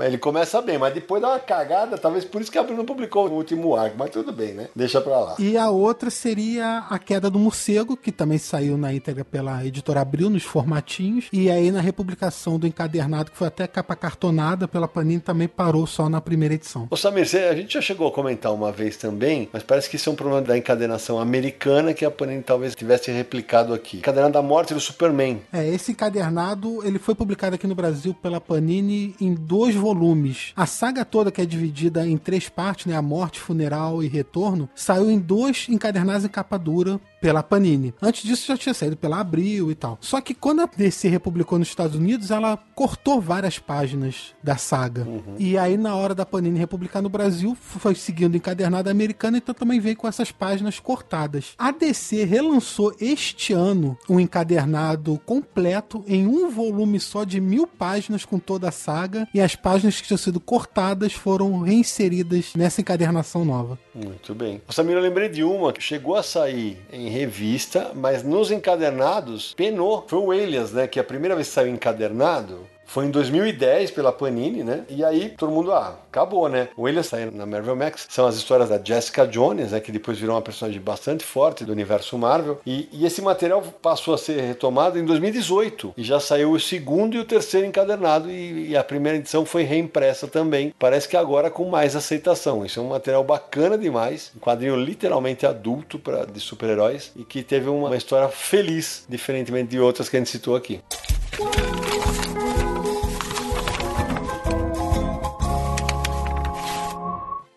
[0.00, 2.76] é Ele começa bem, mas depois dá uma cagada, talvez por isso que a Abril
[2.76, 4.68] não publicou o último arco, mas tudo bem, né?
[4.74, 5.36] Deixa pra lá.
[5.38, 10.00] E a outra seria A Queda do Morcego, que também saiu na íntegra pela editora
[10.00, 11.28] Abril, nos formatinhos.
[11.32, 15.86] E aí, na republicação do encadernado, que foi até capa cartonada pela Panini, também parou
[15.86, 16.88] só na primeira edição.
[16.90, 20.09] Ô Samir, a gente já chegou a comentar uma vez também, mas parece que isso
[20.10, 23.98] é um problema da encadenação americana que a Panini talvez tivesse replicado aqui.
[23.98, 25.40] Encadenado da morte do Superman.
[25.52, 30.52] É, esse encadernado, ele foi publicado aqui no Brasil pela Panini em dois volumes.
[30.56, 34.68] A saga toda, que é dividida em três partes, né, a morte, funeral e retorno,
[34.74, 37.94] saiu em dois encadernados em capa dura pela Panini.
[38.00, 39.98] Antes disso já tinha saído pela Abril e tal.
[40.00, 45.06] Só que quando a DC republicou nos Estados Unidos, ela cortou várias páginas da saga.
[45.38, 49.54] E aí na hora da Panini republicar no Brasil, foi seguindo o encadernado americano, então
[49.54, 51.54] também veio com essas páginas cortadas.
[51.58, 58.24] A DC relançou este ano um encadernado completo em um volume só de mil páginas
[58.24, 63.44] com toda a saga e as páginas que tinham sido cortadas foram reinseridas nessa encadernação
[63.44, 63.78] nova.
[63.94, 64.62] Muito bem.
[64.68, 70.04] Samir, eu lembrei de uma que chegou a sair em revista, mas nos encadernados penou.
[70.06, 70.86] Foi o Alias, né?
[70.86, 74.84] Que a primeira vez que saiu encadernado foi em 2010 pela Panini, né?
[74.88, 76.70] E aí todo mundo, ah, acabou, né?
[76.76, 78.04] O Alias saiu na Marvel Max.
[78.10, 79.78] São as histórias da Jessica Jones, né?
[79.78, 82.60] Que depois virou uma personagem bastante forte do universo Marvel.
[82.66, 85.94] E, e esse material passou a ser retomado em 2018.
[85.96, 88.28] E já saiu o segundo e o terceiro encadernado.
[88.28, 90.74] E, e a primeira edição foi reimpressa também.
[90.76, 92.66] Parece que agora com mais aceitação.
[92.66, 94.32] Isso é um material bacana demais.
[94.36, 97.12] Um quadrinho literalmente adulto pra, de super-heróis.
[97.14, 100.80] E que teve uma história feliz, diferentemente de outras que a gente citou aqui.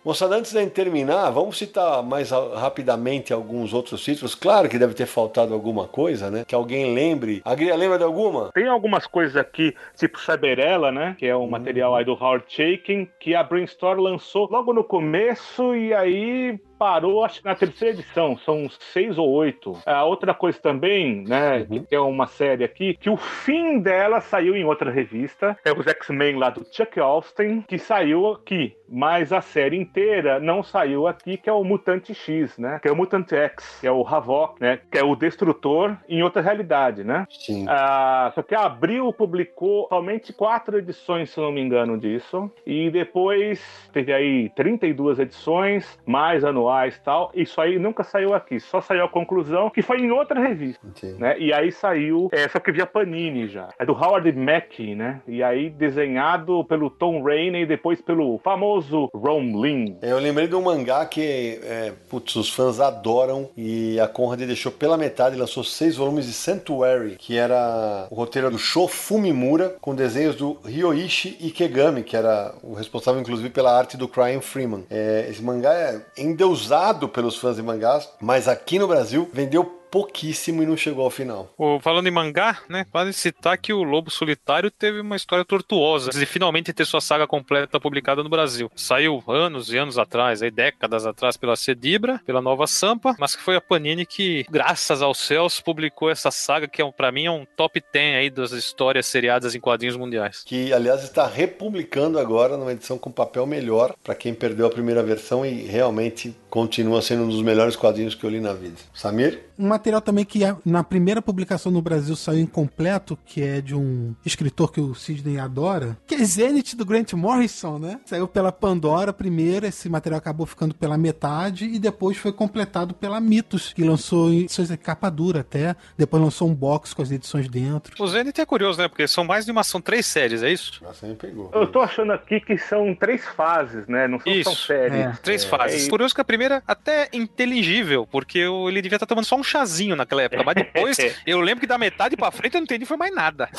[0.05, 4.35] Moçada, antes da gente terminar, vamos citar mais ra- rapidamente alguns outros títulos.
[4.35, 6.43] Claro que deve ter faltado alguma coisa, né?
[6.45, 7.41] Que alguém lembre.
[7.45, 8.51] A Gria lembra de alguma?
[8.53, 11.15] Tem algumas coisas aqui, tipo Cyberella, né?
[11.17, 15.73] Que é um material aí do Howard Chaykin, que a Brainstorm lançou logo no começo
[15.73, 19.71] e aí parou, acho que na terceira edição, são seis ou oito.
[19.85, 24.53] A outra coisa também, né, que é uma série aqui, que o fim dela saiu
[24.53, 29.39] em outra revista, é os X-Men lá do Chuck Austin, que saiu aqui, mas a
[29.39, 33.33] série inteira não saiu aqui, que é o Mutante X, né, que é o Mutante
[33.33, 37.25] X, que é o Havok, né, que é o Destrutor em outra realidade, né.
[37.29, 37.65] Sim.
[37.69, 42.51] Ah, só que a Abril publicou somente quatro edições, se não me engano, disso.
[42.65, 46.72] E depois teve aí 32 edições, mais anuais
[47.03, 47.31] tal.
[47.33, 51.19] Isso aí nunca saiu aqui, só saiu a conclusão, que foi em outra revista, Entendi.
[51.19, 51.37] né?
[51.39, 53.69] E aí saiu, é, só que via Panini já.
[53.79, 55.21] É do Howard Mackey, né?
[55.27, 59.97] E aí desenhado pelo Tom Rainey e depois pelo famoso Ron Lin.
[60.01, 64.71] Eu lembrei de um mangá que, é, putz, os fãs adoram e a Conrad deixou
[64.71, 69.95] pela metade, lançou seis volumes de Sanctuary, que era o roteiro do Sho Fumimura, com
[69.95, 74.85] desenhos do Ryoichi Ikegami, que era o responsável, inclusive, pela arte do Cryan Freeman.
[74.89, 76.62] É, esse mangá é endeusado
[77.09, 81.53] pelos fãs de mangás, mas aqui no Brasil vendeu pouquíssimo e não chegou ao final.
[81.55, 82.83] O- falando em mangá, né?
[82.91, 87.27] Vale citar que o Lobo Solitário teve uma história tortuosa de finalmente ter sua saga
[87.27, 88.71] completa publicada no Brasil.
[88.75, 93.43] Saiu anos e anos atrás, aí décadas atrás, pela Cedibra, pela Nova Sampa, mas que
[93.43, 97.31] foi a Panini que, graças aos céus, publicou essa saga que é, pra mim é
[97.31, 100.41] um top 10 aí das histórias seriadas em quadrinhos mundiais.
[100.43, 105.03] Que, aliás, está republicando agora numa edição com papel melhor para quem perdeu a primeira
[105.03, 108.77] versão e realmente continua sendo um dos melhores quadrinhos que eu li na vida.
[108.93, 109.41] Samir?
[109.57, 113.75] Um material também que é- na primeira publicação no Brasil saiu incompleto, que é de
[113.75, 117.99] um escritor que o Sidney adora, que é Zenith do Grant Morrison, né?
[118.05, 123.19] Saiu pela Pandora primeiro, esse material acabou ficando pela metade e depois foi completado pela
[123.19, 127.11] Mitos, que lançou em edições de capa dura até, depois lançou um box com as
[127.11, 127.93] edições dentro.
[128.01, 128.87] O Zenith é curioso, né?
[128.87, 130.81] Porque são mais de uma, são três séries, é isso?
[130.81, 131.51] Nossa, me pegou.
[131.53, 134.07] Eu tô achando aqui que são três fases, né?
[134.07, 134.93] Não são Isso, só séries.
[134.97, 135.11] é.
[135.21, 135.87] Três É, fases.
[135.87, 139.43] e- Curioso que a primeira até é inteligível, porque ele devia estar tomando só um
[139.43, 142.85] chazinho naquela época, mas depois eu lembro que da metade pra frente eu não entendi
[142.85, 143.49] foi mais nada.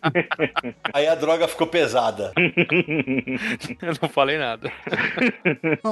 [0.92, 2.32] Aí a droga ficou pesada.
[3.80, 4.70] Eu não falei nada.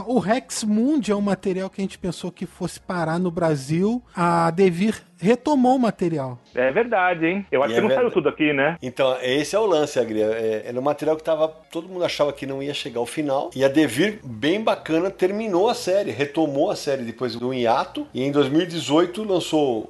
[0.07, 4.03] O Rex Mundi é um material que a gente pensou que fosse parar no Brasil.
[4.15, 6.39] A Devir retomou o material.
[6.55, 7.47] É verdade, hein?
[7.51, 8.15] Eu acho E que é não saiu verdade.
[8.15, 8.77] tudo aqui, né?
[8.83, 10.27] Então, esse é o lance, Agria.
[10.27, 11.49] É, era um material que tava.
[11.49, 13.51] Todo mundo achava que não ia chegar ao final.
[13.55, 18.07] E a Devir, bem bacana, terminou a série, retomou a série depois do hiato.
[18.15, 19.38] E em 2018 lançou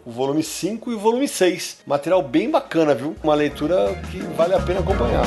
[0.06, 1.78] o volume 5 e o volume 6.
[1.86, 3.14] Material bem bacana, viu?
[3.22, 5.26] Uma leitura que vale a pena acompanhar.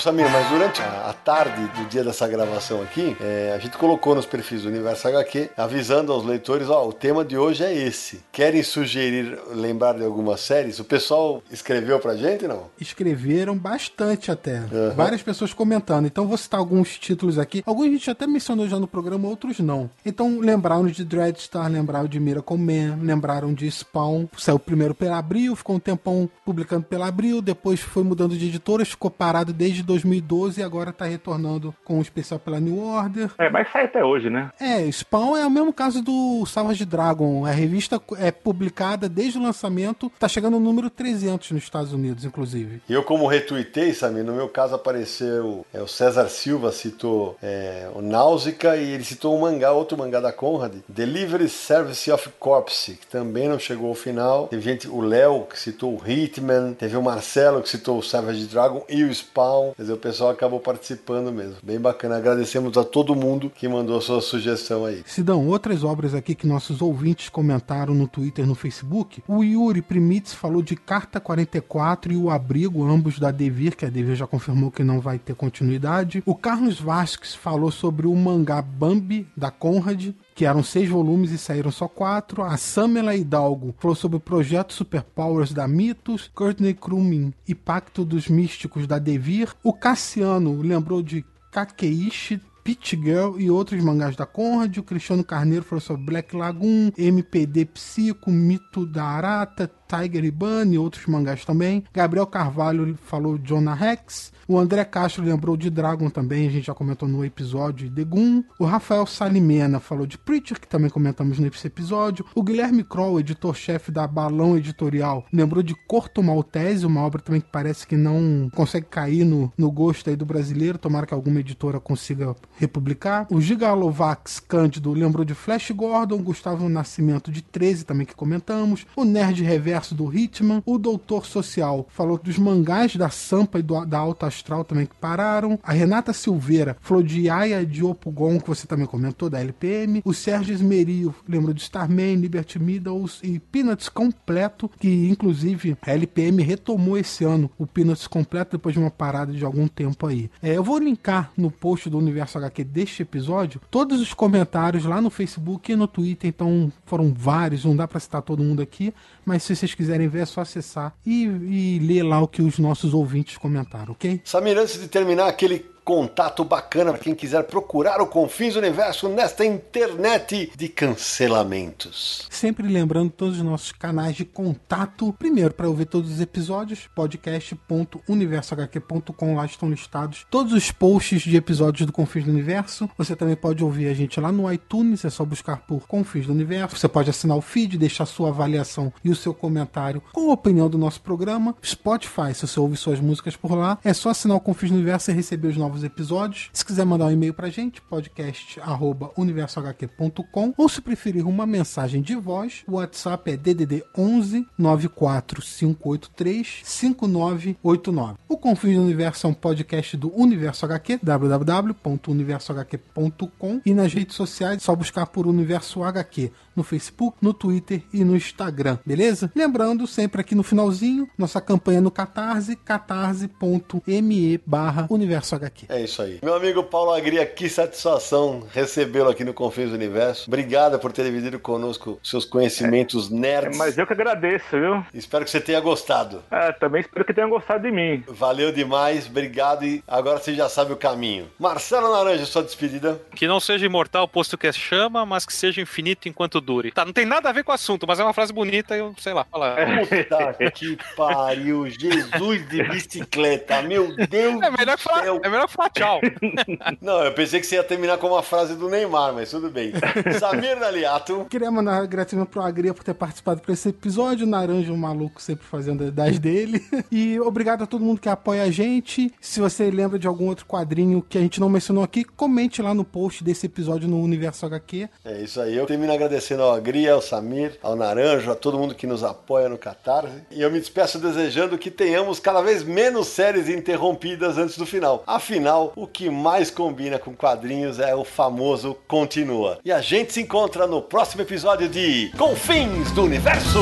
[0.00, 4.24] Samir, mas durante a, tarde do dia dessa gravação aqui, é, a gente colocou nos
[4.24, 8.22] perfis do Universo HQ, avisando aos leitores, ó, o tema de hoje é esse.
[8.32, 10.78] Querem sugerir, lembrar de algumas séries?
[10.78, 12.64] O pessoal escreveu pra gente, não?
[12.80, 14.62] Escreveram bastante até.
[14.96, 16.06] Várias pessoas comentando.
[16.06, 17.62] Então vou citar alguns títulos aqui.
[17.66, 19.90] Alguns a gente até mencionou já no programa, outros não.
[20.04, 24.26] Então lembraram de Dreadstar, lembraram de Miracle Man, lembraram de Spawn.
[24.38, 28.88] Saiu primeiro pela Abril, ficou um tempão publicando pela Abril, depois foi mudando de editoras,
[28.88, 33.30] ficou parado desde 2012 e agora tá retornando com um especial pela New Order.
[33.38, 34.50] É, mas sai até hoje, né?
[34.60, 37.44] É, Spawn é o mesmo caso do Savage Dragon.
[37.44, 42.24] A revista é publicada desde o lançamento, tá chegando no número 300 nos Estados Unidos,
[42.24, 42.80] inclusive.
[42.88, 47.88] E eu, como retuitei, Samir, no meu caso apareceu é, o César Silva citou é,
[47.94, 52.94] o Náusica e ele citou um mangá, outro mangá da Conrad, Delivery Service of Corpse,
[52.94, 54.48] que também não chegou ao final.
[54.48, 58.46] Teve gente, o Léo que citou o Hitman, teve o Marcelo que citou o Savage
[58.46, 59.72] Dragon e o Spawn.
[59.80, 61.56] Quer dizer, o pessoal acabou participando mesmo.
[61.62, 62.18] Bem bacana.
[62.18, 65.02] Agradecemos a todo mundo que mandou sua sugestão aí.
[65.06, 69.22] Sidão, outras obras aqui que nossos ouvintes comentaram no Twitter no Facebook.
[69.26, 73.88] O Yuri Primitz falou de Carta 44 e o Abrigo, ambos da Devir, que a
[73.88, 76.22] Devir já confirmou que não vai ter continuidade.
[76.26, 81.38] O Carlos Vasques falou sobre o mangá Bambi, da Conrad, que eram seis volumes e
[81.38, 82.42] saíram só quatro.
[82.42, 86.30] A Samela Hidalgo falou sobre o projeto Superpowers da Mitos.
[86.34, 89.54] Courtney Krumin e Pacto dos Místicos da Devir.
[89.62, 94.76] O Cassiano lembrou de Kakeishi Pit Girl e outros mangás da Conrad.
[94.78, 100.74] O Cristiano Carneiro falou sobre Black Lagoon, MPD Psico, Mito da Arata, Tiger e Bunny
[100.74, 101.84] e outros mangás também.
[101.92, 104.32] Gabriel Carvalho falou de Jonah Rex.
[104.50, 108.42] O André Castro lembrou de Dragon também, a gente já comentou no episódio de Goon.
[108.58, 112.26] O Rafael Salimena falou de Preacher, que também comentamos nesse episódio.
[112.34, 117.46] O Guilherme Kroll, editor-chefe da Balão Editorial, lembrou de Corto Maltese, uma obra também que
[117.48, 120.78] parece que não consegue cair no, no gosto aí do brasileiro.
[120.78, 123.28] Tomara que alguma editora consiga republicar.
[123.30, 128.84] O Gigalovax Cândido lembrou de Flash Gordon, Gustavo Nascimento de 13 também que comentamos.
[128.96, 130.60] O Nerd Reverso do Hitman.
[130.66, 134.94] O Doutor Social falou dos mangás da Sampa e do, da Alta Astral também que
[134.94, 135.58] pararam.
[135.62, 140.02] A Renata Silveira falou de Aya de que você também comentou, da LPM.
[140.04, 146.42] O Sérgio Esmerio lembrou de Starman, Liberty Meadows e Peanuts completo, que inclusive a LPM
[146.42, 150.30] retomou esse ano o Peanuts completo depois de uma parada de algum tempo aí.
[150.42, 155.00] É, eu vou linkar no post do Universo HQ deste episódio todos os comentários lá
[155.00, 158.94] no Facebook e no Twitter, então foram vários, não dá pra citar todo mundo aqui,
[159.30, 162.58] mas se vocês quiserem ver é só acessar e, e ler lá o que os
[162.58, 164.20] nossos ouvintes comentaram, ok?
[164.24, 169.44] Samir, antes de terminar, aquele contato bacana para quem quiser procurar o Confins Universo nesta
[169.44, 172.26] internet de cancelamentos.
[172.30, 175.12] Sempre lembrando todos os nossos canais de contato.
[175.18, 179.34] Primeiro, para ouvir todos os episódios, podcast.universohq.com.
[179.34, 182.88] Lá estão listados todos os posts de episódios do Confins do Universo.
[182.96, 186.32] Você também pode ouvir a gente lá no iTunes, é só buscar por Confins do
[186.32, 186.76] Universo.
[186.76, 190.68] Você pode assinar o feed, deixar sua avaliação e o seu comentário com a opinião
[190.68, 191.54] do nosso programa.
[191.64, 195.10] Spotify, se você ouve suas músicas por lá, é só assinar o Confins do Universo
[195.10, 196.50] e receber os novos novos episódios.
[196.52, 202.64] Se quiser mandar um e-mail pra gente, podcast@universohq.com ou se preferir uma mensagem de voz,
[202.66, 208.18] o WhatsApp é DDD 11 94583 5989.
[208.28, 214.56] O Confins do Universo é um podcast do Universo HQ, www.universohq.com e nas redes sociais
[214.56, 219.30] é só buscar por Universo HQ no Facebook, no Twitter e no Instagram, beleza?
[219.36, 225.59] Lembrando sempre aqui no finalzinho, nossa campanha no Catarse, catarse.me barra Universo HQ.
[225.68, 226.18] É isso aí.
[226.22, 230.24] Meu amigo Paulo Agria, que satisfação recebê-lo aqui no Confins do Universo.
[230.28, 233.54] Obrigado por ter dividido conosco seus conhecimentos nerds.
[233.56, 234.84] É, mas eu que agradeço, viu?
[234.94, 236.22] Espero que você tenha gostado.
[236.30, 238.02] É, também espero que tenha gostado de mim.
[238.08, 241.28] Valeu demais, obrigado e agora você já sabe o caminho.
[241.38, 243.00] Marcelo Naranja, sua despedida.
[243.14, 246.70] Que não seja imortal posto que é chama, mas que seja infinito enquanto dure.
[246.72, 248.80] Tá, não tem nada a ver com o assunto, mas é uma frase bonita e
[248.80, 249.24] eu sei lá.
[249.30, 249.56] Fala.
[249.88, 255.20] Puta que pariu, Jesus de bicicleta, meu Deus É melhor, do falar, céu.
[255.22, 256.00] é melhor falar tchau.
[256.80, 259.72] Não, eu pensei que você ia terminar com uma frase do Neymar, mas tudo bem.
[260.18, 261.26] Samir Daliato.
[261.28, 264.26] Queria mandar agradecimento pro Agria por ter participado por esse episódio.
[264.26, 266.60] Naranja, um maluco, sempre fazendo das dele.
[266.90, 269.12] E obrigado a todo mundo que apoia a gente.
[269.20, 272.74] Se você lembra de algum outro quadrinho que a gente não mencionou aqui, comente lá
[272.74, 274.88] no post desse episódio no Universo HQ.
[275.04, 275.56] É isso aí.
[275.56, 279.48] Eu termino agradecendo ao Agria, ao Samir, ao Naranjo, a todo mundo que nos apoia
[279.48, 280.22] no Catarse.
[280.30, 285.04] E eu me despeço desejando que tenhamos cada vez menos séries interrompidas antes do final.
[285.06, 285.39] Afinal,
[285.76, 289.58] o que mais combina com quadrinhos é o famoso continua.
[289.64, 293.60] E a gente se encontra no próximo episódio de Confins do Universo.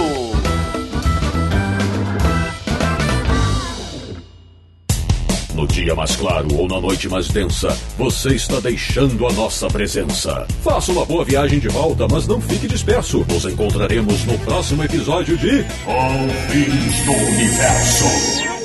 [5.59, 10.47] No dia mais claro ou na noite mais densa, você está deixando a nossa presença.
[10.63, 13.27] Faça uma boa viagem de volta, mas não fique disperso.
[13.29, 18.58] Nos encontraremos no próximo episódio de Confins do Universo.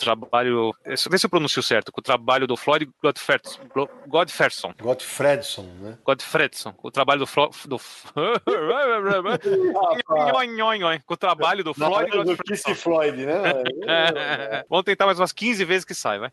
[0.00, 0.74] Trabalho.
[0.84, 1.92] Vê se eu pronuncio certo.
[1.92, 3.60] Com o trabalho do Floyd Godferson.
[4.08, 4.74] Godferson.
[4.80, 5.98] Godfredson, né?
[6.04, 6.72] Godfredson.
[6.72, 7.26] Com o trabalho do.
[7.26, 7.78] Flo, do
[11.06, 13.42] com o trabalho do Floyd Floyd do Kissy Floyd, né?
[13.86, 14.64] É.
[14.70, 16.30] Vamos tentar mais umas 15 vezes que sai, vai.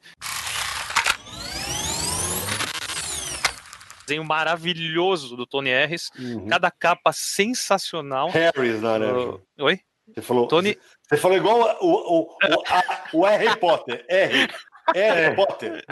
[4.07, 6.09] Desenho maravilhoso do Tony Harris.
[6.17, 6.47] Uhum.
[6.47, 8.29] Cada capa sensacional.
[8.29, 9.41] Harris, Naranjo.
[9.59, 9.81] Oi?
[10.13, 10.77] Você falou, Tony.
[11.09, 14.05] Você falou igual o, o, o, a- o Harry Potter.
[14.09, 14.47] R.
[14.93, 15.83] Harry Potter.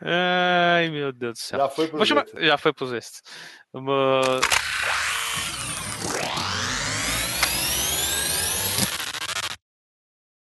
[0.00, 1.58] Ai, meu Deus do céu.
[1.58, 2.44] Já foi pro Vou chamar- jeito.
[2.46, 3.22] Já foi pros extras.
[3.72, 4.40] Vamos-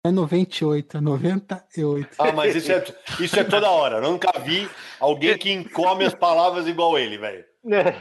[0.06, 2.08] É 98, é 98.
[2.18, 2.82] Ah, mas isso é,
[3.20, 3.96] isso é toda hora.
[3.96, 4.68] Eu nunca vi
[4.98, 7.44] alguém que encome as palavras igual ele, velho.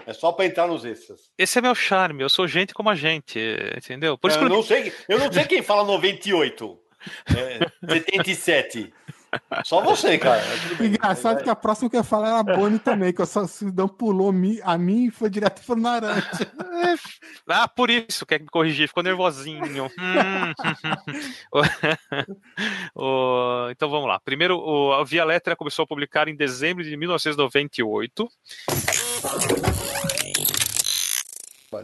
[0.07, 1.29] É só pra entrar nos extras.
[1.37, 3.39] Esse é meu charme, eu sou gente como a gente,
[3.75, 4.17] entendeu?
[4.17, 6.79] Por isso que Eu eu não sei, eu não sei quem fala 98.
[7.27, 8.93] É, 77.
[9.63, 10.41] Só você, cara.
[10.79, 10.87] Bem.
[10.89, 13.87] Engraçado que a próxima que eu ia falar era a Bonnie também, que se não
[13.87, 14.33] pulou
[14.63, 16.23] a mim e foi direto pro Naranja.
[17.47, 19.85] Ah, por isso, quer me corrigir, ficou nervosinho.
[19.85, 20.53] Hum.
[22.95, 24.19] O- então vamos lá.
[24.19, 28.29] Primeiro, o- a Via Letra começou a publicar em dezembro de 1998.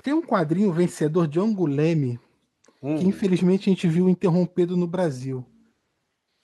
[0.04, 2.20] Tem um quadrinho vencedor de Anguleme
[2.82, 2.98] Hum.
[2.98, 5.46] que infelizmente a gente viu interrompido no Brasil.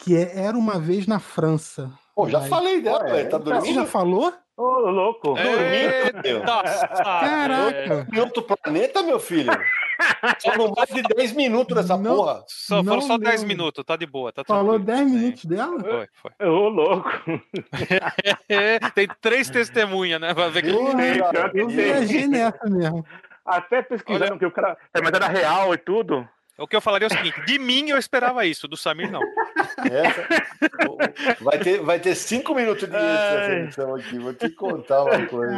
[0.01, 1.91] Que é Era Uma Vez na França.
[2.15, 3.29] Pô, já Mas- falei dela, velho.
[3.29, 3.85] Tá então- Você já dormindo?
[3.87, 4.33] falou?
[4.57, 5.29] Ô, louco.
[5.35, 6.41] Dormindo, meu.
[6.43, 8.07] Caraca!
[8.13, 9.51] Em outro planeta, meu filho?
[10.39, 12.15] Só não mais de 10 minutos dessa Não.
[12.15, 12.43] porra.
[12.47, 13.47] Só, foram Não só 10 lembro.
[13.57, 14.31] minutos, tá de boa.
[14.33, 14.97] Tá Falou tranquilo.
[14.97, 15.79] 10 minutos dela?
[15.79, 16.07] Foi,
[16.39, 16.47] foi.
[16.47, 17.09] Ô, louco.
[18.49, 20.33] É, tem três testemunhas, né?
[20.33, 20.73] Pra ver que...
[20.73, 21.75] Porra, que Eu tem.
[21.75, 23.05] viajei nessa mesmo.
[23.45, 24.77] Até pesquisaram Olha- que o cara.
[24.93, 26.27] É, mas era real e tudo.
[26.57, 29.21] O que eu falaria é o seguinte: de mim eu esperava isso, do Samir não.
[29.89, 30.27] Essa-
[31.41, 34.19] vai, ter, vai ter cinco minutos de edição aqui.
[34.19, 35.55] Vou te contar uma coisa.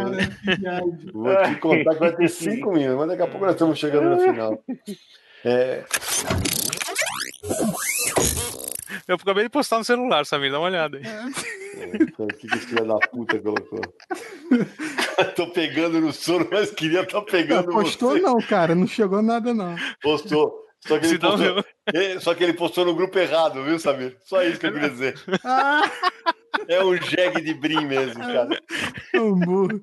[1.14, 4.10] Vou te contar que vai ter cinco minutos, mas daqui a pouco nós estamos chegando
[4.10, 4.64] no final.
[5.46, 5.84] É,
[9.08, 11.04] Eu acabei de postar no celular, Samir, dá uma olhada aí.
[12.18, 13.82] o que que esse filho da puta colocou?
[15.36, 18.22] Tô pegando no sono, mas queria estar Não pegando postou você.
[18.22, 18.74] não, cara.
[18.74, 19.76] Não chegou nada não.
[20.02, 20.63] Postou.
[20.88, 24.16] Só que, ele postou eu- É, só que ele postou no grupo errado, viu, Samir?
[24.26, 25.16] Só isso que eu queria dizer.
[25.44, 25.90] Ah,
[26.68, 28.50] É um jegue de brim mesmo, cara.
[29.16, 29.82] um burro.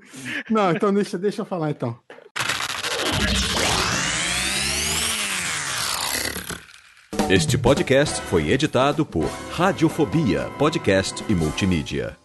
[0.48, 1.98] Não, então deixa, deixa eu falar então.
[7.28, 12.16] Este podcast foi editado por Radiofobia, podcast e multimídia.